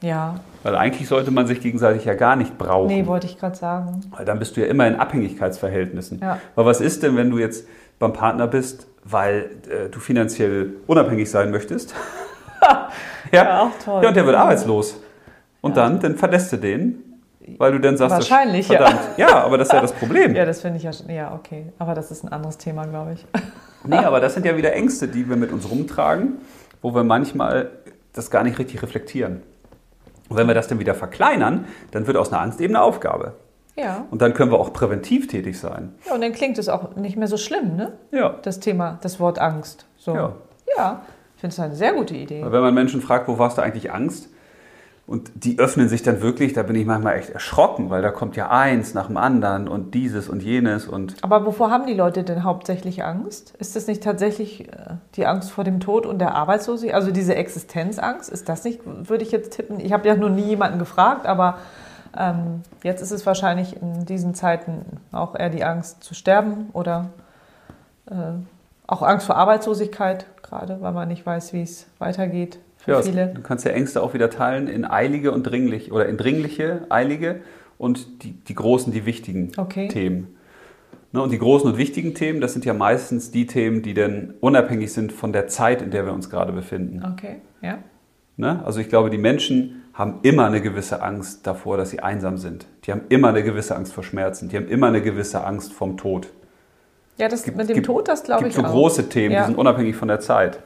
Ja. 0.00 0.40
Weil 0.62 0.76
eigentlich 0.76 1.08
sollte 1.08 1.30
man 1.30 1.46
sich 1.46 1.60
gegenseitig 1.60 2.04
ja 2.06 2.14
gar 2.14 2.36
nicht 2.36 2.56
brauchen. 2.56 2.88
Nee, 2.88 3.06
wollte 3.06 3.26
ich 3.26 3.38
gerade 3.38 3.56
sagen. 3.56 4.00
Weil 4.16 4.24
dann 4.24 4.38
bist 4.38 4.56
du 4.56 4.62
ja 4.62 4.66
immer 4.66 4.86
in 4.86 4.96
Abhängigkeitsverhältnissen. 4.96 6.20
Ja. 6.20 6.38
Aber 6.56 6.66
was 6.66 6.80
ist 6.80 7.02
denn, 7.02 7.16
wenn 7.16 7.30
du 7.30 7.38
jetzt 7.38 7.66
beim 7.98 8.12
Partner 8.14 8.46
bist, 8.46 8.86
weil 9.04 9.50
äh, 9.68 9.88
du 9.90 10.00
finanziell 10.00 10.70
unabhängig 10.86 11.30
sein 11.30 11.50
möchtest? 11.50 11.94
Ja, 13.32 13.62
auch 13.62 13.70
toll. 13.84 14.02
Ja, 14.02 14.08
und 14.10 14.16
der 14.16 14.26
wird 14.26 14.36
arbeitslos. 14.36 15.00
Und 15.60 15.76
dann, 15.76 15.98
dann 15.98 16.16
verlässt 16.16 16.52
du 16.52 16.56
den, 16.56 17.02
weil 17.58 17.72
du 17.72 17.80
dann 17.80 17.96
sagst, 17.96 18.18
das- 18.18 18.30
Wahrscheinlich, 18.30 18.68
ja. 18.68 18.76
verdammt. 18.78 19.00
Ja. 19.16 19.44
aber 19.44 19.58
das 19.58 19.68
ist 19.68 19.72
ja 19.74 19.80
das 19.80 19.92
Problem. 19.92 20.34
Ja, 20.36 20.44
das 20.44 20.60
finde 20.60 20.76
ich 20.76 20.84
ja 20.84 20.92
schon. 20.92 21.08
Ja, 21.10 21.34
okay. 21.34 21.72
Aber 21.78 21.94
das 21.94 22.10
ist 22.10 22.22
ein 22.22 22.28
anderes 22.32 22.58
Thema, 22.58 22.84
glaube 22.86 23.14
ich. 23.14 23.26
Nee, 23.86 23.98
aber 23.98 24.18
das 24.18 24.32
sind 24.32 24.46
ja 24.46 24.56
wieder 24.56 24.72
Ängste, 24.72 25.08
die 25.08 25.28
wir 25.28 25.36
mit 25.36 25.52
uns 25.52 25.68
rumtragen, 25.70 26.38
wo 26.80 26.94
wir 26.94 27.04
manchmal 27.04 27.68
das 28.14 28.30
gar 28.30 28.42
nicht 28.42 28.58
richtig 28.58 28.82
reflektieren. 28.82 29.42
Und 30.30 30.38
wenn 30.38 30.46
wir 30.46 30.54
das 30.54 30.68
dann 30.68 30.78
wieder 30.78 30.94
verkleinern, 30.94 31.66
dann 31.90 32.06
wird 32.06 32.16
aus 32.16 32.32
einer 32.32 32.40
Angst 32.40 32.62
eben 32.62 32.74
eine 32.74 32.82
Aufgabe. 32.82 33.34
Ja. 33.76 34.06
Und 34.10 34.22
dann 34.22 34.32
können 34.32 34.50
wir 34.50 34.58
auch 34.58 34.72
präventiv 34.72 35.28
tätig 35.28 35.60
sein. 35.60 35.94
Ja, 36.06 36.14
und 36.14 36.22
dann 36.22 36.32
klingt 36.32 36.56
es 36.56 36.70
auch 36.70 36.96
nicht 36.96 37.18
mehr 37.18 37.28
so 37.28 37.36
schlimm, 37.36 37.76
ne? 37.76 37.92
Ja. 38.10 38.36
Das 38.40 38.58
Thema, 38.58 38.98
das 39.02 39.20
Wort 39.20 39.38
Angst. 39.38 39.84
So. 39.98 40.14
Ja. 40.14 40.32
Ja, 40.78 41.02
finde 41.44 41.54
es 41.54 41.60
eine 41.60 41.76
sehr 41.76 41.92
gute 41.92 42.14
Idee. 42.14 42.42
Weil 42.42 42.52
Wenn 42.52 42.62
man 42.62 42.74
Menschen 42.74 43.02
fragt, 43.02 43.28
wo 43.28 43.38
warst 43.38 43.58
du 43.58 43.62
eigentlich 43.62 43.92
Angst? 43.92 44.30
Und 45.06 45.30
die 45.34 45.58
öffnen 45.58 45.90
sich 45.90 46.02
dann 46.02 46.22
wirklich, 46.22 46.54
da 46.54 46.62
bin 46.62 46.76
ich 46.76 46.86
manchmal 46.86 47.16
echt 47.16 47.28
erschrocken, 47.28 47.90
weil 47.90 48.00
da 48.00 48.10
kommt 48.10 48.36
ja 48.36 48.48
eins 48.48 48.94
nach 48.94 49.08
dem 49.08 49.18
anderen 49.18 49.68
und 49.68 49.92
dieses 49.92 50.30
und 50.30 50.42
jenes 50.42 50.88
und 50.88 51.16
Aber 51.20 51.44
wovor 51.44 51.70
haben 51.70 51.84
die 51.86 51.92
Leute 51.92 52.24
denn 52.24 52.42
hauptsächlich 52.42 53.04
Angst? 53.04 53.54
Ist 53.58 53.76
das 53.76 53.86
nicht 53.86 54.02
tatsächlich 54.02 54.72
äh, 54.72 54.94
die 55.16 55.26
Angst 55.26 55.50
vor 55.50 55.62
dem 55.62 55.80
Tod 55.80 56.06
und 56.06 56.20
der 56.20 56.34
Arbeitslosigkeit? 56.34 56.94
Also 56.94 57.10
diese 57.10 57.34
Existenzangst? 57.34 58.30
Ist 58.30 58.48
das 58.48 58.64
nicht, 58.64 58.80
würde 58.86 59.22
ich 59.22 59.30
jetzt 59.30 59.52
tippen? 59.54 59.78
Ich 59.78 59.92
habe 59.92 60.08
ja 60.08 60.16
noch 60.16 60.30
nie 60.30 60.44
jemanden 60.44 60.78
gefragt, 60.78 61.26
aber 61.26 61.58
ähm, 62.16 62.62
jetzt 62.82 63.02
ist 63.02 63.10
es 63.10 63.26
wahrscheinlich 63.26 63.76
in 63.76 64.06
diesen 64.06 64.34
Zeiten 64.34 64.86
auch 65.12 65.38
eher 65.38 65.50
die 65.50 65.64
Angst 65.64 66.02
zu 66.02 66.14
sterben 66.14 66.70
oder 66.72 67.10
äh, 68.10 68.14
auch 68.86 69.02
Angst 69.02 69.26
vor 69.26 69.36
Arbeitslosigkeit, 69.36 70.24
gerade 70.54 70.80
weil 70.80 70.92
man 70.92 71.08
nicht 71.08 71.24
weiß, 71.26 71.52
wie 71.52 71.62
es 71.62 71.86
weitergeht 71.98 72.58
für 72.76 72.92
ja, 72.92 73.02
viele. 73.02 73.28
du 73.28 73.42
kannst 73.42 73.64
ja 73.64 73.72
Ängste 73.72 74.02
auch 74.02 74.14
wieder 74.14 74.30
teilen 74.30 74.68
in 74.68 74.84
eilige 74.84 75.32
und 75.32 75.44
dringlich 75.44 75.90
oder 75.90 76.06
in 76.06 76.16
dringliche, 76.16 76.86
eilige 76.90 77.40
und 77.78 78.22
die, 78.22 78.32
die 78.32 78.54
großen, 78.54 78.92
die 78.92 79.06
wichtigen 79.06 79.52
Okay. 79.56 79.88
Themen. 79.88 80.36
Ne, 81.12 81.22
und 81.22 81.30
die 81.30 81.38
großen 81.38 81.70
und 81.70 81.78
wichtigen 81.78 82.14
Themen, 82.14 82.40
das 82.40 82.52
sind 82.52 82.64
ja 82.64 82.74
meistens 82.74 83.30
die 83.30 83.46
Themen, 83.46 83.82
die 83.82 83.94
dann 83.94 84.34
unabhängig 84.40 84.92
sind 84.92 85.12
von 85.12 85.32
der 85.32 85.46
Zeit, 85.46 85.80
in 85.80 85.90
der 85.90 86.06
wir 86.06 86.12
uns 86.12 86.28
gerade 86.28 86.52
befinden. 86.52 87.04
Okay, 87.12 87.36
ja. 87.62 87.78
Ne? 88.36 88.60
Also 88.64 88.80
ich 88.80 88.88
glaube, 88.88 89.10
die 89.10 89.18
Menschen 89.18 89.82
haben 89.92 90.18
immer 90.22 90.46
eine 90.46 90.60
gewisse 90.60 91.02
Angst 91.02 91.46
davor, 91.46 91.76
dass 91.76 91.90
sie 91.90 92.00
einsam 92.00 92.36
sind. 92.36 92.66
Die 92.84 92.90
haben 92.90 93.02
immer 93.10 93.28
eine 93.28 93.44
gewisse 93.44 93.76
Angst 93.76 93.92
vor 93.92 94.02
Schmerzen. 94.02 94.48
Die 94.48 94.56
haben 94.56 94.66
immer 94.66 94.88
eine 94.88 95.02
gewisse 95.02 95.44
Angst 95.44 95.72
vom 95.72 95.96
Tod. 95.96 96.30
Ja, 97.16 97.28
das 97.28 97.42
Gibt- 97.44 97.56
mit 97.56 97.68
dem 97.68 97.74
gibt- 97.74 97.86
Tod, 97.86 98.08
das 98.08 98.24
glaube 98.24 98.42
Es 98.44 98.48
ich 98.50 98.54
gibt 98.56 98.66
so 98.66 98.72
auch. 98.72 98.76
große 98.76 99.08
Themen, 99.08 99.32
Ja. 99.34 99.40
die 99.42 99.46
sind 99.46 99.58
unabhängig 99.58 99.96
von 99.96 100.08
der 100.08 100.20
Zeit. 100.20 100.58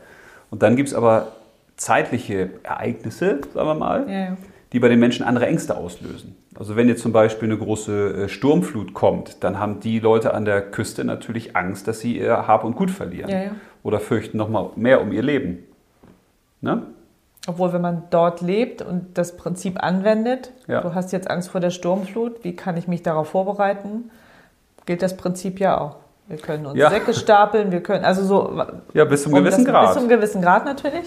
Und 0.51 0.63
dann 0.63 0.77
gibt 0.77 0.89
es 0.89 0.95
aber 0.95 1.29
zeitliche 1.77 2.51
Ereignisse, 2.63 3.41
sagen 3.55 3.67
wir 3.69 3.75
mal, 3.75 4.05
Ja, 4.09 4.19
ja. 4.19 4.37
die 4.73 4.81
bei 4.81 4.89
den 4.89 4.99
Menschen 4.99 5.25
andere 5.25 5.47
Ängste 5.47 5.77
auslösen. 5.77 6.35
Also 6.59 6.75
wenn 6.75 6.89
jetzt 6.89 7.03
zum 7.03 7.13
Beispiel 7.13 7.49
eine 7.49 7.59
große 7.59 8.25
äh, 8.25 8.29
Sturmflut 8.29 8.93
kommt, 8.95 9.45
dann 9.45 9.59
haben 9.61 9.79
die 9.81 10.01
Leute 10.01 10.35
an 10.35 10.45
der 10.45 10.61
Küste 10.63 11.05
natürlich 11.05 11.55
Angst, 11.55 11.87
dass 11.87 12.01
sie 12.01 12.19
ihr 12.19 12.49
Hab 12.49 12.65
und 12.65 12.75
Gut 12.77 12.91
verlieren. 12.91 13.53
Oder 13.85 14.01
fürchten 14.01 14.39
noch 14.39 14.49
mal 14.49 14.71
mehr 14.75 15.01
um 15.01 15.13
ihr 15.13 15.23
Leben. 15.23 15.65
Ne? 16.61 16.83
Obwohl, 17.47 17.73
wenn 17.73 17.81
man 17.81 18.03
dort 18.11 18.41
lebt 18.41 18.83
und 18.83 19.17
das 19.17 19.37
Prinzip 19.37 19.83
anwendet, 19.83 20.53
du 20.67 20.95
hast 20.95 21.13
jetzt 21.13 21.31
Angst 21.31 21.51
vor 21.51 21.61
der 21.61 21.71
Sturmflut, 21.71 22.43
wie 22.43 22.57
kann 22.57 22.77
ich 22.77 22.89
mich 22.89 23.03
darauf 23.03 23.29
vorbereiten? 23.29 24.11
Gilt 24.87 25.03
das 25.03 25.17
Prinzip 25.17 25.61
ja 25.61 25.79
auch. 25.81 25.97
Wir 26.29 26.37
können 26.39 26.67
uns 26.67 26.79
Ja. 26.79 26.91
Säcke 26.91 27.15
stapeln, 27.15 27.73
wir 27.73 27.83
können, 27.83 28.05
also 28.05 28.23
so. 28.23 28.63
Ja, 28.93 29.05
bis 29.07 29.23
zum 29.23 29.33
um 29.33 29.39
gewissen 29.39 29.65
das, 29.65 29.73
Grad. 29.73 29.87
Bis 29.87 29.99
zum 29.99 30.09
gewissen 30.09 30.43
Grad 30.43 30.65
natürlich. 30.67 31.07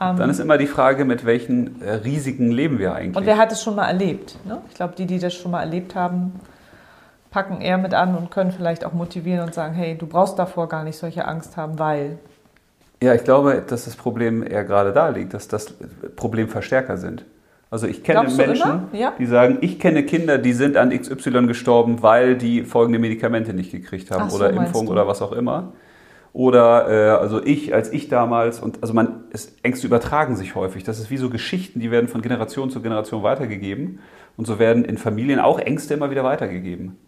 Ähm, 0.00 0.16
Dann 0.16 0.30
ist 0.30 0.38
immer 0.38 0.56
die 0.56 0.66
Frage, 0.68 1.04
mit 1.04 1.24
welchen 1.26 1.82
äh, 1.82 1.94
Risiken 1.94 2.50
leben 2.50 2.78
wir 2.78 2.94
eigentlich? 2.94 3.16
und 3.16 3.26
wer 3.26 3.36
hat 3.38 3.52
es 3.52 3.62
schon 3.62 3.74
mal 3.74 3.86
erlebt? 3.86 4.36
Ne? 4.44 4.58
Ich 4.68 4.74
glaube, 4.74 4.94
die, 4.96 5.06
die 5.06 5.18
das 5.18 5.34
schon 5.34 5.50
mal 5.50 5.60
erlebt 5.60 5.94
haben, 5.94 6.40
packen 7.30 7.60
eher 7.60 7.78
mit 7.78 7.92
an 7.92 8.16
und 8.16 8.30
können 8.30 8.52
vielleicht 8.52 8.84
auch 8.84 8.92
motivieren 8.92 9.44
und 9.46 9.54
sagen, 9.54 9.74
hey, 9.74 9.96
du 9.98 10.06
brauchst 10.06 10.38
davor 10.38 10.68
gar 10.68 10.84
nicht 10.84 10.96
solche 10.96 11.26
Angst 11.26 11.56
haben, 11.56 11.78
weil. 11.78 12.18
Ja, 13.02 13.14
ich 13.14 13.24
glaube, 13.24 13.62
dass 13.66 13.86
das 13.86 13.96
Problem 13.96 14.46
eher 14.46 14.64
gerade 14.64 14.92
da 14.92 15.08
liegt, 15.08 15.34
dass 15.34 15.48
das 15.48 15.74
Problemverstärker 16.14 16.96
sind. 16.98 17.24
Also 17.72 17.86
ich 17.86 18.04
kenne 18.04 18.20
Glaubst 18.20 18.36
Menschen? 18.36 18.88
Ja. 18.92 19.14
die 19.18 19.24
sagen, 19.24 19.56
ich 19.62 19.78
kenne 19.78 20.02
Kinder, 20.02 20.36
die 20.36 20.52
sind 20.52 20.76
an 20.76 20.90
XY 20.90 21.46
gestorben, 21.46 22.02
weil 22.02 22.36
die 22.36 22.64
folgende 22.64 22.98
Medikamente 22.98 23.54
nicht 23.54 23.72
gekriegt 23.72 24.10
haben 24.10 24.28
so, 24.28 24.36
oder 24.36 24.50
Impfung 24.50 24.84
du? 24.84 24.92
oder 24.92 25.08
was 25.08 25.22
auch 25.22 25.32
immer. 25.32 25.72
Oder 26.34 26.90
äh, 26.90 27.18
also 27.18 27.42
ich, 27.42 27.72
als 27.72 27.90
ich 27.90 28.08
damals 28.08 28.60
und 28.60 28.82
also 28.82 28.92
man, 28.92 29.24
es, 29.32 29.56
Ängste 29.62 29.86
übertragen 29.86 30.36
sich 30.36 30.54
häufig. 30.54 30.84
Das 30.84 30.98
ist 30.98 31.10
wie 31.10 31.16
so 31.16 31.30
Geschichten, 31.30 31.80
die 31.80 31.90
werden 31.90 32.08
von 32.08 32.20
Generation 32.20 32.68
zu 32.68 32.82
Generation 32.82 33.22
weitergegeben 33.22 34.00
und 34.36 34.46
so 34.46 34.58
werden 34.58 34.84
in 34.84 34.98
Familien 34.98 35.40
auch 35.40 35.58
Ängste 35.58 35.94
immer 35.94 36.10
wieder 36.10 36.24
weitergegeben. 36.24 36.98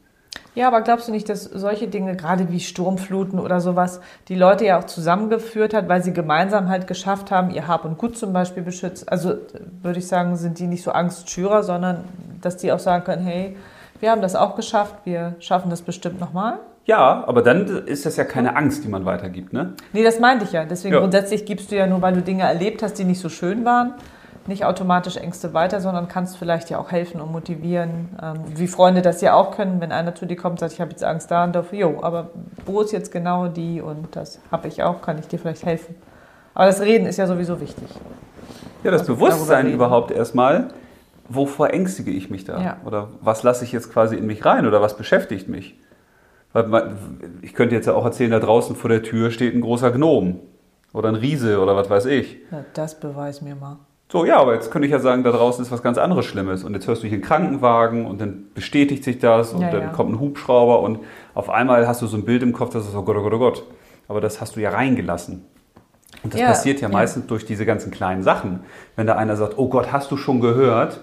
Ja, 0.55 0.69
aber 0.69 0.83
glaubst 0.83 1.09
du 1.09 1.13
nicht, 1.13 1.29
dass 1.29 1.45
solche 1.45 1.89
Dinge, 1.89 2.15
gerade 2.15 2.51
wie 2.51 2.61
Sturmfluten 2.61 3.41
oder 3.41 3.61
sowas, 3.61 4.01
die 4.29 4.37
Leute 4.37 4.65
ja 4.65 4.79
auch 4.79 4.85
zusammengeführt 4.85 5.75
hat, 5.75 5.89
weil 5.89 6.03
sie 6.03 6.13
gemeinsam 6.13 6.69
halt 6.69 6.87
geschafft 6.87 7.33
haben, 7.33 7.51
ihr 7.51 7.67
Hab 7.67 7.85
und 7.85 7.99
Gut 7.99 8.17
zum 8.17 8.33
Beispiel 8.33 8.63
beschützt? 8.63 9.11
Also 9.11 9.35
würde 9.83 9.99
ich 9.99 10.07
sagen, 10.07 10.37
sind 10.37 10.59
die 10.61 10.67
nicht 10.69 10.85
so 10.85 10.93
Angstschürer, 10.93 11.65
sondern 11.65 12.05
dass 12.41 12.57
die 12.57 12.71
auch 12.71 12.79
sagen 12.79 13.03
können, 13.05 13.25
hey, 13.25 13.57
wir 13.99 14.11
haben 14.13 14.23
das 14.23 14.37
auch 14.37 14.55
geschafft, 14.55 14.95
wir 15.05 15.35
schaffen 15.41 15.71
das 15.71 15.83
bestimmt 15.83 16.21
nochmal? 16.21 16.59
Ja, 16.87 17.25
aber 17.27 17.43
dann 17.43 17.67
ist 17.87 18.05
das 18.07 18.17
ja 18.17 18.25
keine 18.25 18.57
Angst, 18.57 18.85
die 18.85 18.89
man 18.89 19.07
weitergibt, 19.07 19.53
ne? 19.55 19.73
Nee, 19.93 20.05
das 20.05 20.21
meinte 20.21 20.45
ich 20.45 20.53
ja. 20.53 20.67
Deswegen 20.67 20.95
Ja. 20.95 21.01
grundsätzlich 21.01 21.47
gibst 21.47 21.73
du 21.73 21.77
ja 21.77 21.87
nur, 21.87 22.03
weil 22.03 22.13
du 22.13 22.21
Dinge 22.21 22.43
erlebt 22.43 22.83
hast, 22.83 22.99
die 22.99 23.05
nicht 23.05 23.21
so 23.21 23.31
schön 23.31 23.65
waren, 23.65 23.95
nicht 24.47 24.65
automatisch 24.65 25.17
Ängste 25.17 25.55
weiter, 25.55 25.81
sondern 25.81 26.09
kannst 26.09 26.37
vielleicht 26.37 26.71
ja 26.71 26.79
auch 26.79 26.91
helfen 26.91 27.21
und 27.21 27.33
motivieren, 27.33 28.11
ähm, 28.23 28.41
wie 28.57 28.69
Freunde 28.69 29.03
das 29.03 29.21
ja 29.21 29.35
auch 29.35 29.57
können, 29.57 29.81
wenn 29.81 29.93
einer 29.93 30.15
zu 30.15 30.27
dir 30.27 30.37
kommt 30.37 30.53
und 30.53 30.59
sagt, 30.61 30.73
ich 30.73 30.81
habe 30.81 30.91
jetzt 30.91 31.05
Angst 31.05 31.31
da 31.31 31.45
und 31.45 31.55
dafür, 31.55 31.79
jo, 31.79 32.03
aber 32.03 32.31
wo 32.67 32.81
ist 32.81 32.93
jetzt 32.93 33.11
genau 33.11 33.49
die 33.49 33.81
und 33.81 34.15
das 34.17 34.41
habe 34.51 34.69
ich 34.69 34.83
auch, 34.83 35.01
kann 35.03 35.19
ich 35.19 35.29
dir 35.29 35.39
vielleicht 35.39 35.65
helfen. 35.65 35.95
Aber 36.55 36.67
das 36.67 36.81
Reden 36.81 37.07
ist 37.07 37.17
ja 37.17 37.27
sowieso 37.27 37.61
wichtig. 37.61 37.89
Ja, 38.83 38.91
das 38.91 39.03
Also 39.03 39.15
Bewusstsein 39.15 39.73
überhaupt 39.73 40.11
erstmal, 40.11 40.69
wovor 41.29 41.71
ängstige 41.73 42.11
ich 42.11 42.31
mich 42.31 42.45
da? 42.45 42.61
Ja. 42.61 42.77
Oder 42.85 43.09
was 43.21 43.43
lasse 43.43 43.65
ich 43.65 43.73
jetzt 43.73 43.93
quasi 43.93 44.17
in 44.17 44.27
mich 44.27 44.45
rein? 44.45 44.67
Oder 44.67 44.81
was 44.83 44.97
beschäftigt 44.97 45.49
mich? 45.49 45.79
Weil 46.53 46.69
man, 46.69 46.97
ich 47.43 47.55
könnte 47.55 47.75
jetzt 47.75 47.87
ja 47.87 47.95
auch 47.95 48.05
erzählen, 48.05 48.31
da 48.31 48.41
draußen 48.41 48.77
vor 48.77 48.91
der 48.91 49.03
Tür 49.03 49.31
steht 49.31 49.55
ein 49.55 49.61
großer 49.61 49.91
Gnom. 49.91 50.41
Oder 50.93 51.09
ein 51.09 51.17
Riese 51.17 51.61
oder 51.61 51.75
was 51.75 51.91
weiß 51.91 52.07
ich. 52.07 52.39
Na, 52.53 52.65
das 52.75 53.01
beweis 53.01 53.43
mir 53.43 53.57
mal. 53.57 53.79
So, 54.11 54.25
ja, 54.25 54.39
aber 54.39 54.55
jetzt 54.55 54.71
könnte 54.71 54.87
ich 54.87 54.93
ja 54.93 55.01
sagen, 55.01 55.25
da 55.25 55.33
draußen 55.33 55.65
ist 55.65 55.73
was 55.73 55.83
ganz 55.83 55.99
anderes 55.99 56.25
Schlimmes. 56.27 56.63
Und 56.63 56.75
jetzt 56.75 56.87
hörst 56.87 57.03
du 57.03 57.07
hier 57.09 57.17
einen 57.17 57.25
Krankenwagen 57.25 58.07
und 58.07 58.21
dann 58.21 58.45
bestätigt 58.55 59.03
sich 59.03 59.19
das 59.19 59.53
und 59.53 59.63
Ja, 59.63 59.71
dann 59.71 59.81
ja. 59.83 59.89
kommt 59.89 60.13
ein 60.13 60.21
Hubschrauber 60.21 60.81
und 60.81 61.01
auf 61.35 61.51
einmal 61.51 61.89
hast 61.89 62.03
du 62.03 62.07
so 62.07 62.17
ein 62.17 62.25
Bild 62.25 62.43
im 62.43 62.53
Kopf, 62.53 62.73
das 62.73 62.87
ist, 62.87 62.95
oh 62.95 63.03
Gott, 63.03 63.17
oh 63.17 63.23
Gott, 63.23 63.33
oh 63.33 63.39
Gott. 63.39 63.65
Aber 64.07 64.21
das 64.21 64.41
hast 64.41 64.57
du 64.57 64.61
ja 64.61 64.71
reingelassen. 64.71 65.45
Und 66.23 66.33
das 66.35 66.41
Ja, 66.41 66.49
passiert 66.49 66.81
ja 66.81 66.89
ja. 66.89 66.93
meistens 66.93 67.27
durch 67.27 67.45
diese 67.45 67.67
ganzen 67.67 67.91
kleinen 67.91 68.23
Sachen. 68.23 68.61
Wenn 68.97 69.07
da 69.07 69.17
einer 69.17 69.37
sagt, 69.37 69.55
oh 69.59 69.69
Gott, 69.69 69.91
hast 69.93 70.11
du 70.11 70.17
schon 70.17 70.41
gehört? 70.41 71.01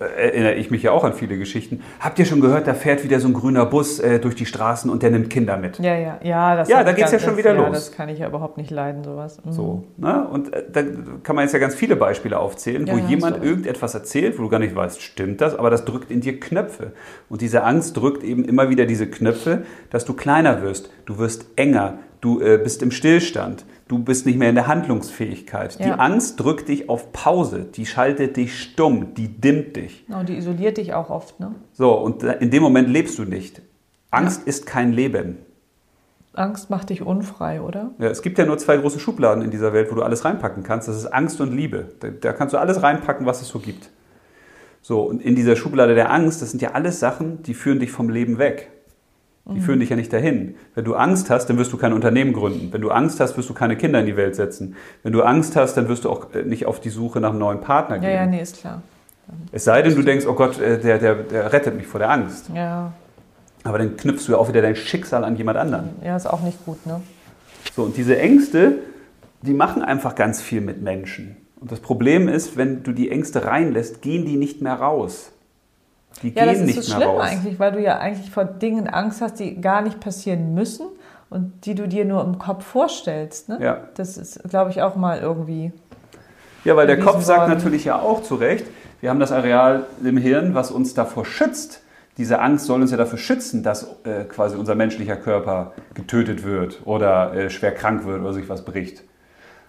Erinnere 0.00 0.54
ich 0.54 0.70
mich 0.70 0.82
ja 0.82 0.92
auch 0.92 1.04
an 1.04 1.12
viele 1.12 1.38
Geschichten. 1.38 1.82
Habt 2.00 2.18
ihr 2.18 2.24
schon 2.24 2.40
gehört, 2.40 2.66
da 2.66 2.74
fährt 2.74 3.04
wieder 3.04 3.20
so 3.20 3.28
ein 3.28 3.34
grüner 3.34 3.66
Bus 3.66 3.98
äh, 4.00 4.18
durch 4.18 4.34
die 4.34 4.46
Straßen 4.46 4.90
und 4.90 5.02
der 5.02 5.10
nimmt 5.10 5.30
Kinder 5.30 5.56
mit? 5.56 5.78
Ja, 5.78 5.94
ja, 5.96 6.18
ja. 6.22 6.56
Das 6.56 6.68
Ja, 6.68 6.82
da 6.84 6.92
geht's 6.92 7.10
ganz- 7.10 7.12
ja 7.12 7.18
schon 7.20 7.36
das, 7.36 7.38
wieder 7.38 7.54
ja, 7.54 7.60
los. 7.66 7.70
Das 7.72 7.92
kann 7.92 8.08
ich 8.08 8.18
ja 8.18 8.28
überhaupt 8.28 8.56
nicht 8.56 8.70
leiden, 8.70 9.04
sowas. 9.04 9.40
Mhm. 9.44 9.52
So, 9.52 9.84
ne? 9.96 10.26
Und 10.28 10.52
äh, 10.52 10.62
da 10.72 10.82
kann 11.22 11.36
man 11.36 11.44
jetzt 11.44 11.52
ja 11.52 11.58
ganz 11.58 11.74
viele 11.74 11.96
Beispiele 11.96 12.38
aufzählen, 12.38 12.86
Ja, 12.86 12.94
wo 12.94 12.98
ja, 12.98 13.06
jemand 13.06 13.42
irgendetwas 13.44 13.94
erzählt, 13.94 14.38
wo 14.38 14.42
du 14.42 14.48
gar 14.48 14.58
nicht 14.58 14.74
weißt, 14.74 15.00
stimmt 15.02 15.40
das, 15.40 15.54
aber 15.58 15.70
das 15.70 15.84
drückt 15.84 16.10
in 16.10 16.20
dir 16.20 16.38
Knöpfe. 16.40 16.92
Und 17.28 17.40
diese 17.40 17.62
Angst 17.64 17.96
drückt 17.96 18.22
eben 18.24 18.44
immer 18.44 18.68
wieder 18.70 18.86
diese 18.86 19.06
Knöpfe, 19.06 19.62
dass 19.90 20.04
du 20.04 20.14
kleiner 20.14 20.62
wirst, 20.62 20.90
du 21.06 21.18
wirst 21.18 21.46
enger, 21.56 21.98
du 22.20 22.40
äh, 22.40 22.58
bist 22.62 22.82
im 22.82 22.90
Stillstand, 22.90 23.64
Du 23.86 23.98
bist 23.98 24.24
nicht 24.24 24.38
mehr 24.38 24.48
in 24.48 24.54
der 24.54 24.66
Handlungsfähigkeit. 24.66 25.78
Die 25.78 25.88
Ja. 25.88 25.96
Angst 25.96 26.40
drückt 26.40 26.68
dich 26.68 26.88
auf 26.88 27.12
Pause, 27.12 27.64
die 27.64 27.84
schaltet 27.84 28.36
dich 28.36 28.58
stumm, 28.58 29.14
die 29.14 29.28
dimmt 29.28 29.76
dich. 29.76 30.06
Genau, 30.06 30.22
die 30.22 30.36
isoliert 30.36 30.78
dich 30.78 30.94
auch 30.94 31.10
oft, 31.10 31.38
ne? 31.38 31.54
So, 31.72 31.92
und 31.92 32.22
in 32.22 32.50
dem 32.50 32.62
Moment 32.62 32.88
lebst 32.88 33.18
du 33.18 33.24
nicht. 33.24 33.60
Angst 34.10 34.46
ist 34.46 34.64
kein 34.64 34.92
Leben. 34.92 35.38
Angst 36.32 36.70
macht 36.70 36.90
dich 36.90 37.02
unfrei, 37.02 37.60
oder? 37.60 37.90
Ja, 37.98 38.08
es 38.08 38.22
gibt 38.22 38.38
ja 38.38 38.46
nur 38.46 38.58
zwei 38.58 38.76
große 38.76 38.98
Schubladen 38.98 39.44
in 39.44 39.50
dieser 39.50 39.72
Welt, 39.72 39.90
wo 39.90 39.94
du 39.94 40.02
alles 40.02 40.24
reinpacken 40.24 40.62
kannst. 40.62 40.88
Das 40.88 40.96
ist 40.96 41.06
Angst 41.06 41.40
und 41.40 41.52
Liebe. 41.52 41.88
Da, 42.00 42.08
da 42.08 42.32
kannst 42.32 42.54
du 42.54 42.58
alles 42.58 42.82
reinpacken, 42.82 43.26
was 43.26 43.42
es 43.42 43.48
so 43.48 43.58
gibt. 43.58 43.90
So, 44.82 45.02
und 45.02 45.22
in 45.22 45.34
dieser 45.34 45.56
Schublade 45.56 45.94
der 45.94 46.10
Angst, 46.10 46.42
das 46.42 46.50
sind 46.50 46.60
ja 46.60 46.72
alles 46.72 47.00
Sachen, 47.00 47.42
die 47.42 47.54
führen 47.54 47.80
dich 47.80 47.90
vom 47.92 48.08
Leben 48.08 48.38
weg. 48.38 48.70
Die 49.46 49.60
führen 49.60 49.78
dich 49.80 49.90
ja 49.90 49.96
nicht 49.96 50.10
dahin. 50.10 50.54
Wenn 50.74 50.86
du 50.86 50.94
Angst 50.94 51.28
hast, 51.28 51.46
dann 51.50 51.58
wirst 51.58 51.70
du 51.72 51.76
kein 51.76 51.92
Unternehmen 51.92 52.32
gründen. 52.32 52.72
Wenn 52.72 52.80
du 52.80 52.90
Angst 52.90 53.20
hast, 53.20 53.36
wirst 53.36 53.50
du 53.50 53.54
keine 53.54 53.76
Kinder 53.76 54.00
in 54.00 54.06
die 54.06 54.16
Welt 54.16 54.34
setzen. 54.36 54.74
Wenn 55.02 55.12
du 55.12 55.22
Angst 55.22 55.54
hast, 55.54 55.74
dann 55.74 55.86
wirst 55.88 56.04
du 56.06 56.10
auch 56.10 56.32
äh, 56.34 56.44
nicht 56.44 56.64
auf 56.64 56.80
die 56.80 56.88
Suche 56.88 57.20
nach 57.20 57.28
einem 57.30 57.40
neuen 57.40 57.60
Partner 57.60 57.96
Ja, 57.96 58.00
gehen. 58.02 58.10
ja, 58.14 58.26
nee, 58.26 58.40
ist 58.40 58.58
klar. 58.60 58.80
Es 59.52 59.64
sei 59.64 59.82
denn, 59.82 59.94
du 59.94 60.02
denkst, 60.02 60.24
oh 60.26 60.32
Gott, 60.32 60.58
äh, 60.58 60.78
der, 60.80 60.98
der, 60.98 61.14
der 61.16 61.52
rettet 61.52 61.76
mich 61.76 61.86
vor 61.86 61.98
der 62.00 62.10
Angst. 62.10 62.46
Ja, 62.54 62.92
Aber 63.64 63.76
dann 63.76 63.96
knüpfst 63.98 64.26
du 64.28 64.32
ja 64.32 64.38
auch 64.38 64.48
wieder 64.48 64.62
dein 64.62 64.76
Schicksal 64.76 65.24
an 65.24 65.36
jemand 65.36 65.58
anderen. 65.58 65.90
ja, 66.02 66.16
ist 66.16 66.26
auch 66.26 66.40
nicht 66.40 66.64
gut, 66.64 66.84
ne? 66.86 67.02
So, 67.76 67.82
und 67.82 67.98
diese 67.98 68.18
Ängste, 68.18 68.76
die 69.42 69.52
machen 69.52 69.82
einfach 69.82 70.14
ganz 70.14 70.40
viel 70.40 70.62
mit 70.62 70.80
Menschen. 70.80 71.36
Und 71.60 71.70
das 71.70 71.80
Problem 71.80 72.28
ist, 72.28 72.56
wenn 72.56 72.82
du 72.82 72.92
die 72.92 73.10
Ängste 73.10 73.44
reinlässt, 73.44 74.00
gehen 74.00 74.24
die 74.24 74.36
nicht 74.36 74.62
mehr 74.62 74.74
raus. 74.74 75.32
Die 76.24 76.30
Ja, 76.30 76.44
gehen 76.44 76.46
das 76.46 76.58
ist 76.58 76.66
nicht 76.66 76.82
so 76.82 76.90
mehr 76.98 77.06
schlimm 77.06 77.16
raus. 77.16 77.22
eigentlich, 77.30 77.58
weil 77.60 77.72
du 77.72 77.80
ja 77.80 77.98
eigentlich 77.98 78.30
vor 78.30 78.44
Dingen 78.44 78.88
Angst 78.88 79.20
hast, 79.20 79.38
die 79.38 79.60
gar 79.60 79.82
nicht 79.82 80.00
passieren 80.00 80.54
müssen 80.54 80.86
und 81.30 81.66
die 81.66 81.74
du 81.74 81.86
dir 81.86 82.04
nur 82.04 82.24
im 82.24 82.38
Kopf 82.38 82.64
vorstellst, 82.64 83.48
ne? 83.48 83.58
Ja. 83.60 83.76
Das 83.94 84.16
ist, 84.16 84.42
glaube 84.48 84.70
ich, 84.70 84.82
auch 84.82 84.96
mal 84.96 85.18
irgendwie. 85.20 85.72
Ja, 86.64 86.76
weil 86.76 86.86
der 86.86 86.98
Kopf 86.98 87.22
sagt 87.22 87.40
worden. 87.42 87.52
natürlich 87.52 87.84
ja 87.84 87.98
auch 88.00 88.22
zu 88.22 88.36
Recht, 88.36 88.66
wir 89.02 89.10
haben 89.10 89.20
das 89.20 89.32
Areal 89.32 89.84
im 90.02 90.16
Hirn, 90.16 90.54
was 90.54 90.70
uns 90.70 90.94
davor 90.94 91.26
schützt. 91.26 91.82
Diese 92.16 92.40
Angst 92.40 92.64
soll 92.66 92.80
uns 92.80 92.90
ja 92.90 92.96
dafür 92.96 93.18
schützen, 93.18 93.62
dass 93.62 93.86
äh, 94.04 94.24
quasi 94.24 94.56
unser 94.56 94.74
menschlicher 94.76 95.16
Körper 95.16 95.72
getötet 95.94 96.42
wird 96.44 96.80
oder 96.86 97.34
äh, 97.34 97.50
schwer 97.50 97.72
krank 97.72 98.06
wird 98.06 98.20
oder 98.22 98.32
sich 98.32 98.48
was 98.48 98.64
bricht. 98.64 99.02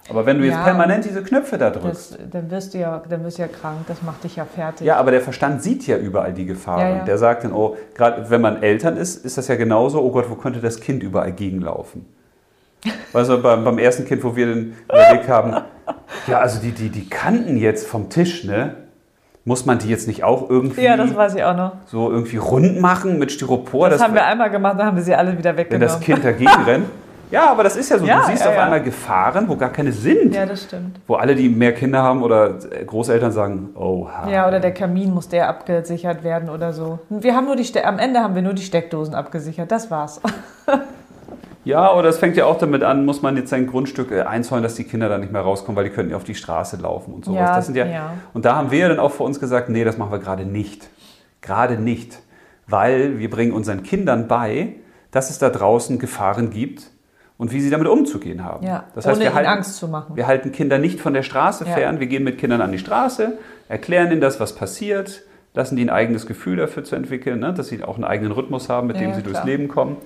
Aber 0.08 0.24
wenn 0.26 0.38
du 0.38 0.44
jetzt 0.44 0.54
Ja. 0.56 0.62
permanent 0.64 1.04
diese 1.04 1.22
Knöpfe 1.22 1.58
da 1.58 1.70
drückst, 1.70 2.12
Das, 2.12 2.18
dann, 2.30 2.50
wirst 2.50 2.74
du 2.74 2.78
ja, 2.78 3.02
dann 3.08 3.24
wirst 3.24 3.38
du 3.38 3.42
ja 3.42 3.48
krank, 3.48 3.78
das 3.88 4.02
macht 4.02 4.22
dich 4.24 4.36
ja 4.36 4.44
fertig. 4.44 4.86
Ja, 4.86 4.96
aber 4.96 5.10
der 5.10 5.20
Verstand 5.20 5.62
sieht 5.62 5.86
ja 5.86 5.96
überall 5.96 6.32
die 6.32 6.46
Gefahren. 6.46 6.80
Ja, 6.80 6.96
ja. 6.98 7.04
Der 7.04 7.18
sagt 7.18 7.42
dann, 7.44 7.52
oh, 7.52 7.76
gerade 7.94 8.30
wenn 8.30 8.40
man 8.40 8.62
Eltern 8.62 8.96
ist, 8.96 9.24
ist 9.24 9.36
das 9.36 9.48
ja 9.48 9.56
genauso, 9.56 10.00
oh 10.00 10.10
Gott, 10.10 10.30
wo 10.30 10.34
könnte 10.36 10.60
das 10.60 10.80
Kind 10.80 11.02
überall 11.02 11.32
gegenlaufen? 11.32 12.06
Weißt 13.12 13.30
du, 13.30 13.38
beim, 13.42 13.64
beim 13.64 13.78
ersten 13.78 14.04
Kind, 14.04 14.22
wo 14.22 14.36
wir 14.36 14.46
dann 14.46 14.74
überlegt 14.84 15.28
haben, 15.28 15.56
ja, 16.28 16.38
also 16.38 16.60
die, 16.60 16.70
die, 16.72 16.88
die 16.90 17.08
Kanten 17.08 17.56
jetzt 17.56 17.86
vom 17.86 18.08
Tisch, 18.08 18.44
ne? 18.44 18.74
Muss 19.44 19.64
man 19.64 19.78
die 19.78 19.88
jetzt 19.88 20.08
nicht 20.08 20.24
auch 20.24 20.50
irgendwie 20.50 20.82
Ja, 20.82 20.96
das 20.96 21.14
weiß 21.14 21.36
ich 21.36 21.44
auch 21.44 21.56
noch. 21.56 21.72
so 21.86 22.10
irgendwie 22.10 22.36
rund 22.36 22.80
machen 22.80 23.18
mit 23.20 23.30
Styropor? 23.30 23.88
Das, 23.88 23.98
dass- 23.98 24.08
haben 24.08 24.14
wir 24.14 24.24
einmal 24.26 24.50
gemacht, 24.50 24.76
dann 24.78 24.86
haben 24.86 24.96
wir 24.96 25.04
sie 25.04 25.14
alle 25.14 25.38
wieder 25.38 25.50
wenn 25.50 25.58
weggenommen. 25.58 25.86
das 25.88 26.00
Kind 26.00 26.24
dagegen 26.24 26.50
rennt. 26.64 26.86
Ja, 27.30 27.50
aber 27.50 27.64
das 27.64 27.76
ist 27.76 27.90
ja 27.90 27.98
so. 27.98 28.06
Ja, 28.06 28.20
du 28.20 28.26
siehst 28.26 28.44
ja, 28.44 28.50
auf 28.50 28.56
ja. 28.56 28.64
einmal 28.64 28.82
Gefahren, 28.82 29.48
wo 29.48 29.56
gar 29.56 29.70
keine 29.70 29.92
sind. 29.92 30.34
Ja, 30.34 30.46
das 30.46 30.64
stimmt. 30.64 31.00
Wo 31.06 31.14
alle, 31.14 31.34
die 31.34 31.48
mehr 31.48 31.72
Kinder 31.74 32.02
haben 32.02 32.22
oder 32.22 32.54
Großeltern 32.86 33.32
sagen, 33.32 33.70
oh, 33.74 34.08
Ja, 34.30 34.46
oder 34.46 34.60
der 34.60 34.72
Kamin 34.72 35.12
muss 35.12 35.28
der 35.28 35.48
abgesichert 35.48 36.22
werden 36.22 36.48
oder 36.48 36.72
so. 36.72 37.00
Wir 37.08 37.34
haben 37.34 37.46
nur 37.46 37.56
die 37.56 37.64
Ste 37.64 37.84
am 37.84 37.98
Ende 37.98 38.20
haben 38.20 38.34
wir 38.34 38.42
nur 38.42 38.54
die 38.54 38.62
Steckdosen 38.62 39.14
abgesichert. 39.14 39.70
Das 39.70 39.90
war's. 39.90 40.20
Ja, 41.64 41.92
oder 41.94 42.08
es 42.08 42.18
fängt 42.18 42.36
ja 42.36 42.46
auch 42.46 42.58
damit 42.58 42.84
an, 42.84 43.04
muss 43.04 43.22
man 43.22 43.36
jetzt 43.36 43.50
sein 43.50 43.66
Grundstück 43.66 44.12
äh, 44.12 44.22
einzäunen, 44.22 44.62
dass 44.62 44.76
die 44.76 44.84
Kinder 44.84 45.08
da 45.08 45.18
nicht 45.18 45.32
mehr 45.32 45.40
rauskommen, 45.40 45.76
weil 45.76 45.82
die 45.82 45.90
könnten 45.90 46.12
ja 46.12 46.16
auf 46.16 46.22
die 46.22 46.36
Straße 46.36 46.76
laufen 46.76 47.12
und 47.12 47.24
sowas. 47.24 47.40
Ja, 47.40 47.56
das 47.56 47.66
sind 47.66 47.74
ja, 47.74 47.86
ja. 47.86 48.12
Und 48.34 48.44
da 48.44 48.54
haben 48.54 48.70
wir 48.70 48.78
ja 48.78 48.88
dann 48.88 49.00
auch 49.00 49.10
für 49.10 49.24
uns 49.24 49.40
gesagt, 49.40 49.68
nee, 49.68 49.82
das 49.82 49.98
machen 49.98 50.12
wir 50.12 50.20
gerade 50.20 50.44
nicht. 50.44 50.88
Gerade 51.42 51.74
nicht. 51.74 52.20
Weil 52.68 53.18
wir 53.18 53.28
bringen 53.28 53.50
unseren 53.50 53.82
Kindern 53.82 54.28
bei, 54.28 54.74
dass 55.10 55.28
es 55.28 55.40
da 55.40 55.50
draußen 55.50 55.98
Gefahren 55.98 56.50
gibt 56.50 56.92
und 57.38 57.52
wie 57.52 57.60
sie 57.60 57.70
damit 57.70 57.86
umzugehen 57.88 58.44
haben. 58.44 58.66
Ja, 58.66 58.84
das 58.94 59.06
heißt, 59.06 59.16
ohne 59.16 59.24
wir 59.26 59.34
halten, 59.34 59.48
Angst 59.50 59.76
zu 59.76 59.88
machen. 59.88 60.16
wir 60.16 60.26
halten 60.26 60.52
Kinder 60.52 60.78
nicht 60.78 61.00
von 61.00 61.12
der 61.14 61.22
Straße 61.22 61.64
Ja. 61.66 61.72
fern, 61.74 62.00
wir 62.00 62.06
gehen 62.06 62.24
mit 62.24 62.38
Kindern 62.38 62.60
an 62.60 62.72
die 62.72 62.78
Straße, 62.78 63.38
erklären 63.68 64.10
ihnen 64.10 64.20
das, 64.20 64.40
was 64.40 64.54
passiert, 64.54 65.22
lassen 65.54 65.76
die 65.76 65.82
ein 65.84 65.90
eigenes 65.90 66.26
Gefühl 66.26 66.56
dafür 66.56 66.84
zu 66.84 66.96
entwickeln, 66.96 67.40
ne? 67.40 67.52
dass 67.54 67.68
sie 67.68 67.82
auch 67.84 67.96
einen 67.96 68.04
eigenen 68.04 68.32
Rhythmus 68.32 68.68
haben, 68.68 68.86
mit 68.86 68.96
Ja, 68.96 69.02
dem 69.02 69.14
sie 69.14 69.22
durchs 69.22 69.40
klar. 69.40 69.46
Leben 69.46 69.68
kommen. 69.68 69.96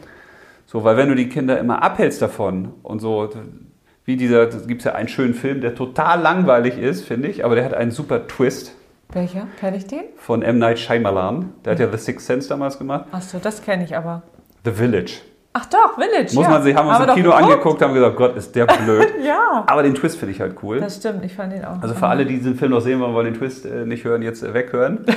So, 0.67 0.85
weil 0.85 0.97
wenn 0.97 1.09
du 1.09 1.15
die 1.17 1.29
Kinder 1.29 1.59
immer 1.59 1.83
abhältst 1.83 2.23
davon 2.23 2.75
und 2.85 3.01
so, 3.01 3.29
wie 4.05 4.17
dieser, 4.17 4.47
da 4.47 4.59
gibt 4.59 4.81
es 4.83 4.85
ja 4.85 4.93
einen 4.95 5.09
schönen 5.09 5.35
Film, 5.35 5.61
der 5.61 5.75
total 5.75 6.21
langweilig 6.21 6.79
ist, 6.79 7.05
finde 7.05 7.29
ich, 7.29 7.45
aber 7.45 7.55
der 7.57 7.65
hat 7.65 7.75
einen 7.75 7.91
super 7.91 8.27
Twist 8.29 8.75
Welcher? 9.13 9.49
Kenne 9.59 9.77
ich 9.77 9.87
den? 9.89 10.03
von 10.17 10.43
M. 10.43 10.59
Night 10.59 10.79
Shyamalan. 10.79 11.53
Der 11.65 11.73
hat 11.73 11.81
ja 11.81 11.91
The 11.91 11.99
Sixth 11.99 12.27
Sense 12.27 12.49
damals 12.49 12.79
gemacht. 12.79 13.07
Achso, 13.11 13.39
das 13.43 13.61
kenne 13.63 13.83
ich 13.83 13.97
aber. 13.97 14.23
The 14.65 14.71
Village. 14.71 15.15
Ach 15.53 15.67
doch, 15.67 15.95
Village. 15.95 16.35
Muss 16.35 16.45
ja. 16.45 16.51
man 16.51 16.63
sich, 16.63 16.77
haben 16.77 16.87
wir 16.87 17.01
uns 17.01 17.09
im 17.09 17.15
Kino 17.15 17.31
geguckt. 17.31 17.43
angeguckt, 17.43 17.83
haben 17.83 17.95
gesagt, 17.95 18.17
Gott, 18.17 18.37
ist 18.37 18.55
der 18.55 18.67
blöd. 18.67 19.09
Ja, 19.25 19.65
aber 19.67 19.83
den 19.83 19.95
Twist 19.95 20.17
finde 20.19 20.33
ich 20.35 20.41
halt 20.41 20.57
cool. 20.63 20.81
das 20.81 20.97
stimmt. 20.97 21.25
Ich 21.25 21.35
fand 21.35 21.53
den 21.53 21.65
auch. 21.65 21.83
Also 21.83 21.95
für 21.95 22.07
alle, 22.07 22.25
die 22.25 22.37
diesen 22.37 22.57
Film 22.57 22.71
noch 22.71 22.81
sehen 22.81 23.01
wollen, 23.01 23.15
wollen 23.15 23.27
den 23.27 23.35
Twist 23.35 23.67
äh, 23.67 23.85
nicht 23.85 24.05
hören, 24.05 24.23
jetzt 24.23 24.43
äh, 24.43 24.55
weghören. 24.55 25.05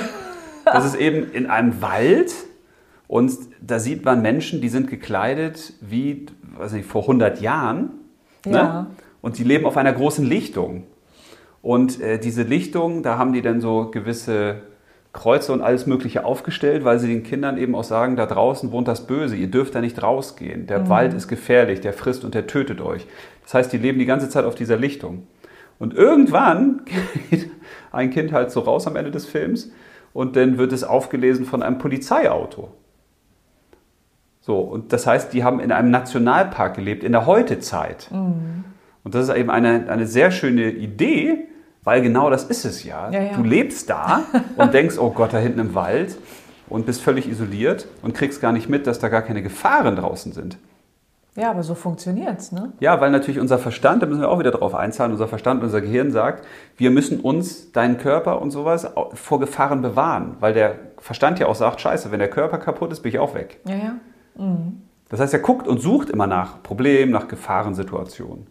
Das 0.65 0.85
ist 0.85 0.95
eben 0.95 1.29
in 1.33 1.47
einem 1.49 1.81
Wald 1.81 2.33
und 3.09 3.33
da 3.59 3.79
sieht 3.79 4.05
man 4.05 4.21
Menschen, 4.21 4.61
die 4.61 4.69
sind 4.69 4.89
gekleidet 4.89 5.73
wie, 5.81 6.25
weiß 6.57 6.71
nicht, 6.71 6.87
vor 6.87 7.01
100 7.01 7.41
Jahren. 7.41 7.91
Ja. 8.45 8.51
Ne? 8.51 8.87
Und 9.21 9.37
die 9.37 9.43
leben 9.43 9.65
auf 9.65 9.75
einer 9.75 9.91
großen 9.91 10.25
Lichtung. 10.25 10.85
Und 11.61 12.01
äh, 12.01 12.17
diese 12.17 12.43
Lichtung, 12.43 13.03
da 13.03 13.17
haben 13.17 13.33
die 13.33 13.41
dann 13.41 13.61
so 13.61 13.91
gewisse 13.91 14.61
Kreuze 15.13 15.53
und 15.53 15.61
alles 15.61 15.85
Mögliche 15.85 16.25
aufgestellt, 16.25 16.83
weil 16.83 16.97
sie 16.97 17.07
den 17.07 17.21
Kindern 17.21 17.57
eben 17.57 17.75
auch 17.75 17.83
sagen, 17.83 18.15
da 18.15 18.25
draußen 18.25 18.71
wohnt 18.71 18.87
das 18.87 19.05
Böse, 19.05 19.35
ihr 19.35 19.49
dürft 19.49 19.75
da 19.75 19.81
nicht 19.81 20.01
rausgehen. 20.01 20.65
Der 20.65 20.89
Wald 20.89 21.13
ist 21.13 21.27
gefährlich, 21.27 21.81
der 21.81 21.93
frisst 21.93 22.25
und 22.25 22.33
der 22.33 22.47
tötet 22.47 22.81
euch. 22.81 23.05
Das 23.43 23.53
heißt, 23.53 23.71
die 23.71 23.77
leben 23.77 23.99
die 23.99 24.05
ganze 24.05 24.27
Zeit 24.27 24.43
auf 24.43 24.55
dieser 24.55 24.75
Lichtung. 24.75 25.27
Und 25.77 25.93
irgendwann 25.93 26.81
geht 27.29 27.51
ein 27.91 28.09
Kind 28.09 28.33
halt 28.33 28.49
so 28.49 28.61
raus 28.61 28.87
am 28.87 28.95
Ende 28.95 29.11
des 29.11 29.27
Films 29.27 29.71
und 30.13 30.35
dann 30.35 30.57
wird 30.57 30.73
es 30.73 30.83
aufgelesen 30.83 31.45
von 31.45 31.61
einem 31.61 31.77
Polizeiauto. 31.77 32.71
So, 34.41 34.59
und 34.59 34.91
das 34.93 35.05
heißt, 35.05 35.31
die 35.31 35.43
haben 35.43 35.59
in 35.59 35.71
einem 35.71 35.91
Nationalpark 35.91 36.75
gelebt, 36.75 37.03
in 37.03 37.11
der 37.11 37.27
Heutezeit. 37.27 38.09
Und 39.03 39.15
das 39.15 39.29
ist 39.29 39.35
eben 39.35 39.49
eine, 39.49 39.89
eine 39.89 40.07
sehr 40.07 40.31
schöne 40.31 40.71
Idee, 40.71 41.47
weil 41.83 42.01
genau 42.01 42.29
das 42.29 42.45
ist 42.45 42.65
es 42.65 42.83
ja. 42.83 43.09
Ja, 43.09 43.21
ja. 43.21 43.33
Du 43.33 43.43
lebst 43.43 43.89
da 43.89 44.23
und 44.57 44.73
denkst, 44.73 44.97
oh 44.97 45.11
Gott, 45.11 45.33
da 45.33 45.37
hinten 45.37 45.59
im 45.59 45.75
Wald 45.75 46.17
und 46.69 46.85
bist 46.85 47.01
völlig 47.01 47.29
isoliert 47.29 47.87
und 48.01 48.13
kriegst 48.13 48.41
gar 48.41 48.51
nicht 48.51 48.69
mit, 48.69 48.87
dass 48.87 48.99
da 48.99 49.09
gar 49.09 49.21
keine 49.21 49.41
Gefahren 49.41 49.95
draußen 49.95 50.31
sind. 50.31 50.57
Ja, 51.35 51.49
aber 51.49 51.63
so 51.63 51.73
funktioniert's, 51.73 52.51
ne? 52.51 52.73
Ja, 52.79 53.01
weil 53.01 53.09
natürlich 53.09 53.39
unser 53.39 53.57
Verstand, 53.57 54.03
da 54.03 54.05
müssen 54.05 54.21
wir 54.21 54.29
auch 54.29 54.37
wieder 54.37 54.51
drauf 54.51 54.75
einzahlen, 54.75 55.11
unser 55.11 55.27
Verstand, 55.27 55.63
unser 55.63 55.81
Gehirn 55.81 56.11
sagt, 56.11 56.45
wir 56.77 56.91
müssen 56.91 57.19
uns, 57.19 57.71
deinen 57.71 57.97
Körper 57.97 58.39
und 58.39 58.51
sowas 58.51 58.87
vor 59.13 59.39
Gefahren 59.39 59.81
bewahren. 59.81 60.37
Weil 60.39 60.53
der 60.53 60.75
Verstand 60.99 61.39
ja 61.39 61.47
auch 61.47 61.55
sagt, 61.55 61.81
scheiße, 61.81 62.11
wenn 62.11 62.19
der 62.19 62.29
Körper 62.29 62.59
kaputt 62.59 62.91
ist, 62.91 63.01
bin 63.01 63.11
ich 63.11 63.17
auch 63.17 63.33
weg. 63.33 63.59
Ja, 63.67 63.75
ja. 63.75 63.95
Das 65.09 65.19
heißt, 65.19 65.33
er 65.33 65.39
guckt 65.39 65.67
und 65.67 65.81
sucht 65.81 66.09
immer 66.11 66.27
nach 66.27 66.61
Problemen, 66.61 67.11
nach 67.11 67.27
Gefahrensituationen. 67.27 68.47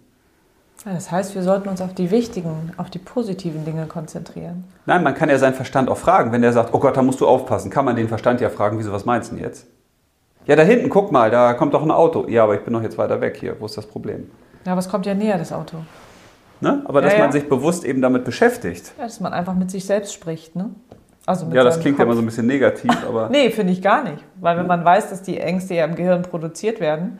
Das 0.84 1.10
heißt, 1.12 1.34
wir 1.34 1.42
sollten 1.42 1.68
uns 1.68 1.80
auf 1.80 1.94
die 1.94 2.10
wichtigen, 2.10 2.72
auf 2.76 2.90
die 2.90 2.98
positiven 2.98 3.64
Dinge 3.64 3.86
konzentrieren. 3.86 4.64
Nein, 4.84 5.02
man 5.04 5.14
kann 5.14 5.28
ja 5.28 5.38
seinen 5.38 5.54
Verstand 5.54 5.88
auch 5.88 5.96
fragen. 5.96 6.32
Wenn 6.32 6.42
der 6.42 6.52
sagt, 6.52 6.74
oh 6.74 6.80
Gott, 6.80 6.96
da 6.96 7.02
musst 7.02 7.20
du 7.20 7.26
aufpassen, 7.28 7.70
kann 7.70 7.84
man 7.84 7.94
den 7.94 8.08
Verstand 8.08 8.40
ja 8.40 8.50
fragen, 8.50 8.78
wieso, 8.78 8.92
was 8.92 9.04
meinst 9.04 9.30
du 9.30 9.36
denn 9.36 9.44
jetzt? 9.44 9.66
Ja, 10.46 10.56
da 10.56 10.62
hinten, 10.62 10.88
guck 10.88 11.12
mal, 11.12 11.30
da 11.30 11.54
kommt 11.54 11.72
doch 11.72 11.82
ein 11.82 11.90
Auto. 11.92 12.26
Ja, 12.28 12.42
aber 12.42 12.56
ich 12.56 12.62
bin 12.62 12.74
doch 12.74 12.82
jetzt 12.82 12.98
weiter 12.98 13.20
weg 13.20 13.36
hier. 13.38 13.56
Wo 13.60 13.66
ist 13.66 13.76
das 13.76 13.86
Problem? 13.86 14.28
Ja, 14.64 14.72
aber 14.72 14.80
es 14.80 14.88
kommt 14.88 15.06
ja 15.06 15.14
näher, 15.14 15.38
das 15.38 15.52
Auto. 15.52 15.76
Ne? 16.60 16.82
Aber 16.84 17.00
Ja, 17.00 17.04
dass 17.06 17.14
ja. 17.14 17.18
man 17.20 17.32
sich 17.32 17.48
bewusst 17.48 17.84
eben 17.84 18.02
damit 18.02 18.24
beschäftigt. 18.24 18.92
Ja, 18.98 19.04
dass 19.04 19.20
man 19.20 19.32
einfach 19.32 19.54
mit 19.54 19.70
sich 19.70 19.84
selbst 19.84 20.12
spricht, 20.12 20.56
ne? 20.56 20.70
Also 21.26 21.46
Ja, 21.52 21.62
das 21.62 21.78
klingt 21.78 21.98
ja 21.98 22.04
immer 22.04 22.12
Kopf. 22.12 22.16
so 22.18 22.22
ein 22.22 22.26
bisschen 22.26 22.46
negativ, 22.46 22.90
aber 23.06 23.28
Nee, 23.30 23.50
finde 23.50 23.72
ich 23.72 23.82
gar 23.82 24.02
nicht. 24.02 24.24
Weil 24.40 24.56
wenn 24.56 24.66
man 24.66 24.84
weiß, 24.84 25.10
dass 25.10 25.22
die 25.22 25.38
Ängste 25.38 25.74
ja 25.74 25.84
im 25.84 25.94
Gehirn 25.94 26.22
produziert 26.22 26.80
werden, 26.80 27.18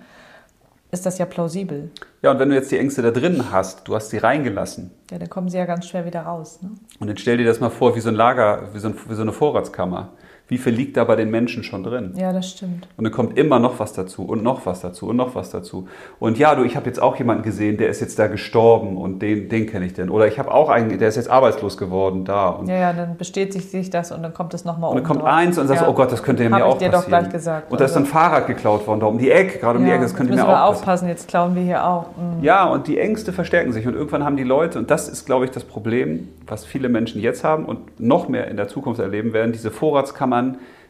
ist 0.93 1.07
das 1.07 1.17
ja 1.19 1.25
plausibel. 1.25 1.91
ja, 2.21 2.31
und 2.31 2.39
wenn 2.39 2.51
du 2.51 2.55
jetzt 2.55 2.71
die 2.71 2.79
Ängste 2.79 3.01
da 3.01 3.11
drin 3.11 3.51
hast, 3.51 3.89
du 3.89 3.95
hast 3.95 4.11
sie 4.11 4.19
reingelassen. 4.19 4.91
Ja, 5.11 5.19
dann 5.19 5.31
kommen 5.31 5.49
sie 5.49 5.57
ja 5.57 5.65
ganz 5.65 5.89
schwer 5.89 6.05
wieder 6.05 6.21
raus. 6.21 6.61
Ne? 6.61 6.71
Und 7.01 7.09
dann 7.09 7.17
stell 7.17 7.39
dir 7.39 7.47
das 7.47 7.61
mal 7.61 7.71
vor, 7.71 7.97
wie 7.97 8.01
so 8.01 8.11
ein 8.11 8.15
Lager, 8.15 8.69
wie 8.75 8.79
so, 8.79 8.89
ein, 8.89 8.95
wie 9.09 9.15
so 9.15 9.23
eine 9.23 9.33
Vorratskammer. 9.33 10.13
Wie 10.53 10.59
viel 10.59 10.75
liegt 10.75 10.99
da 10.99 11.05
bei 11.05 11.17
den 11.17 11.31
Menschen 11.31 11.65
schon 11.65 11.83
drin? 11.83 12.13
Ja, 12.15 12.31
das 12.31 12.51
stimmt. 12.51 12.87
Und 12.99 13.05
dann 13.05 13.13
kommt 13.13 13.39
immer 13.39 13.59
noch 13.59 13.81
was 13.81 13.95
dazu 13.95 14.23
und 14.27 14.43
noch 14.43 14.67
was 14.67 14.83
dazu 14.83 15.09
und 15.09 15.17
noch 15.17 15.35
was 15.35 15.49
dazu. 15.49 15.89
Und 16.21 16.37
ja, 16.37 16.55
du, 16.55 16.63
ich 16.63 16.77
habe 16.77 16.85
jetzt 16.85 17.01
auch 17.01 17.17
jemanden 17.17 17.43
gesehen, 17.43 17.79
der 17.79 17.89
ist 17.89 18.03
jetzt 18.03 18.19
da 18.19 18.27
gestorben 18.27 18.99
und 18.99 19.23
den, 19.23 19.49
den 19.49 19.67
kenne 19.67 19.87
ich 19.87 19.95
denn. 19.95 20.11
Oder 20.11 20.27
ich 20.27 20.39
habe 20.39 20.53
auch 20.53 20.69
einen, 20.69 20.99
der 20.99 21.09
ist 21.09 21.17
jetzt 21.17 21.31
arbeitslos 21.31 21.79
geworden 21.79 22.27
da. 22.27 22.61
Ja, 22.67 22.75
ja, 22.75 22.93
dann 22.93 23.17
bestätigt 23.17 23.71
sich 23.71 23.89
das 23.89 24.13
und 24.13 24.23
dann 24.23 24.35
kommt 24.35 24.53
es 24.53 24.67
nochmal 24.67 24.91
und 24.91 24.97
dann 24.97 25.05
kommt 25.05 25.25
eins 25.25 25.57
und 25.57 25.69
sagst, 25.69 25.85
ja. 25.85 25.89
oh 25.89 25.95
Gott, 25.95 26.13
das 26.13 26.23
könnte 26.23 26.45
ja 26.45 26.51
Hab 26.51 26.59
mir 26.59 26.67
ich 26.67 26.71
auch 26.71 26.77
dir 26.77 26.91
passieren. 26.91 27.01
doch 27.01 27.09
gleich 27.23 27.33
gesagt. 27.33 27.73
Und 27.73 27.81
da 27.81 27.87
ist 27.87 27.95
dann 27.95 28.03
ein 28.03 28.05
Also- 28.05 28.13
Fahrrad 28.19 28.47
geklaut 28.47 28.87
worden, 28.87 29.01
da 29.01 29.07
um 29.07 29.17
die 29.17 29.31
Ecke, 29.31 29.59
gerade 29.59 29.79
um 29.79 29.85
die 29.85 29.89
ja, 29.89 29.97
Ecke, 29.97 30.05
das 30.05 30.15
könnte 30.15 30.33
mir 30.33 30.37
wir 30.37 30.43
auch 30.45 30.49
passieren. 30.49 30.69
aufpassen, 30.77 31.09
jetzt 31.09 31.29
klauen 31.29 31.55
wir 31.55 31.63
hier 31.63 31.83
auch. 31.87 32.09
Mhm. 32.19 32.45
Ja, 32.45 32.67
und 32.67 32.89
die 32.89 32.99
Ängste 32.99 33.33
verstärken 33.33 33.73
sich 33.73 33.87
und 33.87 33.95
irgendwann 33.95 34.23
haben 34.23 34.37
die 34.37 34.45
Leute, 34.45 34.79
und 34.79 34.91
das 34.91 35.09
ist, 35.09 35.25
glaube 35.25 35.47
ich, 35.47 35.51
das 35.51 35.65
Problem, 35.65 36.29
was 36.47 36.67
viele 36.67 36.91
Menschen 36.91 37.23
jetzt 37.23 37.43
haben 37.43 37.65
und 37.65 37.99
noch 37.99 38.29
mehr 38.29 38.49
in 38.49 38.59
der 38.59 38.69
Zukunft 38.69 39.01
erleben 39.01 39.33
werden, 39.33 39.53
diese 39.53 39.71
Vorratskammern 39.71 40.42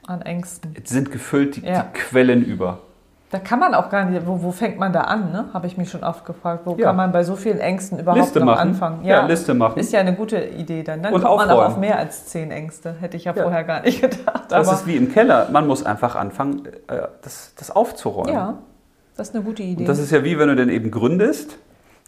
An 0.07 0.23
Ängsten. 0.23 0.75
sind 0.85 1.11
gefüllt, 1.13 1.57
die, 1.57 1.67
Ja. 1.67 1.85
die 1.95 1.99
quellen 1.99 2.45
über. 2.45 2.79
Da 3.31 3.39
kann 3.39 3.59
man 3.61 3.75
auch 3.75 3.89
gar 3.89 4.05
nicht, 4.05 4.27
wo, 4.27 4.43
wo 4.43 4.51
fängt 4.53 4.79
man 4.79 4.93
da 4.93 5.03
an, 5.03 5.33
ne? 5.33 5.47
Habe 5.55 5.67
ich 5.67 5.79
mich 5.79 5.91
schon 5.91 6.05
oft 6.05 6.27
gefragt. 6.27 6.63
Wo 6.67 6.75
Ja. 6.77 6.89
kann 6.89 6.97
man 6.97 7.13
bei 7.13 7.25
so 7.25 7.35
vielen 7.35 7.61
Ängsten 7.61 7.99
überhaupt 7.99 8.21
Liste 8.21 8.41
noch 8.41 8.47
machen. 8.47 8.59
anfangen? 8.69 9.05
Ja, 9.07 9.25
Liste 9.27 9.55
machen. 9.55 9.79
Ist 9.81 9.91
ja 9.93 10.01
eine 10.01 10.15
gute 10.15 10.37
Idee 10.39 10.83
dann. 10.83 11.03
Dann 11.03 11.15
Und 11.15 11.23
kommt 11.23 11.37
man 11.39 11.49
auch 11.49 11.55
aufräumen. 11.55 11.73
auf 11.73 11.79
mehr 11.79 11.99
als 11.99 12.27
zehn 12.27 12.51
Ängste. 12.51 12.95
Hätte 13.01 13.17
ich 13.17 13.25
ja, 13.25 13.33
Ja. 13.35 13.43
vorher 13.43 13.65
gar 13.65 13.81
nicht 13.83 14.03
gedacht. 14.03 14.45
Das 14.51 14.71
ist 14.71 14.87
wie 14.87 14.97
im 14.97 15.11
Keller. 15.11 15.49
Man 15.51 15.67
muss 15.67 15.83
einfach 15.87 16.15
anfangen, 16.15 16.67
äh, 16.89 17.03
das, 17.23 17.55
das 17.59 17.71
aufzuräumen. 17.71 18.35
ja, 18.35 18.59
das 19.17 19.31
ist 19.31 19.35
eine 19.35 19.45
gute 19.45 19.63
Idee. 19.63 19.81
Und 19.83 19.89
das 19.89 19.99
ist 19.99 20.11
ja 20.11 20.25
wie 20.25 20.39
wenn 20.39 20.49
du 20.49 20.57
denn 20.57 20.69
eben 20.69 20.91
gründest, 20.91 21.57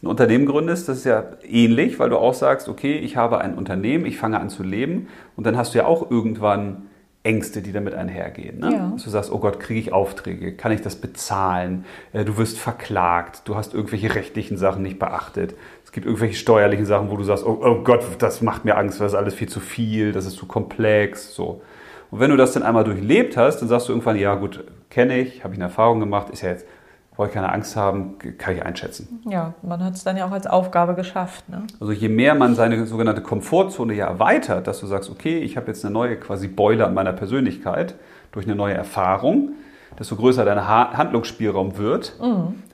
ein 0.02 0.08
Unternehmen 0.08 0.44
gründest, 0.44 0.90
das 0.90 0.98
ist 0.98 1.04
ja 1.04 1.22
ähnlich, 1.48 1.98
weil 1.98 2.10
du 2.10 2.18
auch 2.18 2.34
sagst, 2.34 2.68
okay, 2.68 2.98
ich 2.98 3.16
habe 3.16 3.38
ein 3.40 3.54
Unternehmen, 3.54 4.04
ich 4.04 4.18
fange 4.18 4.38
an 4.40 4.50
zu 4.50 4.62
leben 4.62 5.08
und 5.36 5.46
dann 5.46 5.56
hast 5.56 5.72
du 5.72 5.78
ja 5.78 5.86
auch 5.86 6.10
irgendwann 6.10 6.82
Ängste, 7.24 7.62
die 7.62 7.72
damit 7.72 7.94
einhergehen. 7.94 8.60
Ne? 8.60 8.72
Ja. 8.72 8.90
Dass 8.92 9.04
du 9.04 9.10
sagst, 9.10 9.32
oh 9.32 9.38
Gott, 9.38 9.58
kriege 9.58 9.80
ich 9.80 9.92
Aufträge, 9.92 10.52
kann 10.52 10.70
ich 10.72 10.82
das 10.82 10.96
bezahlen? 10.96 11.86
Äh, 12.12 12.24
Du 12.24 12.36
wirst 12.36 12.58
verklagt, 12.58 13.42
du 13.46 13.56
hast 13.56 13.74
irgendwelche 13.74 14.14
rechtlichen 14.14 14.58
Sachen 14.58 14.82
nicht 14.82 14.98
beachtet. 14.98 15.54
Es 15.84 15.90
gibt 15.90 16.06
irgendwelche 16.06 16.34
steuerlichen 16.36 16.86
Sachen, 16.86 17.10
wo 17.10 17.16
du 17.16 17.24
sagst, 17.24 17.44
oh, 17.46 17.58
oh 17.62 17.82
Gott, 17.82 18.04
das 18.18 18.42
macht 18.42 18.64
mir 18.64 18.76
Angst, 18.76 19.00
das 19.00 19.12
ist 19.12 19.18
alles 19.18 19.34
viel 19.34 19.48
zu 19.48 19.60
viel, 19.60 20.12
das 20.12 20.26
ist 20.26 20.36
zu 20.36 20.46
komplex. 20.46 21.34
So. 21.34 21.62
Und 22.10 22.20
wenn 22.20 22.30
du 22.30 22.36
das 22.36 22.52
dann 22.52 22.62
einmal 22.62 22.84
durchlebt 22.84 23.36
hast, 23.36 23.60
dann 23.60 23.68
sagst 23.68 23.88
du 23.88 23.92
irgendwann, 23.92 24.16
ja 24.16 24.34
gut, 24.34 24.62
kenne 24.90 25.18
ich, 25.18 25.44
habe 25.44 25.54
ich 25.54 25.58
eine 25.58 25.64
Erfahrung 25.64 26.00
gemacht, 26.00 26.28
ist 26.30 26.42
ja 26.42 26.50
jetzt, 26.50 26.66
brauche 27.14 27.28
ich 27.28 27.34
keine 27.34 27.52
Angst 27.52 27.76
haben, 27.76 28.18
kann 28.38 28.56
ich 28.56 28.62
einschätzen. 28.64 29.20
ja, 29.28 29.54
man 29.62 29.84
hat 29.84 29.94
es 29.94 30.04
dann 30.04 30.16
ja 30.16 30.26
auch 30.26 30.32
als 30.32 30.46
Aufgabe 30.46 30.94
geschafft. 30.94 31.48
Ne? 31.48 31.62
Also 31.80 31.92
je 31.92 32.08
mehr 32.08 32.34
man 32.34 32.54
seine 32.54 32.86
sogenannte 32.86 33.22
Komfortzone 33.22 33.94
ja 33.94 34.06
erweitert, 34.06 34.66
dass 34.66 34.80
du 34.80 34.86
sagst, 34.86 35.10
okay, 35.10 35.38
ich 35.38 35.56
habe 35.56 35.68
jetzt 35.68 35.84
eine 35.84 35.92
neue 35.92 36.16
quasi 36.16 36.48
Beule 36.48 36.86
an 36.86 36.94
meiner 36.94 37.12
Persönlichkeit 37.12 37.94
durch 38.32 38.46
eine 38.46 38.56
neue 38.56 38.74
Erfahrung, 38.74 39.52
desto 39.98 40.16
größer 40.16 40.44
dein 40.44 40.66
ha 40.66 40.92
Handlungsspielraum 40.96 41.78
wird, 41.78 42.18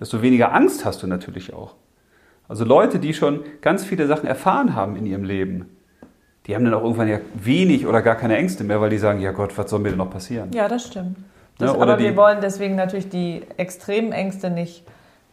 desto 0.00 0.22
weniger 0.22 0.54
Angst 0.54 0.86
hast 0.86 1.02
du 1.02 1.06
natürlich 1.06 1.52
auch. 1.52 1.74
Also 2.48 2.64
Leute, 2.64 2.98
die 2.98 3.12
schon 3.12 3.40
ganz 3.60 3.84
viele 3.84 4.06
Sachen 4.06 4.26
erfahren 4.26 4.74
haben 4.74 4.96
in 4.96 5.04
ihrem 5.04 5.22
Leben, 5.22 5.66
die 6.46 6.54
haben 6.54 6.64
dann 6.64 6.72
auch 6.72 6.82
irgendwann 6.82 7.08
ja 7.08 7.18
wenig 7.34 7.86
oder 7.86 8.00
gar 8.00 8.14
keine 8.14 8.36
Ängste 8.36 8.64
mehr, 8.64 8.80
weil 8.80 8.90
die 8.90 8.98
sagen, 8.98 9.20
ja 9.20 9.32
Gott, 9.32 9.56
was 9.58 9.70
soll 9.70 9.80
mir 9.80 9.90
denn 9.90 9.98
noch 9.98 10.10
passieren? 10.10 10.50
Ja, 10.52 10.66
das 10.66 10.86
stimmt. 10.86 11.18
Das, 11.60 11.74
oder 11.74 11.82
aber 11.82 11.96
die- 11.96 12.04
wir 12.04 12.16
wollen 12.16 12.38
deswegen 12.40 12.74
natürlich 12.74 13.08
die 13.08 13.42
extremen 13.56 14.12
Ängste 14.12 14.50
nicht 14.50 14.84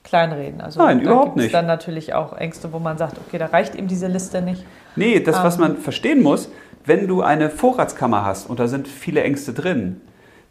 kleinreden. 0.03 0.61
Also 0.61 0.80
Nein, 0.82 1.01
überhaupt 1.01 1.36
nicht. 1.36 1.53
dann 1.53 1.65
natürlich 1.65 2.13
auch 2.13 2.34
Ängste, 2.38 2.71
wo 2.71 2.80
man 2.80 2.97
sagt, 2.97 3.17
okay, 3.28 3.38
da 3.38 3.47
reicht 3.47 3.75
ihm 3.75 3.88
diese 3.88 4.07
Liste 4.07 4.41
nicht. 4.41 4.65
Nee, 4.95 5.19
das, 5.19 5.43
was 5.43 5.55
Ähm. 5.55 5.61
man 5.61 5.78
verstehen 5.78 6.23
muss, 6.23 6.49
wenn 6.86 7.07
du 7.07 7.21
eine 7.21 7.49
Vorratskammer 7.49 8.23
hast 8.25 8.49
und 8.49 8.59
da 8.59 8.67
sind 8.67 8.88
viele 8.88 9.21
Ängste 9.23 9.51
drin, 9.53 9.99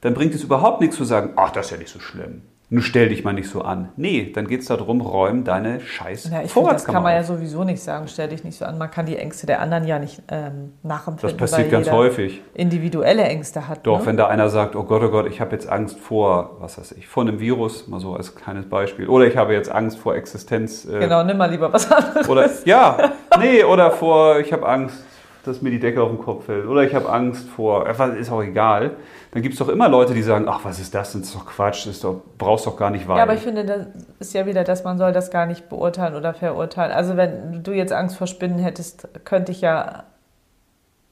dann 0.03 0.13
bringt 0.13 0.35
es 0.35 0.43
überhaupt 0.45 0.83
nichts 0.83 0.97
zu 0.97 1.05
sagen, 1.05 1.31
ach, 1.37 1.51
das 1.51 1.67
ist 1.67 1.73
ja 1.73 1.79
nicht 1.79 1.89
so 1.91 2.01
schlimm. 2.01 2.43
Nun 2.69 2.83
stell 2.83 3.09
dich 3.11 3.23
mal 3.23 3.33
nicht 3.33 3.49
so 3.49 3.63
an. 3.63 3.91
Nee, 3.97 4.33
dann 4.35 4.49
geht 4.49 4.63
es 4.63 4.67
darum, 4.67 5.01
räum 5.01 5.45
deine 5.45 5.81
scheiß 5.81 6.31
Ja, 6.33 6.43
ich 6.43 6.53
das 6.53 6.85
kann 6.85 7.05
man 7.05 7.13
ja 7.13 7.23
sowieso 7.23 7.63
nicht 7.63 7.81
sagen, 7.81 8.09
stell 8.09 8.29
dich 8.29 8.43
nicht 8.43 8.59
so 8.59 8.65
an. 8.65 8.77
Man 8.77 8.91
kann 8.91 9.07
die 9.07 9.17
Ängste 9.17 9.47
der 9.47 9.61
anderen 9.61 9.87
ja 9.87 10.01
nicht 10.01 10.21
ähm, 10.29 10.73
nachempfinden. 10.83 11.39
Das 11.39 11.53
passiert 11.53 11.71
ganz 11.71 11.89
häufig. 11.93 12.43
individuelle 12.55 13.23
Ängste 13.23 13.69
hat. 13.69 13.87
Doch, 13.87 14.01
ne? 14.01 14.07
wenn 14.07 14.17
da 14.17 14.27
einer 14.27 14.49
sagt, 14.49 14.75
oh 14.75 14.83
Gott, 14.83 15.01
oh 15.05 15.11
Gott, 15.11 15.29
ich 15.29 15.41
habe 15.41 15.53
jetzt 15.53 15.69
Angst 15.69 16.01
vor, 16.01 16.57
was 16.59 16.77
weiß 16.77 16.91
ich, 16.93 17.07
vor 17.07 17.23
einem 17.23 17.39
Virus, 17.39 17.87
mal 17.87 18.01
so 18.01 18.15
als 18.15 18.35
kleines 18.35 18.69
Beispiel. 18.69 19.07
Oder 19.07 19.29
ich 19.29 19.37
habe 19.37 19.53
jetzt 19.53 19.71
Angst 19.71 19.99
vor 19.99 20.17
Existenz. 20.17 20.87
Äh, 20.87 20.99
Genau, 20.99 21.23
nimm 21.23 21.37
mal 21.37 21.49
lieber 21.49 21.73
was 21.73 21.91
anderes. 21.93 22.29
Oder, 22.29 22.51
ja, 22.65 23.13
nee, 23.39 23.63
oder 23.63 23.93
vor, 23.93 24.41
ich 24.41 24.53
habe 24.53 24.67
Angst, 24.69 25.05
dass 25.47 25.63
mir 25.63 25.71
die 25.71 25.79
Decke 25.79 26.03
auf 26.03 26.11
den 26.11 26.19
Kopf 26.19 26.45
fällt. 26.47 26.67
Oder 26.67 26.83
ich 26.83 26.95
habe 26.95 27.09
Angst 27.11 27.49
vor, 27.49 27.87
ist 27.89 28.31
auch 28.31 28.43
egal. 28.43 28.93
Dann 29.33 29.43
gibt 29.43 29.55
es 29.55 29.59
doch 29.59 29.69
immer 29.69 29.89
Leute, 29.89 30.15
die 30.15 30.23
sagen, 30.23 30.47
ach, 30.49 30.61
was 30.65 30.79
ist 30.81 30.95
das? 30.95 31.13
Das 31.13 31.23
ist 31.23 31.35
doch 31.35 31.47
Quatsch, 31.47 31.87
das 31.87 31.95
ist 31.97 32.05
doch, 32.05 32.21
brauchst 32.39 32.67
doch 32.67 32.77
gar 32.77 32.91
nicht 32.91 33.07
weinen. 33.09 33.19
Ja, 33.19 33.23
aber 33.25 33.35
ich 33.35 33.41
finde, 33.41 33.65
das 33.65 33.87
ist 34.19 34.35
ja 34.35 34.47
wieder, 34.47 34.65
dass 34.65 34.85
man 34.85 34.99
soll 34.99 35.13
das 35.13 35.31
gar 35.31 35.47
nicht 35.47 35.69
beurteilen 35.69 36.15
oder 36.15 36.35
verurteilen. 36.35 36.93
Also 36.93 37.17
wenn 37.17 37.63
du 37.63 37.73
jetzt 37.73 37.93
Angst 37.93 38.17
vor 38.17 38.27
Spinnen 38.27 38.59
hättest, 38.59 39.09
könnte 39.25 39.53
ich 39.53 39.61
ja, 39.61 40.05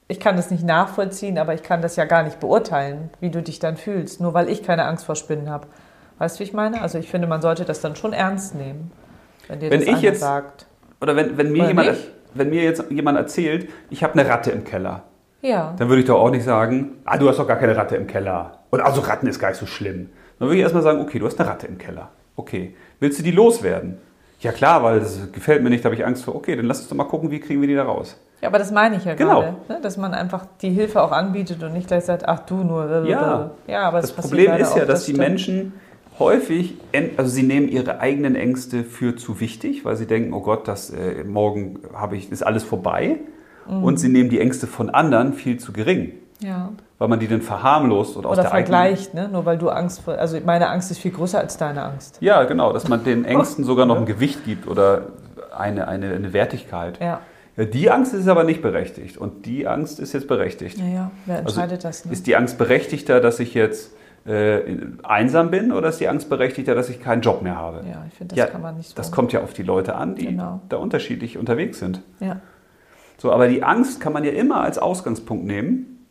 ich 0.07 0.19
kann 0.19 0.35
das 0.35 0.51
nicht 0.51 0.63
nachvollziehen, 0.63 1.37
aber 1.37 1.53
ich 1.53 1.63
kann 1.63 1.81
das 1.81 1.95
ja 1.95 2.05
gar 2.05 2.23
nicht 2.23 2.39
beurteilen, 2.39 3.09
wie 3.21 3.29
du 3.31 3.41
dich 3.41 3.59
dann 3.59 3.75
fühlst, 3.77 4.21
nur 4.21 4.33
weil 4.33 4.49
ich 4.49 4.63
keine 4.63 4.85
Angst 4.85 5.05
vor 5.05 5.15
Spinnen 5.15 5.49
habe. 5.49 5.67
Weißt 6.19 6.37
du, 6.37 6.39
wie 6.39 6.43
ich 6.45 6.53
meine? 6.53 6.81
Also 6.81 6.97
ich 6.97 7.09
finde, 7.09 7.27
man 7.27 7.41
sollte 7.41 7.65
das 7.65 7.81
dann 7.81 7.95
schon 7.95 8.13
ernst 8.13 8.55
nehmen, 8.55 8.91
wenn 9.47 9.59
dir 9.59 9.69
Wenn 9.71 9.79
das 9.81 9.89
ich 9.89 10.01
jetzt- 10.01 10.19
sagt. 10.21 10.67
Oder 11.01 11.15
wenn, 11.15 11.37
wenn, 11.37 11.51
mir 11.51 11.59
Oder 11.63 11.67
jemand, 11.69 11.89
nicht? 11.91 12.11
Wenn 12.35 12.49
mir 12.49 12.63
jetzt 12.63 12.83
jemand 12.91 13.17
erzählt, 13.17 13.69
ich 13.89 14.03
habe 14.03 14.19
eine 14.19 14.29
Ratte 14.29 14.51
im 14.51 14.63
Keller, 14.63 15.03
Ja, 15.41 15.73
dann 15.77 15.89
würde 15.89 16.01
ich 16.01 16.07
doch 16.07 16.19
auch 16.19 16.29
nicht 16.31 16.43
sagen, 16.45 16.91
ah, 17.05 17.17
du 17.17 17.27
hast 17.29 17.39
doch 17.39 17.47
gar 17.47 17.57
keine 17.57 17.75
Ratte 17.75 17.95
im 17.95 18.07
Keller. 18.07 18.59
Und 18.69 18.81
also 18.81 19.01
Ratten 19.01 19.27
ist 19.27 19.39
gar 19.39 19.49
nicht 19.49 19.59
so 19.59 19.65
schlimm. 19.65 20.09
Dann 20.39 20.47
würde 20.47 20.57
ich 20.57 20.61
erstmal 20.63 20.83
sagen, 20.83 20.99
okay, 21.01 21.17
du 21.19 21.25
hast 21.25 21.39
eine 21.39 21.49
Ratte 21.49 21.67
im 21.67 21.77
Keller. 21.77 22.09
Okay, 22.35 22.75
willst 22.99 23.19
du 23.19 23.23
die 23.23 23.31
loswerden? 23.31 23.97
Ja 24.41 24.51
klar, 24.51 24.83
weil 24.83 24.99
das 24.99 25.31
gefällt 25.31 25.63
mir 25.63 25.69
nicht, 25.69 25.83
da 25.83 25.87
habe 25.87 25.95
ich 25.95 26.05
Angst 26.05 26.25
vor. 26.25 26.35
Okay, 26.35 26.55
dann 26.55 26.65
lass 26.65 26.79
uns 26.81 26.89
doch 26.89 26.95
mal 26.95 27.05
gucken, 27.05 27.31
wie 27.31 27.39
kriegen 27.39 27.61
wir 27.61 27.67
die 27.69 27.75
da 27.75 27.83
raus. 27.83 28.19
ja 28.41 28.49
aber 28.49 28.59
das 28.59 28.69
meine 28.71 28.97
ich 28.97 29.05
ja 29.05 29.13
Genau. 29.15 29.41
gerade, 29.41 29.55
ne? 29.69 29.79
dass 29.81 29.95
man 29.97 30.13
einfach 30.13 30.45
die 30.61 30.69
Hilfe 30.71 31.01
auch 31.01 31.11
anbietet 31.13 31.63
und 31.63 31.71
nicht 31.73 31.87
gleich 31.87 32.03
sagt, 32.03 32.27
ach 32.27 32.39
du 32.39 32.55
nur. 32.57 33.05
Ja. 33.07 33.51
ja 33.65 33.81
aber 33.83 34.01
Das 34.01 34.11
passiert 34.11 34.31
Problem 34.47 34.61
ist 34.61 34.75
ja, 34.75 34.83
dass 34.85 35.05
die 35.05 35.13
stimmt. 35.13 35.27
Menschen 35.29 35.73
häufig, 36.19 36.75
also 37.17 37.29
sie 37.29 37.43
nehmen 37.43 37.67
ihre 37.67 37.99
eigenen 37.99 38.35
Ängste 38.35 38.83
für 38.83 39.15
zu 39.15 39.39
wichtig, 39.39 39.85
weil 39.85 39.95
sie 39.95 40.05
denken, 40.05 40.33
oh 40.33 40.41
Gott, 40.41 40.67
das, 40.67 40.89
äh, 40.89 41.23
morgen 41.23 41.79
habe 41.93 42.15
ich, 42.17 42.31
ist 42.31 42.43
alles 42.43 42.63
vorbei. 42.63 43.17
Mhm. 43.69 43.83
Und 43.83 43.97
sie 43.99 44.09
nehmen 44.09 44.29
die 44.29 44.39
Ängste 44.39 44.67
von 44.67 44.89
anderen 44.89 45.33
viel 45.33 45.57
zu 45.59 45.73
gering, 45.73 46.11
Ja. 46.39 46.69
weil 46.99 47.07
man 47.07 47.19
die 47.19 47.27
dann 47.27 47.41
verharmlost 47.41 48.15
oder 48.15 48.29
aus 48.29 48.33
Oder 48.37 48.43
der 48.43 48.53
eigenen... 48.53 48.77
vergleicht, 48.79 49.13
ne? 49.13 49.27
nur 49.27 49.45
weil 49.45 49.57
du 49.57 49.69
Angst 49.69 50.01
vor. 50.01 50.15
Also 50.17 50.37
meine 50.45 50.69
Angst 50.69 50.91
ist 50.91 50.99
viel 50.99 51.11
größer 51.11 51.39
als 51.39 51.57
deine 51.57 51.83
Angst. 51.83 52.17
Ja, 52.21 52.43
genau, 52.43 52.71
dass 52.73 52.87
man 52.87 53.03
den 53.03 53.25
Ängsten 53.33 53.63
sogar 53.65 53.85
noch 53.85 53.97
ein 53.97 54.05
Gewicht 54.05 54.45
gibt 54.45 54.67
oder 54.67 55.07
eine, 55.57 55.87
eine, 55.87 56.13
eine 56.13 56.31
Wertigkeit. 56.33 56.99
Ja, 57.01 57.21
Ja, 57.57 57.65
die 57.65 57.89
Angst 57.89 58.13
ist 58.13 58.27
aber 58.27 58.43
nicht 58.43 58.61
berechtigt 58.61 59.17
und 59.17 59.45
die 59.45 59.65
Angst 59.67 59.99
ist 59.99 60.13
jetzt 60.13 60.27
berechtigt. 60.27 60.77
ja, 60.77 60.85
ja. 60.85 61.11
Wer 61.25 61.37
Also 61.37 61.59
entscheidet 61.61 61.83
das? 61.83 62.05
Ne? 62.05 62.11
Ist 62.13 62.27
die 62.27 62.35
Angst 62.35 62.57
berechtigter, 62.57 63.19
dass 63.19 63.39
ich 63.39 63.53
jetzt 63.53 63.91
äh, 64.25 64.61
einsam 65.03 65.51
bin 65.51 65.71
oder 65.71 65.89
ist 65.89 65.99
die 65.99 66.07
Angst 66.07 66.29
berechtigter, 66.29 66.73
dass 66.75 66.89
ich 66.89 66.99
keinen 66.99 67.21
Job 67.21 67.41
mehr 67.41 67.55
habe? 67.55 67.83
ja, 67.87 68.03
ich 68.07 68.13
finde, 68.15 68.35
das 68.35 68.39
Ja, 68.45 68.47
kann 68.51 68.61
man 68.61 68.77
nicht 68.77 68.89
so. 68.89 68.95
Das 68.95 69.11
kommt 69.11 69.31
ja 69.33 69.41
auf 69.41 69.53
die 69.53 69.63
Leute 69.63 69.95
an, 69.95 70.15
die 70.15 70.27
Genau. 70.27 70.61
da 70.69 70.77
unterschiedlich 70.77 71.37
unterwegs 71.37 71.79
sind. 71.79 72.01
ja. 72.19 72.39
So, 73.17 73.31
aber 73.31 73.47
die 73.47 73.63
Angst 73.63 74.01
kann 74.01 74.11
man 74.11 74.25
ja 74.25 74.31
immer 74.31 74.59
als 74.59 74.77
Ausgangspunkt 74.77 75.45
nehmen, 75.45 76.05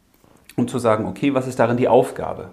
um 0.57 0.67
zu 0.69 0.79
sagen, 0.79 1.05
okay, 1.05 1.35
was 1.35 1.47
ist 1.47 1.59
darin 1.59 1.77
die 1.77 1.87
Aufgabe? 1.87 2.49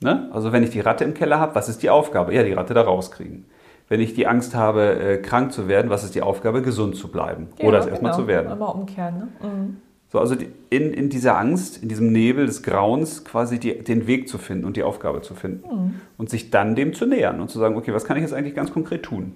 Ne? 0.00 0.28
Also 0.32 0.52
wenn 0.52 0.62
ich 0.62 0.70
die 0.70 0.78
Ratte 0.80 1.02
im 1.02 1.12
Keller 1.12 1.40
habe, 1.40 1.56
was 1.56 1.68
ist 1.68 1.82
die 1.82 1.90
Aufgabe? 1.90 2.32
Ja, 2.34 2.44
die 2.44 2.52
Ratte 2.52 2.72
da 2.72 2.82
rauskriegen. 2.82 3.46
Wenn 3.88 4.00
ich 4.00 4.14
die 4.14 4.26
Angst 4.28 4.54
habe, 4.54 4.98
äh, 5.00 5.18
krank 5.18 5.52
zu 5.52 5.66
werden, 5.66 5.90
was 5.90 6.04
ist 6.04 6.14
die 6.14 6.22
Aufgabe? 6.22 6.62
Gesund 6.62 6.94
zu 6.96 7.08
bleiben 7.08 7.48
oder 7.60 7.78
es 7.80 7.86
ja, 7.86 7.90
erstmal 7.92 8.12
genau. 8.12 8.22
zu 8.22 8.28
werden. 8.28 8.52
Immer 8.52 8.74
umkehren. 8.74 9.16
Ne? 9.18 9.28
Mhm. 9.48 9.76
So, 10.16 10.20
also 10.20 10.34
die, 10.34 10.48
in, 10.70 10.94
in 10.94 11.10
dieser 11.10 11.36
Angst, 11.36 11.82
in 11.82 11.90
diesem 11.90 12.10
Nebel 12.10 12.46
des 12.46 12.62
Grauens 12.62 13.22
quasi 13.22 13.58
die, 13.58 13.84
den 13.84 14.06
Weg 14.06 14.30
zu 14.30 14.38
finden 14.38 14.64
und 14.64 14.74
die 14.78 14.82
Aufgabe 14.82 15.20
zu 15.20 15.34
finden. 15.34 15.68
Mhm. 15.68 15.94
Und 16.16 16.30
sich 16.30 16.50
dann 16.50 16.74
dem 16.74 16.94
zu 16.94 17.04
nähern 17.04 17.38
und 17.38 17.50
zu 17.50 17.58
sagen, 17.58 17.76
okay, 17.76 17.92
was 17.92 18.04
kann 18.06 18.16
ich 18.16 18.22
jetzt 18.22 18.32
eigentlich 18.32 18.54
ganz 18.54 18.72
konkret 18.72 19.02
tun? 19.02 19.34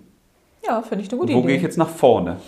Ja, 0.66 0.80
finde 0.80 1.04
ich 1.04 1.10
eine 1.12 1.20
Und 1.20 1.26
gute 1.26 1.34
wo 1.34 1.40
Idee. 1.40 1.48
gehe 1.48 1.56
ich 1.58 1.62
jetzt 1.62 1.76
nach 1.76 1.90
vorne? 1.90 2.38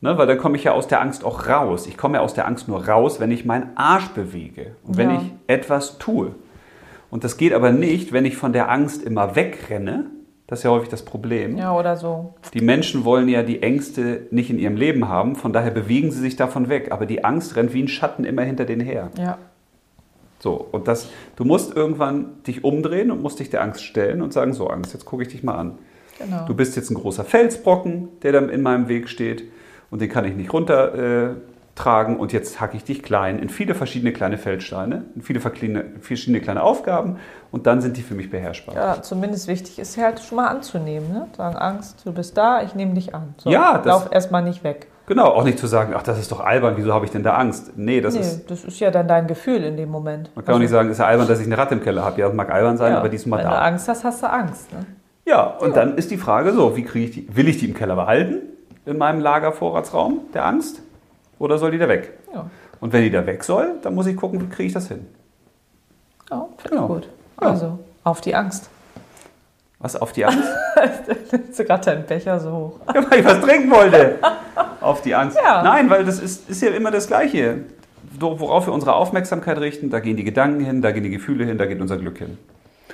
Ne, 0.00 0.18
weil 0.18 0.26
dann 0.26 0.38
komme 0.38 0.56
ich 0.56 0.64
ja 0.64 0.72
aus 0.72 0.88
der 0.88 1.00
Angst 1.00 1.22
auch 1.24 1.46
raus. 1.48 1.86
Ich 1.86 1.96
komme 1.96 2.16
ja 2.16 2.22
aus 2.24 2.34
der 2.34 2.48
Angst 2.48 2.66
nur 2.66 2.88
raus, 2.88 3.20
wenn 3.20 3.30
ich 3.30 3.44
meinen 3.44 3.76
Arsch 3.76 4.08
bewege 4.08 4.74
und 4.82 4.96
wenn 4.96 5.10
Ja. 5.10 5.22
ich 5.22 5.30
etwas 5.46 5.98
tue. 5.98 6.34
Und 7.10 7.22
das 7.22 7.36
geht 7.36 7.52
aber 7.52 7.70
nicht, 7.70 8.12
wenn 8.12 8.24
ich 8.24 8.36
von 8.36 8.52
der 8.52 8.70
Angst 8.72 9.04
immer 9.04 9.36
wegrenne. 9.36 10.06
Das 10.52 10.58
ist 10.58 10.64
ja 10.64 10.70
häufig 10.70 10.90
das 10.90 11.02
Problem. 11.02 11.56
Ja, 11.56 11.74
oder 11.74 11.96
so. 11.96 12.34
Die 12.52 12.60
Menschen 12.60 13.06
wollen 13.06 13.26
ja 13.26 13.42
die 13.42 13.62
Ängste 13.62 14.26
nicht 14.30 14.50
in 14.50 14.58
ihrem 14.58 14.76
Leben 14.76 15.08
haben, 15.08 15.34
von 15.34 15.54
daher 15.54 15.70
bewegen 15.70 16.10
sie 16.10 16.20
sich 16.20 16.36
davon 16.36 16.68
weg. 16.68 16.92
Aber 16.92 17.06
die 17.06 17.24
Angst 17.24 17.56
rennt 17.56 17.72
wie 17.72 17.82
ein 17.82 17.88
Schatten 17.88 18.26
immer 18.26 18.42
hinter 18.42 18.66
denen 18.66 18.82
her. 18.82 19.08
Ja. 19.16 19.38
So, 20.40 20.52
und 20.52 20.88
das, 20.88 21.08
du 21.36 21.46
musst 21.46 21.74
irgendwann 21.74 22.42
dich 22.46 22.64
umdrehen 22.64 23.10
und 23.10 23.22
musst 23.22 23.40
dich 23.40 23.48
der 23.48 23.62
Angst 23.62 23.82
stellen 23.82 24.20
und 24.20 24.34
sagen, 24.34 24.52
so 24.52 24.66
Angst, 24.66 24.92
jetzt 24.92 25.06
gucke 25.06 25.22
ich 25.22 25.30
dich 25.30 25.42
mal 25.42 25.54
an. 25.54 25.78
Genau. 26.18 26.44
Du 26.44 26.54
bist 26.54 26.76
jetzt 26.76 26.90
ein 26.90 26.96
großer 26.96 27.24
Felsbrocken, 27.24 28.10
der 28.20 28.32
dann 28.32 28.50
in 28.50 28.60
meinem 28.60 28.88
Weg 28.88 29.08
steht 29.08 29.44
und 29.90 30.02
den 30.02 30.10
kann 30.10 30.26
ich 30.26 30.36
nicht 30.36 30.52
runter 30.52 31.30
äh, 31.30 31.34
tragen 31.74 32.18
und 32.18 32.32
jetzt 32.32 32.60
hacke 32.60 32.76
ich 32.76 32.84
dich 32.84 33.02
klein 33.02 33.38
in 33.38 33.48
viele 33.48 33.74
verschiedene 33.74 34.12
kleine 34.12 34.36
Feldsteine, 34.36 35.04
in 35.14 35.22
viele 35.22 35.40
verschiedene 35.40 36.40
kleine 36.40 36.62
Aufgaben 36.62 37.16
und 37.50 37.66
dann 37.66 37.80
sind 37.80 37.96
die 37.96 38.02
für 38.02 38.14
mich 38.14 38.30
beherrschbar. 38.30 38.74
Ja, 38.74 39.02
zumindest 39.02 39.48
wichtig 39.48 39.78
ist 39.78 39.96
halt 39.96 40.20
schon 40.20 40.36
mal 40.36 40.48
anzunehmen. 40.48 41.10
Ne? 41.12 41.28
Sagen, 41.36 41.56
Angst, 41.56 42.02
du 42.04 42.12
bist 42.12 42.36
da, 42.36 42.62
ich 42.62 42.74
nehme 42.74 42.92
dich 42.94 43.14
an. 43.14 43.34
So, 43.38 43.50
Ja, 43.50 43.78
das- 43.78 43.86
lauf 43.86 44.08
erstmal 44.12 44.42
nicht 44.42 44.62
weg. 44.64 44.88
Genau, 45.06 45.26
auch 45.26 45.44
nicht 45.44 45.58
zu 45.58 45.66
sagen, 45.66 45.94
ach, 45.96 46.02
das 46.04 46.18
ist 46.20 46.30
doch 46.30 46.40
albern, 46.40 46.74
wieso 46.76 46.94
habe 46.94 47.04
ich 47.04 47.10
denn 47.10 47.22
da 47.24 47.34
Angst? 47.34 47.72
Nee, 47.76 48.00
das 48.00 48.14
nee, 48.14 48.20
ist, 48.20 48.50
das 48.50 48.64
ist 48.64 48.78
ja 48.78 48.90
dann 48.90 49.08
dein 49.08 49.26
Gefühl 49.26 49.64
in 49.64 49.76
dem 49.76 49.88
Moment. 49.90 50.30
man 50.36 50.44
kann 50.44 50.54
auch 50.54 50.58
nicht 50.60 50.70
sagen, 50.70 50.90
ist 50.90 50.98
ja 50.98 51.06
albern, 51.06 51.26
dass 51.26 51.40
ich 51.40 51.46
eine 51.46 51.58
Ratte 51.58 51.74
im 51.74 51.82
Keller 51.82 52.04
habe. 52.04 52.20
Ja, 52.20 52.28
das 52.28 52.36
mag 52.36 52.50
albern 52.52 52.76
sein, 52.76 52.92
Ja, 52.92 52.98
aber 52.98 53.08
die 53.08 53.16
ist 53.16 53.26
mal 53.26 53.38
Wenn 53.38 53.46
du 53.46 53.50
da. 53.50 53.62
Angst 53.62 53.88
hast, 53.88 54.04
hast 54.04 54.22
du 54.22 54.30
Angst. 54.30 54.72
Ne? 54.72 54.86
Ja, 55.26 55.42
und 55.44 55.74
dann 55.76 55.96
ist 55.96 56.10
die 56.10 56.16
Frage 56.18 56.52
so, 56.52 56.76
wie 56.76 56.84
kriege 56.84 57.04
ich 57.06 57.10
die, 57.12 57.36
will 57.36 57.48
ich 57.48 57.58
die 57.58 57.66
im 57.68 57.74
Keller 57.74 57.96
behalten, 57.96 58.42
in 58.86 58.96
meinem 58.98 59.20
Lagervorratsraum 59.20 60.20
der 60.34 60.44
Angst, 60.46 60.82
oder 61.38 61.58
soll 61.58 61.70
die 61.72 61.78
da 61.78 61.88
weg? 61.88 62.12
Ja, 62.34 62.48
Und 62.80 62.92
wenn 62.92 63.02
die 63.02 63.10
da 63.10 63.24
weg 63.26 63.42
soll, 63.44 63.74
dann 63.82 63.94
muss 63.94 64.06
ich 64.06 64.16
gucken, 64.16 64.40
wie 64.40 64.48
kriege 64.48 64.66
ich 64.68 64.72
das 64.72 64.88
hin. 64.88 65.06
ja 66.30 66.46
finde 66.58 66.68
Genau. 66.76 66.82
ich 66.84 66.88
gut. 67.02 67.08
Ja. 67.40 67.48
Also, 67.48 67.78
auf 68.04 68.20
die 68.20 68.34
Angst. 68.34 68.68
Was 69.78 69.96
auf 69.96 70.12
die 70.12 70.24
Angst? 70.24 70.48
Nimmst 71.32 71.58
du 71.58 71.64
gerade 71.64 71.84
deinen 71.84 72.06
Becher 72.06 72.38
so 72.38 72.52
hoch. 72.52 72.94
Ja, 72.94 73.10
weil 73.10 73.18
ich 73.20 73.24
was 73.26 73.40
trinken 73.40 73.70
wollte. 73.70 74.18
Auf 74.80 75.02
die 75.02 75.14
Angst. 75.14 75.36
Ja. 75.42 75.62
Nein, 75.62 75.90
weil 75.90 76.04
das 76.04 76.20
ist, 76.20 76.48
ist 76.48 76.62
ja 76.62 76.70
immer 76.70 76.90
das 76.92 77.08
Gleiche. 77.08 77.58
Worauf 78.20 78.66
wir 78.66 78.72
unsere 78.72 78.94
Aufmerksamkeit 78.94 79.58
richten, 79.58 79.90
da 79.90 79.98
gehen 79.98 80.16
die 80.16 80.22
Gedanken 80.24 80.60
hin, 80.64 80.82
da 80.82 80.92
gehen 80.92 81.02
die 81.02 81.10
Gefühle 81.10 81.44
hin, 81.44 81.58
da 81.58 81.66
geht 81.66 81.80
unser 81.80 81.96
Glück 81.96 82.18
hin. 82.18 82.38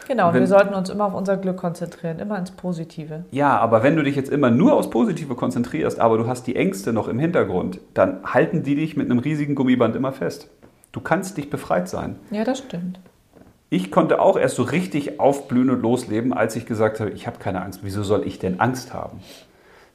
Genau, 0.09 0.33
Wenn- 0.33 0.41
wir 0.41 0.47
sollten 0.47 0.73
uns 0.75 0.89
immer 0.89 1.05
auf 1.05 1.15
unser 1.15 1.37
Glück 1.37 1.59
konzentrieren, 1.59 2.19
immer 2.19 2.39
ins 2.39 2.51
Positive. 2.51 3.25
Ja, 3.31 3.59
aber 3.59 3.83
wenn 3.83 3.95
du 3.95 4.03
dich 4.03 4.17
jetzt 4.17 4.31
immer 4.31 4.51
nur 4.51 4.73
aufs 4.73 4.89
Positive 4.91 5.35
konzentrierst, 5.35 6.01
aber 6.01 6.17
du 6.17 6.27
hast 6.27 6.47
die 6.47 6.57
Ängste 6.57 6.93
noch 6.95 7.09
im 7.09 7.19
Hintergrund, 7.19 7.79
dann 7.93 8.21
halten 8.25 8.63
die 8.63 8.75
dich 8.75 8.97
mit 8.97 9.11
einem 9.11 9.19
riesigen 9.19 9.55
Gummiband 9.55 9.95
immer 9.95 10.13
fest. 10.13 10.49
Du 10.93 11.01
kannst 11.01 11.37
nicht 11.37 11.51
befreit 11.51 11.89
sein. 11.91 12.17
Ja, 12.31 12.43
das 12.45 12.59
stimmt. 12.59 12.99
Ich 13.71 13.91
konnte 13.91 14.19
auch 14.21 14.39
erst 14.39 14.57
so 14.57 14.63
richtig 14.63 15.21
aufblühen 15.21 15.69
und 15.69 15.83
losleben, 15.83 16.33
als 16.33 16.57
ich 16.57 16.65
gesagt 16.65 17.01
habe, 17.01 17.11
ich 17.11 17.27
habe 17.27 17.39
keine 17.39 17.61
Angst. 17.61 17.81
Wieso 17.83 18.03
soll 18.03 18.27
ich 18.27 18.39
denn 18.39 18.61
Angst 18.61 18.95
haben? 18.95 19.21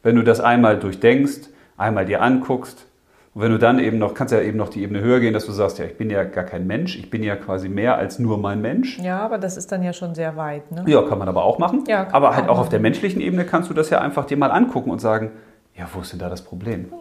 Wenn 0.03 0.15
du 0.15 0.21
das 0.23 0.39
einmal 0.39 0.77
durchdenkst, 0.77 1.49
einmal 1.75 2.05
dir 2.05 2.21
anguckst 2.21 2.85
und 3.33 3.41
wenn 3.41 3.51
du 3.51 3.57
dann 3.57 3.79
eben 3.79 3.97
noch, 3.97 4.13
kannst 4.13 4.31
ja 4.31 4.41
eben 4.41 4.57
noch 4.57 4.69
die 4.69 4.83
Ebene 4.83 5.01
höher 5.01 5.19
gehen, 5.19 5.33
dass 5.33 5.47
du 5.47 5.51
sagst, 5.51 5.79
ja, 5.79 5.85
ich 5.85 5.97
bin 5.97 6.11
ja 6.11 6.23
gar 6.23 6.43
kein 6.43 6.67
Mensch, 6.67 6.97
ich 6.97 7.09
bin 7.09 7.23
ja 7.23 7.35
quasi 7.35 7.67
mehr 7.67 7.97
als 7.97 8.19
nur 8.19 8.37
mein 8.37 8.61
Mensch. 8.61 8.99
Ja, 8.99 9.19
aber 9.21 9.39
das 9.39 9.57
ist 9.57 9.71
dann 9.71 9.81
ja 9.81 9.91
schon 9.91 10.13
sehr 10.13 10.35
weit. 10.37 10.71
Ne? 10.71 10.83
Ja, 10.85 11.01
kann 11.01 11.17
man 11.17 11.27
aber 11.27 11.43
auch 11.43 11.57
machen. 11.57 11.83
Ja, 11.87 12.07
aber 12.11 12.35
halt 12.35 12.45
auch 12.45 12.49
auch 12.49 12.51
auf 12.51 12.57
machen. 12.65 12.71
der 12.71 12.79
menschlichen 12.81 13.21
Ebene 13.21 13.43
kannst 13.45 13.71
du 13.71 13.73
das 13.73 13.89
ja 13.89 13.99
einfach 13.99 14.25
dir 14.25 14.37
mal 14.37 14.51
angucken 14.51 14.91
und 14.91 14.99
sagen, 14.99 15.31
ja, 15.75 15.87
wo 15.93 16.01
ist 16.01 16.11
denn 16.11 16.19
da 16.19 16.29
das 16.29 16.43
Problem? 16.43 16.93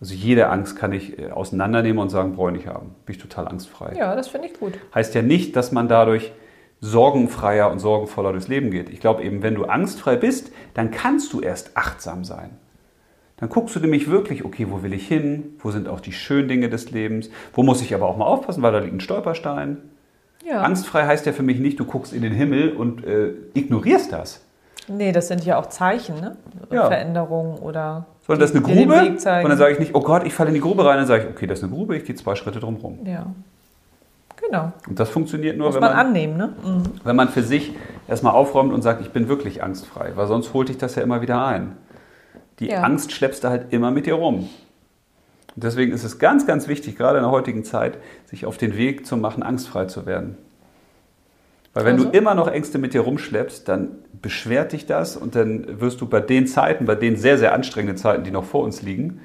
Also 0.00 0.14
jede 0.14 0.48
Angst 0.48 0.76
kann 0.76 0.92
ich 0.92 1.18
äh, 1.18 1.30
auseinandernehmen 1.30 1.98
und 1.98 2.08
sagen, 2.08 2.34
brauche 2.34 2.50
ich 2.50 2.56
nicht 2.56 2.66
haben. 2.66 2.94
Bin 3.04 3.16
ich 3.16 3.20
total 3.20 3.46
angstfrei. 3.48 3.94
Ja, 3.96 4.14
das 4.14 4.28
finde 4.28 4.48
ich 4.48 4.58
gut. 4.58 4.74
Heißt 4.94 5.14
ja 5.14 5.22
nicht, 5.22 5.54
dass 5.56 5.70
man 5.70 5.88
dadurch 5.88 6.32
sorgenfreier 6.80 7.70
und 7.70 7.78
sorgenvoller 7.78 8.32
durchs 8.32 8.48
Leben 8.48 8.70
geht. 8.70 8.88
Ich 8.90 9.00
glaube 9.00 9.22
eben, 9.22 9.42
wenn 9.42 9.54
du 9.54 9.64
angstfrei 9.64 10.16
bist, 10.16 10.52
dann 10.74 10.90
kannst 10.90 11.32
du 11.32 11.40
erst 11.40 11.76
achtsam 11.76 12.24
sein. 12.24 12.50
Dann 13.38 13.48
guckst 13.50 13.76
du 13.76 13.80
nämlich 13.80 14.08
wirklich, 14.10 14.44
okay, 14.44 14.66
wo 14.70 14.82
will 14.82 14.94
ich 14.94 15.06
hin? 15.06 15.56
Wo 15.58 15.70
sind 15.70 15.88
auch 15.88 16.00
die 16.00 16.12
schönen 16.12 16.48
Dinge 16.48 16.70
des 16.70 16.90
Lebens? 16.90 17.28
Wo 17.52 17.62
muss 17.62 17.82
ich 17.82 17.94
aber 17.94 18.08
auch 18.08 18.16
mal 18.16 18.24
aufpassen, 18.24 18.62
weil 18.62 18.72
da 18.72 18.78
liegt 18.78 18.94
ein 18.94 19.00
Stolperstein? 19.00 19.78
Ja. 20.48 20.62
Angstfrei 20.62 21.06
heißt 21.06 21.26
ja 21.26 21.32
für 21.32 21.42
mich 21.42 21.58
nicht, 21.58 21.78
du 21.78 21.84
guckst 21.84 22.12
in 22.12 22.22
den 22.22 22.32
Himmel 22.32 22.72
und 22.72 23.04
äh, 23.04 23.32
ignorierst 23.54 24.12
das. 24.12 24.40
Nee, 24.88 25.12
das 25.12 25.28
sind 25.28 25.44
ja 25.44 25.58
auch 25.58 25.66
Zeichen, 25.66 26.20
ne? 26.20 26.36
Ja. 26.70 26.86
Veränderungen 26.86 27.58
oder. 27.58 28.06
Sondern 28.26 28.40
das 28.40 28.50
ist 28.50 28.56
eine 28.56 28.64
Grube 28.64 28.94
und 28.94 29.24
dann 29.24 29.58
sage 29.58 29.72
ich 29.72 29.78
nicht, 29.78 29.94
oh 29.94 30.00
Gott, 30.00 30.24
ich 30.24 30.32
falle 30.32 30.48
in 30.48 30.54
die 30.54 30.60
Grube 30.60 30.84
rein. 30.84 30.98
Dann 30.98 31.06
sage 31.06 31.24
ich, 31.24 31.30
okay, 31.30 31.46
das 31.46 31.58
ist 31.58 31.64
eine 31.64 31.72
Grube, 31.72 31.96
ich 31.96 32.04
gehe 32.04 32.14
zwei 32.14 32.36
Schritte 32.36 32.60
drum 32.60 32.76
rum. 32.76 33.00
Ja. 33.04 33.26
Genau. 34.40 34.72
Und 34.88 35.00
das 35.00 35.08
funktioniert 35.08 35.56
nur, 35.56 35.68
Muss 35.68 35.74
wenn 35.74 35.80
man 35.80 35.96
man, 35.96 36.06
annehmen, 36.06 36.36
ne? 36.36 36.52
Mhm. 36.64 36.82
wenn 37.02 37.16
man 37.16 37.28
für 37.28 37.42
sich 37.42 37.74
erstmal 38.06 38.34
aufräumt 38.34 38.72
und 38.72 38.82
sagt, 38.82 39.00
ich 39.00 39.10
bin 39.10 39.28
wirklich 39.28 39.62
angstfrei. 39.62 40.12
Weil 40.14 40.26
sonst 40.28 40.54
holt 40.54 40.68
dich 40.68 40.78
das 40.78 40.94
ja 40.94 41.02
immer 41.02 41.20
wieder 41.20 41.44
ein. 41.44 41.76
Die 42.60 42.68
Ja. 42.68 42.80
Angst 42.82 43.12
schleppst 43.12 43.44
du 43.44 43.48
halt 43.48 43.72
immer 43.72 43.90
mit 43.90 44.06
dir 44.06 44.14
rum. 44.14 44.48
Und 45.54 45.64
deswegen 45.64 45.92
ist 45.92 46.04
es 46.04 46.18
ganz, 46.18 46.46
ganz 46.46 46.68
wichtig, 46.68 46.96
gerade 46.96 47.18
in 47.18 47.24
der 47.24 47.30
heutigen 47.30 47.64
Zeit, 47.64 47.98
sich 48.26 48.44
auf 48.46 48.58
den 48.58 48.76
Weg 48.76 49.06
zu 49.06 49.16
machen, 49.16 49.42
angstfrei 49.42 49.86
zu 49.86 50.06
werden. 50.06 50.36
Weil 51.74 51.84
wenn 51.84 51.94
Also? 51.96 52.06
du 52.06 52.16
immer 52.16 52.34
noch 52.34 52.48
Ängste 52.48 52.78
mit 52.78 52.94
dir 52.94 53.02
rumschleppst, 53.02 53.68
dann 53.68 53.88
beschwert 54.22 54.72
dich 54.72 54.86
das 54.86 55.16
und 55.16 55.34
dann 55.34 55.80
wirst 55.80 56.00
du 56.00 56.06
bei 56.06 56.20
den 56.20 56.46
Zeiten, 56.46 56.86
bei 56.86 56.94
den 56.94 57.16
sehr, 57.16 57.36
sehr 57.38 57.52
anstrengenden 57.52 57.98
Zeiten, 57.98 58.24
die 58.24 58.30
noch 58.30 58.44
vor 58.44 58.62
uns 58.64 58.80
liegen, 58.82 59.20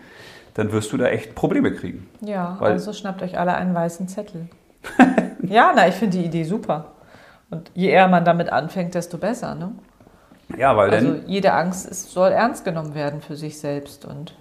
dann 0.54 0.74
wirst 0.74 0.92
du 0.92 0.98
da 0.98 1.08
echt 1.08 1.34
Probleme 1.34 1.74
kriegen. 1.74 2.10
Ja, 2.22 2.58
Weil- 2.60 2.74
also 2.74 2.92
schnappt 2.92 3.22
euch 3.24 3.40
alle 3.40 3.54
einen 3.54 3.74
weißen 3.74 4.10
Zettel. 4.10 4.50
ja, 5.44 5.72
na, 5.74 5.88
ich 5.88 5.96
finde 5.96 6.18
die 6.18 6.26
Idee 6.26 6.44
super. 6.44 6.92
Und 7.50 7.72
je 7.74 7.90
eher 7.90 8.08
man 8.10 8.26
damit 8.26 8.50
anfängt, 8.52 8.96
desto 8.96 9.18
besser, 9.18 9.56
ne? 9.56 9.72
Ja, 10.58 10.76
weil 10.76 10.92
Also 10.92 11.14
dann, 11.14 11.28
jede 11.28 11.54
Angst 11.54 11.88
ist, 11.88 12.12
soll 12.12 12.32
ernst 12.32 12.66
genommen 12.66 12.96
werden 12.96 13.22
für 13.22 13.36
sich 13.36 13.60
selbst. 13.60 14.06
Und 14.06 14.36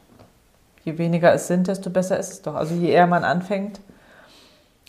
je 0.85 0.99
weniger 0.99 1.33
es 1.33 1.47
sind, 1.47 1.69
desto 1.69 1.91
besser 1.91 2.19
ist 2.19 2.33
es 2.33 2.43
doch. 2.43 2.55
Also 2.55 2.75
je 2.75 2.91
eher 2.91 3.07
man 3.07 3.25
anfängt 3.25 3.81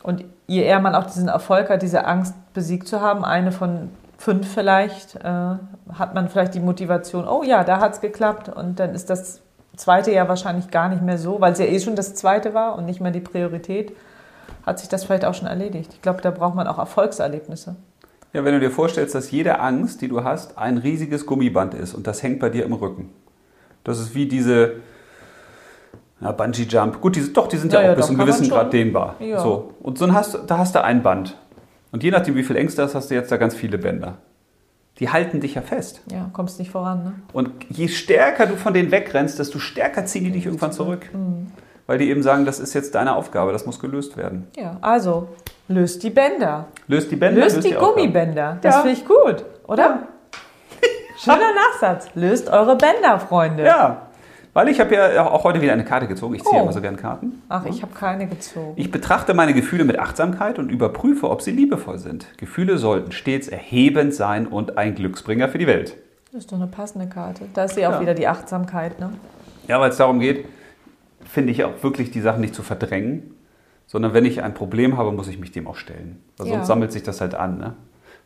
und 0.04 0.26
je 0.48 0.64
eher 0.64 0.80
man 0.80 0.96
auch 0.96 1.06
diesen 1.06 1.28
Erfolg 1.28 1.70
hat, 1.70 1.82
diese 1.82 2.06
Angst 2.06 2.34
besiegt 2.54 2.88
zu 2.88 3.02
haben, 3.02 3.24
eine 3.24 3.52
von 3.52 3.90
fünf 4.18 4.54
vielleicht, 4.54 5.16
äh, 5.16 5.24
hat 5.24 6.14
man 6.14 6.30
vielleicht 6.30 6.54
die 6.54 6.60
Motivation, 6.60 7.28
oh 7.28 7.44
ja, 7.44 7.64
da 7.64 7.80
hat 7.80 7.94
es 7.94 8.02
geklappt. 8.02 8.50
Und 8.50 8.80
dann 8.80 8.94
ist 8.94 9.10
das 9.10 9.42
zweite 9.76 10.12
ja 10.12 10.28
wahrscheinlich 10.28 10.70
gar 10.70 10.90
nicht 10.90 11.02
mehr 11.02 11.18
so, 11.18 11.42
weil 11.42 11.54
es 11.54 11.60
ja 11.60 11.66
eh 11.66 11.80
schon 11.80 11.96
das 11.96 12.16
zweite 12.16 12.54
war 12.54 12.76
und 12.76 12.86
nicht 12.86 13.02
mehr 13.02 13.12
die 13.12 13.20
Priorität, 13.20 13.96
hat 14.66 14.80
sich 14.80 14.90
das 14.90 15.06
vielleicht 15.06 15.26
auch 15.26 15.34
schon 15.34 15.48
erledigt. 15.48 15.92
Ich 15.94 16.02
glaube, 16.02 16.22
da 16.22 16.30
braucht 16.30 16.56
man 16.56 16.68
auch 16.68 16.78
Erfolgserlebnisse. 16.78 17.76
Ja, 18.34 18.46
wenn 18.46 18.54
du 18.54 18.60
dir 18.60 18.72
vorstellst, 18.72 19.14
dass 19.14 19.32
jede 19.32 19.60
Angst, 19.60 20.02
die 20.02 20.08
du 20.08 20.24
hast, 20.24 20.58
ein 20.58 20.78
riesiges 20.78 21.26
Gummiband 21.26 21.74
ist 21.74 21.94
und 21.94 22.08
das 22.08 22.24
hängt 22.24 22.40
bei 22.40 22.50
dir 22.50 22.66
im 22.66 22.74
Rücken. 22.74 23.10
Das 23.84 24.00
ist 24.00 24.16
wie 24.16 24.28
diese 24.28 24.76
ja, 26.22 26.32
Bungee 26.32 26.64
Jump. 26.64 27.02
Gut, 27.02 27.16
die, 27.16 27.34
doch, 27.34 27.48
die 27.48 27.58
sind 27.58 27.74
ja, 27.74 27.82
Ja, 27.82 27.88
ja, 27.88 27.92
auch 27.92 27.96
bis 27.98 28.06
doch, 28.06 28.14
zu 28.14 28.20
einem 28.20 28.28
gewissen. 28.28 28.50
Grad 28.50 28.74
dehnbar. 28.74 29.16
Ja. 29.20 29.40
So. 29.40 29.74
Und 29.82 29.98
so 29.98 30.12
hast, 30.14 30.40
da 30.48 30.58
hast 30.58 30.76
du 30.76 30.84
ein 30.84 31.04
Band. 31.04 31.36
Und 31.92 32.04
je 32.04 32.12
nachdem, 32.12 32.36
wie 32.36 32.44
viel 32.44 32.56
Ängste 32.56 32.84
hast, 32.84 32.96
hast 32.96 33.12
du 33.12 33.16
jetzt 33.16 33.32
da 33.32 33.38
ganz 33.38 33.56
viele 33.56 33.78
Bänder. 33.78 34.18
Die 35.00 35.10
halten 35.10 35.40
dich 35.40 35.56
ja 35.56 35.62
fest. 35.62 36.02
Ja, 36.12 36.30
kommst 36.32 36.60
nicht 36.60 36.70
voran, 36.72 37.04
ne? 37.04 37.14
Und 37.34 37.50
je 37.70 37.88
stärker 37.88 38.46
du 38.46 38.56
von 38.56 38.74
denen 38.74 38.92
wegrennst, 38.92 39.40
desto 39.40 39.58
stärker 39.58 40.06
ziehen 40.06 40.26
die 40.26 40.32
dich 40.32 40.46
irgendwann 40.46 40.72
zurück. 40.72 41.10
Mhm. 41.12 41.48
Weil 41.88 41.98
die 41.98 42.10
eben 42.10 42.22
sagen, 42.22 42.46
das 42.46 42.60
ist 42.60 42.74
jetzt 42.74 42.94
deine 42.96 43.16
Aufgabe, 43.16 43.52
das 43.52 43.66
muss 43.66 43.80
gelöst 43.80 44.16
werden. 44.16 44.48
Ja, 44.56 44.78
also 44.82 45.30
löst 45.72 46.04
die 46.04 46.10
Bänder. 46.10 46.66
Löst 46.88 47.12
die 47.12 47.16
Bänder, 47.16 47.42
Löst 47.42 47.64
die 47.64 47.76
Aufgabe. 47.76 47.94
Gummibänder. 48.02 48.58
Das 48.62 48.76
Ja. 48.76 48.82
finde 48.82 48.98
ich 48.98 49.06
gut, 49.06 49.46
oder? 49.68 50.04
Schöner 51.18 51.54
Nachsatz. 51.72 52.08
Löst 52.16 52.50
eure 52.50 52.76
Bänder, 52.78 53.20
Freunde. 53.20 53.64
Ja, 53.64 54.08
weil 54.54 54.68
ich 54.70 54.80
habe 54.80 54.94
ja 54.96 55.26
auch 55.30 55.44
heute 55.44 55.62
wieder 55.62 55.74
eine 55.74 55.86
Karte 55.86 56.08
gezogen. 56.08 56.36
Ich 56.36 56.44
ziehe 56.44 56.60
Oh. 56.60 56.64
immer 56.64 56.74
so 56.74 56.82
gern 56.82 56.98
Karten. 56.98 57.42
Ach, 57.50 57.66
ich 57.66 57.82
habe 57.84 57.94
keine 57.94 58.28
gezogen. 58.28 58.74
Ich 58.76 58.92
betrachte 58.92 59.34
meine 59.34 59.54
Gefühle 59.54 59.86
mit 59.86 60.00
Achtsamkeit 60.00 60.60
und 60.60 60.70
überprüfe, 60.70 61.30
ob 61.30 61.42
sie 61.42 61.52
liebevoll 61.52 62.00
sind. 62.00 62.26
Gefühle 62.38 62.78
sollten 62.78 63.12
stets 63.12 63.48
erhebend 63.48 64.14
sein 64.14 64.48
und 64.48 64.78
ein 64.78 64.96
Glücksbringer 64.96 65.48
für 65.50 65.58
die 65.58 65.68
Welt. 65.68 65.96
Das 66.34 66.42
ist 66.42 66.52
doch 66.52 66.58
eine 66.58 66.68
passende 66.68 67.08
Karte. 67.08 67.44
Da 67.54 67.66
ist 67.66 67.78
ja 67.78 67.90
auch 67.90 67.94
Ja. 67.96 68.02
wieder 68.02 68.14
die 68.14 68.28
Achtsamkeit, 68.28 69.00
ne? 69.00 69.12
Ja, 69.68 69.80
weil 69.80 69.90
es 69.92 69.98
darum 69.98 70.20
geht, 70.20 70.46
finde 71.26 71.52
ich 71.52 71.64
auch 71.64 71.82
wirklich 71.84 72.12
die 72.12 72.22
Sachen 72.22 72.42
nicht 72.42 72.56
zu 72.56 72.64
verdrängen, 72.64 73.36
sondern 73.92 74.14
wenn 74.14 74.24
ich 74.24 74.42
ein 74.42 74.54
Problem 74.54 74.98
habe, 74.98 75.12
muss 75.12 75.28
ich 75.28 75.38
mich 75.38 75.52
dem 75.52 75.68
auch 75.68 75.76
stellen. 75.76 76.24
Weil 76.38 76.48
Ja. 76.48 76.54
sonst 76.56 76.68
sammelt 76.68 76.92
sich 76.94 77.04
das 77.04 77.20
halt 77.20 77.36
an. 77.36 77.58
Ne? 77.58 77.74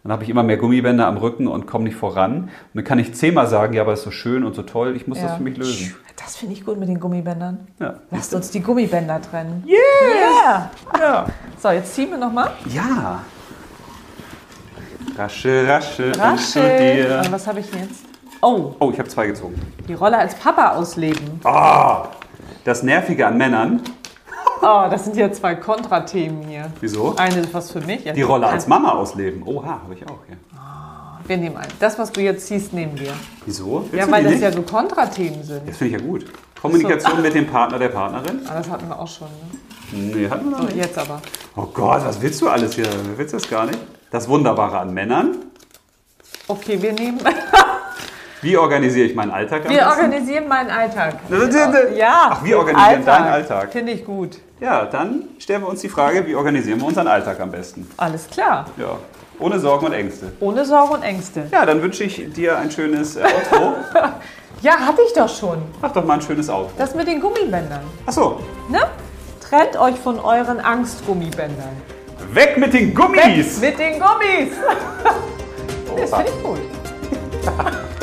Dann 0.03 0.11
habe 0.11 0.23
ich 0.23 0.29
immer 0.29 0.43
mehr 0.43 0.57
Gummibänder 0.57 1.07
am 1.07 1.17
Rücken 1.17 1.47
und 1.47 1.65
komme 1.65 1.85
nicht 1.85 1.95
voran. 1.95 2.43
Und 2.43 2.49
dann 2.75 2.83
kann 2.83 2.99
ich 2.99 3.15
zehnmal 3.15 3.47
sagen, 3.47 3.73
ja, 3.73 3.81
aber 3.81 3.93
es 3.93 3.99
ist 3.99 4.05
so 4.05 4.11
schön 4.11 4.43
und 4.43 4.53
so 4.55 4.61
toll, 4.61 4.95
ich 4.95 5.07
muss 5.07 5.19
das 5.19 5.31
Ja. 5.31 5.37
für 5.37 5.43
mich 5.43 5.57
lösen. 5.57 5.95
Das 6.23 6.37
finde 6.37 6.53
ich 6.53 6.63
gut 6.63 6.77
mit 6.79 6.87
den 6.87 6.99
Gummibändern. 6.99 7.67
Ja. 7.79 7.95
Lasst 8.11 8.33
uns 8.35 8.51
die 8.51 8.61
Gummibänder 8.61 9.19
trennen. 9.21 9.63
Yes! 9.65 9.79
Yeah! 10.45 10.71
Ja. 10.99 11.25
So, 11.59 11.69
jetzt 11.69 11.95
ziehen 11.95 12.11
wir 12.11 12.17
nochmal. 12.19 12.51
ja. 12.71 13.23
Rasche, 15.17 15.65
rasche, 15.67 16.11
Rasche. 16.19 16.59
dir. 16.59 17.21
Und 17.25 17.31
was 17.31 17.47
habe 17.47 17.59
ich 17.61 17.69
denn 17.71 17.81
jetzt? 17.83 18.05
Oh, 18.41 18.73
Oh, 18.79 18.91
ich 18.91 18.99
habe 18.99 19.07
zwei 19.09 19.27
gezogen. 19.27 19.55
die 19.87 19.93
Rolle 19.93 20.17
als 20.17 20.35
Papa 20.35 20.71
ausleben. 20.75 21.39
Ah, 21.45 22.09
das 22.65 22.83
Nervige 22.83 23.25
an 23.25 23.37
Männern. 23.37 23.81
Oh, 24.67 24.87
das 24.89 25.03
sind 25.05 25.15
ja 25.15 25.31
zwei 25.31 25.53
Kontrathemen 25.55 26.41
hier. 26.47 26.71
Wieso? 26.81 27.15
Eine 27.17 27.41
ist 27.41 27.53
was 27.53 27.71
für 27.71 27.81
mich. 27.81 28.03
Die 28.11 28.21
Rolle 28.23 28.47
als 28.47 28.65
Mama 28.65 28.93
ausleben. 28.93 29.43
Oha, 29.45 29.81
habe 29.83 29.93
ich 29.93 30.03
auch. 30.07 30.17
Ja. 30.27 31.19
Wir 31.27 31.37
nehmen 31.37 31.57
einen. 31.57 31.71
Das, 31.79 31.99
was 31.99 32.11
du 32.11 32.21
jetzt 32.21 32.47
siehst, 32.47 32.73
nehmen 32.73 32.99
wir. 32.99 33.13
Wieso? 33.45 33.85
Willst 33.91 33.93
Ja, 34.07 34.11
weil 34.11 34.23
das 34.23 34.33
nicht? 34.33 34.41
ja 34.41 34.51
so 34.51 34.63
Kontrathemen 34.63 35.43
sind. 35.43 35.67
Das 35.67 35.77
finde 35.77 35.95
ich 35.95 36.01
ja 36.01 36.07
gut. 36.07 36.25
Kommunikation 36.61 37.21
mit 37.21 37.35
dem 37.35 37.45
Partner, 37.45 37.77
der 37.77 37.89
Partnerin? 37.89 38.41
Ah, 38.47 38.55
das 38.57 38.69
hatten 38.69 38.87
wir 38.87 38.99
auch 38.99 39.07
schon. 39.07 39.27
Ne? 39.91 40.15
Nee, 40.15 40.29
hatten 40.29 40.45
wir 40.45 40.51
noch 40.51 40.61
So, 40.61 40.65
nicht. 40.65 40.77
jetzt 40.77 40.97
aber. 40.97 41.21
Oh 41.55 41.67
Gott, 41.71 42.03
was 42.03 42.19
willst 42.21 42.41
du 42.41 42.49
alles 42.49 42.73
hier? 42.73 42.87
Willst 43.17 43.33
du 43.33 43.37
das 43.37 43.47
gar 43.47 43.65
nicht? 43.67 43.77
Das 44.09 44.27
Wunderbare 44.27 44.79
an 44.79 44.93
Männern. 44.93 45.35
Okay, 46.47 46.81
wir 46.81 46.93
nehmen. 46.93 47.19
Wie 48.45 48.57
organisiere 48.57 49.07
ich 49.07 49.15
meinen 49.15 49.31
Alltag 49.31 49.65
am 49.65 49.71
Wir 49.71 49.87
organisieren 49.87 50.47
meinen 50.47 50.69
Alltag. 50.69 51.15
Ja. 51.95 52.29
Ach, 52.29 52.43
wir 52.43 52.59
organisieren 52.59 53.03
deinen 53.03 53.27
Alltag. 53.27 53.71
Finde 53.71 53.91
ich 53.93 54.05
gut. 54.05 54.37
Ja, 54.59 54.85
dann 54.85 55.23
stellen 55.39 55.63
wir 55.63 55.67
uns 55.67 55.81
die 55.81 55.89
Frage, 55.89 56.27
wie 56.27 56.35
organisieren 56.35 56.79
wir 56.79 56.85
unseren 56.85 57.07
Alltag 57.07 57.39
am 57.39 57.49
besten? 57.49 57.89
Alles 57.97 58.29
klar. 58.29 58.65
Ja, 58.77 58.99
ohne 59.39 59.59
Sorgen 59.59 59.87
und 59.87 59.93
Ängste. 59.93 60.31
Ohne 60.39 60.63
Sorgen 60.63 60.93
und 60.93 61.01
Ängste. 61.01 61.47
Ja, 61.51 61.65
dann 61.65 61.81
wünsche 61.81 62.03
ich 62.03 62.31
dir 62.33 62.55
ein 62.59 62.69
schönes 62.69 63.15
äh, 63.15 63.23
Outro. 63.23 63.73
Ja, 64.61 64.73
hatte 64.79 65.01
ich 65.05 65.13
doch 65.13 65.27
schon. 65.29 65.61
Mach 65.81 65.91
doch 65.91 66.05
mal 66.05 66.13
ein 66.13 66.21
schönes 66.21 66.49
Outro. 66.49 66.71
Das 66.77 66.95
mit 66.95 67.07
den 67.07 67.19
Gummibändern. 67.19 67.81
Achso, 68.05 68.39
Ne? 68.69 68.79
Trennt 69.41 69.75
euch 69.77 69.95
von 69.95 70.19
euren 70.19 70.59
Angstgummibändern. 70.59 71.75
weg 72.31 72.57
mit 72.57 72.73
den 72.73 72.93
Gummis! 72.95 73.59
Mit 73.59 73.77
den 73.79 73.99
Gummis! 73.99 74.53
Das 75.97 76.09
finde 76.13 76.31
ich 76.31 76.43
gut. 76.43 76.59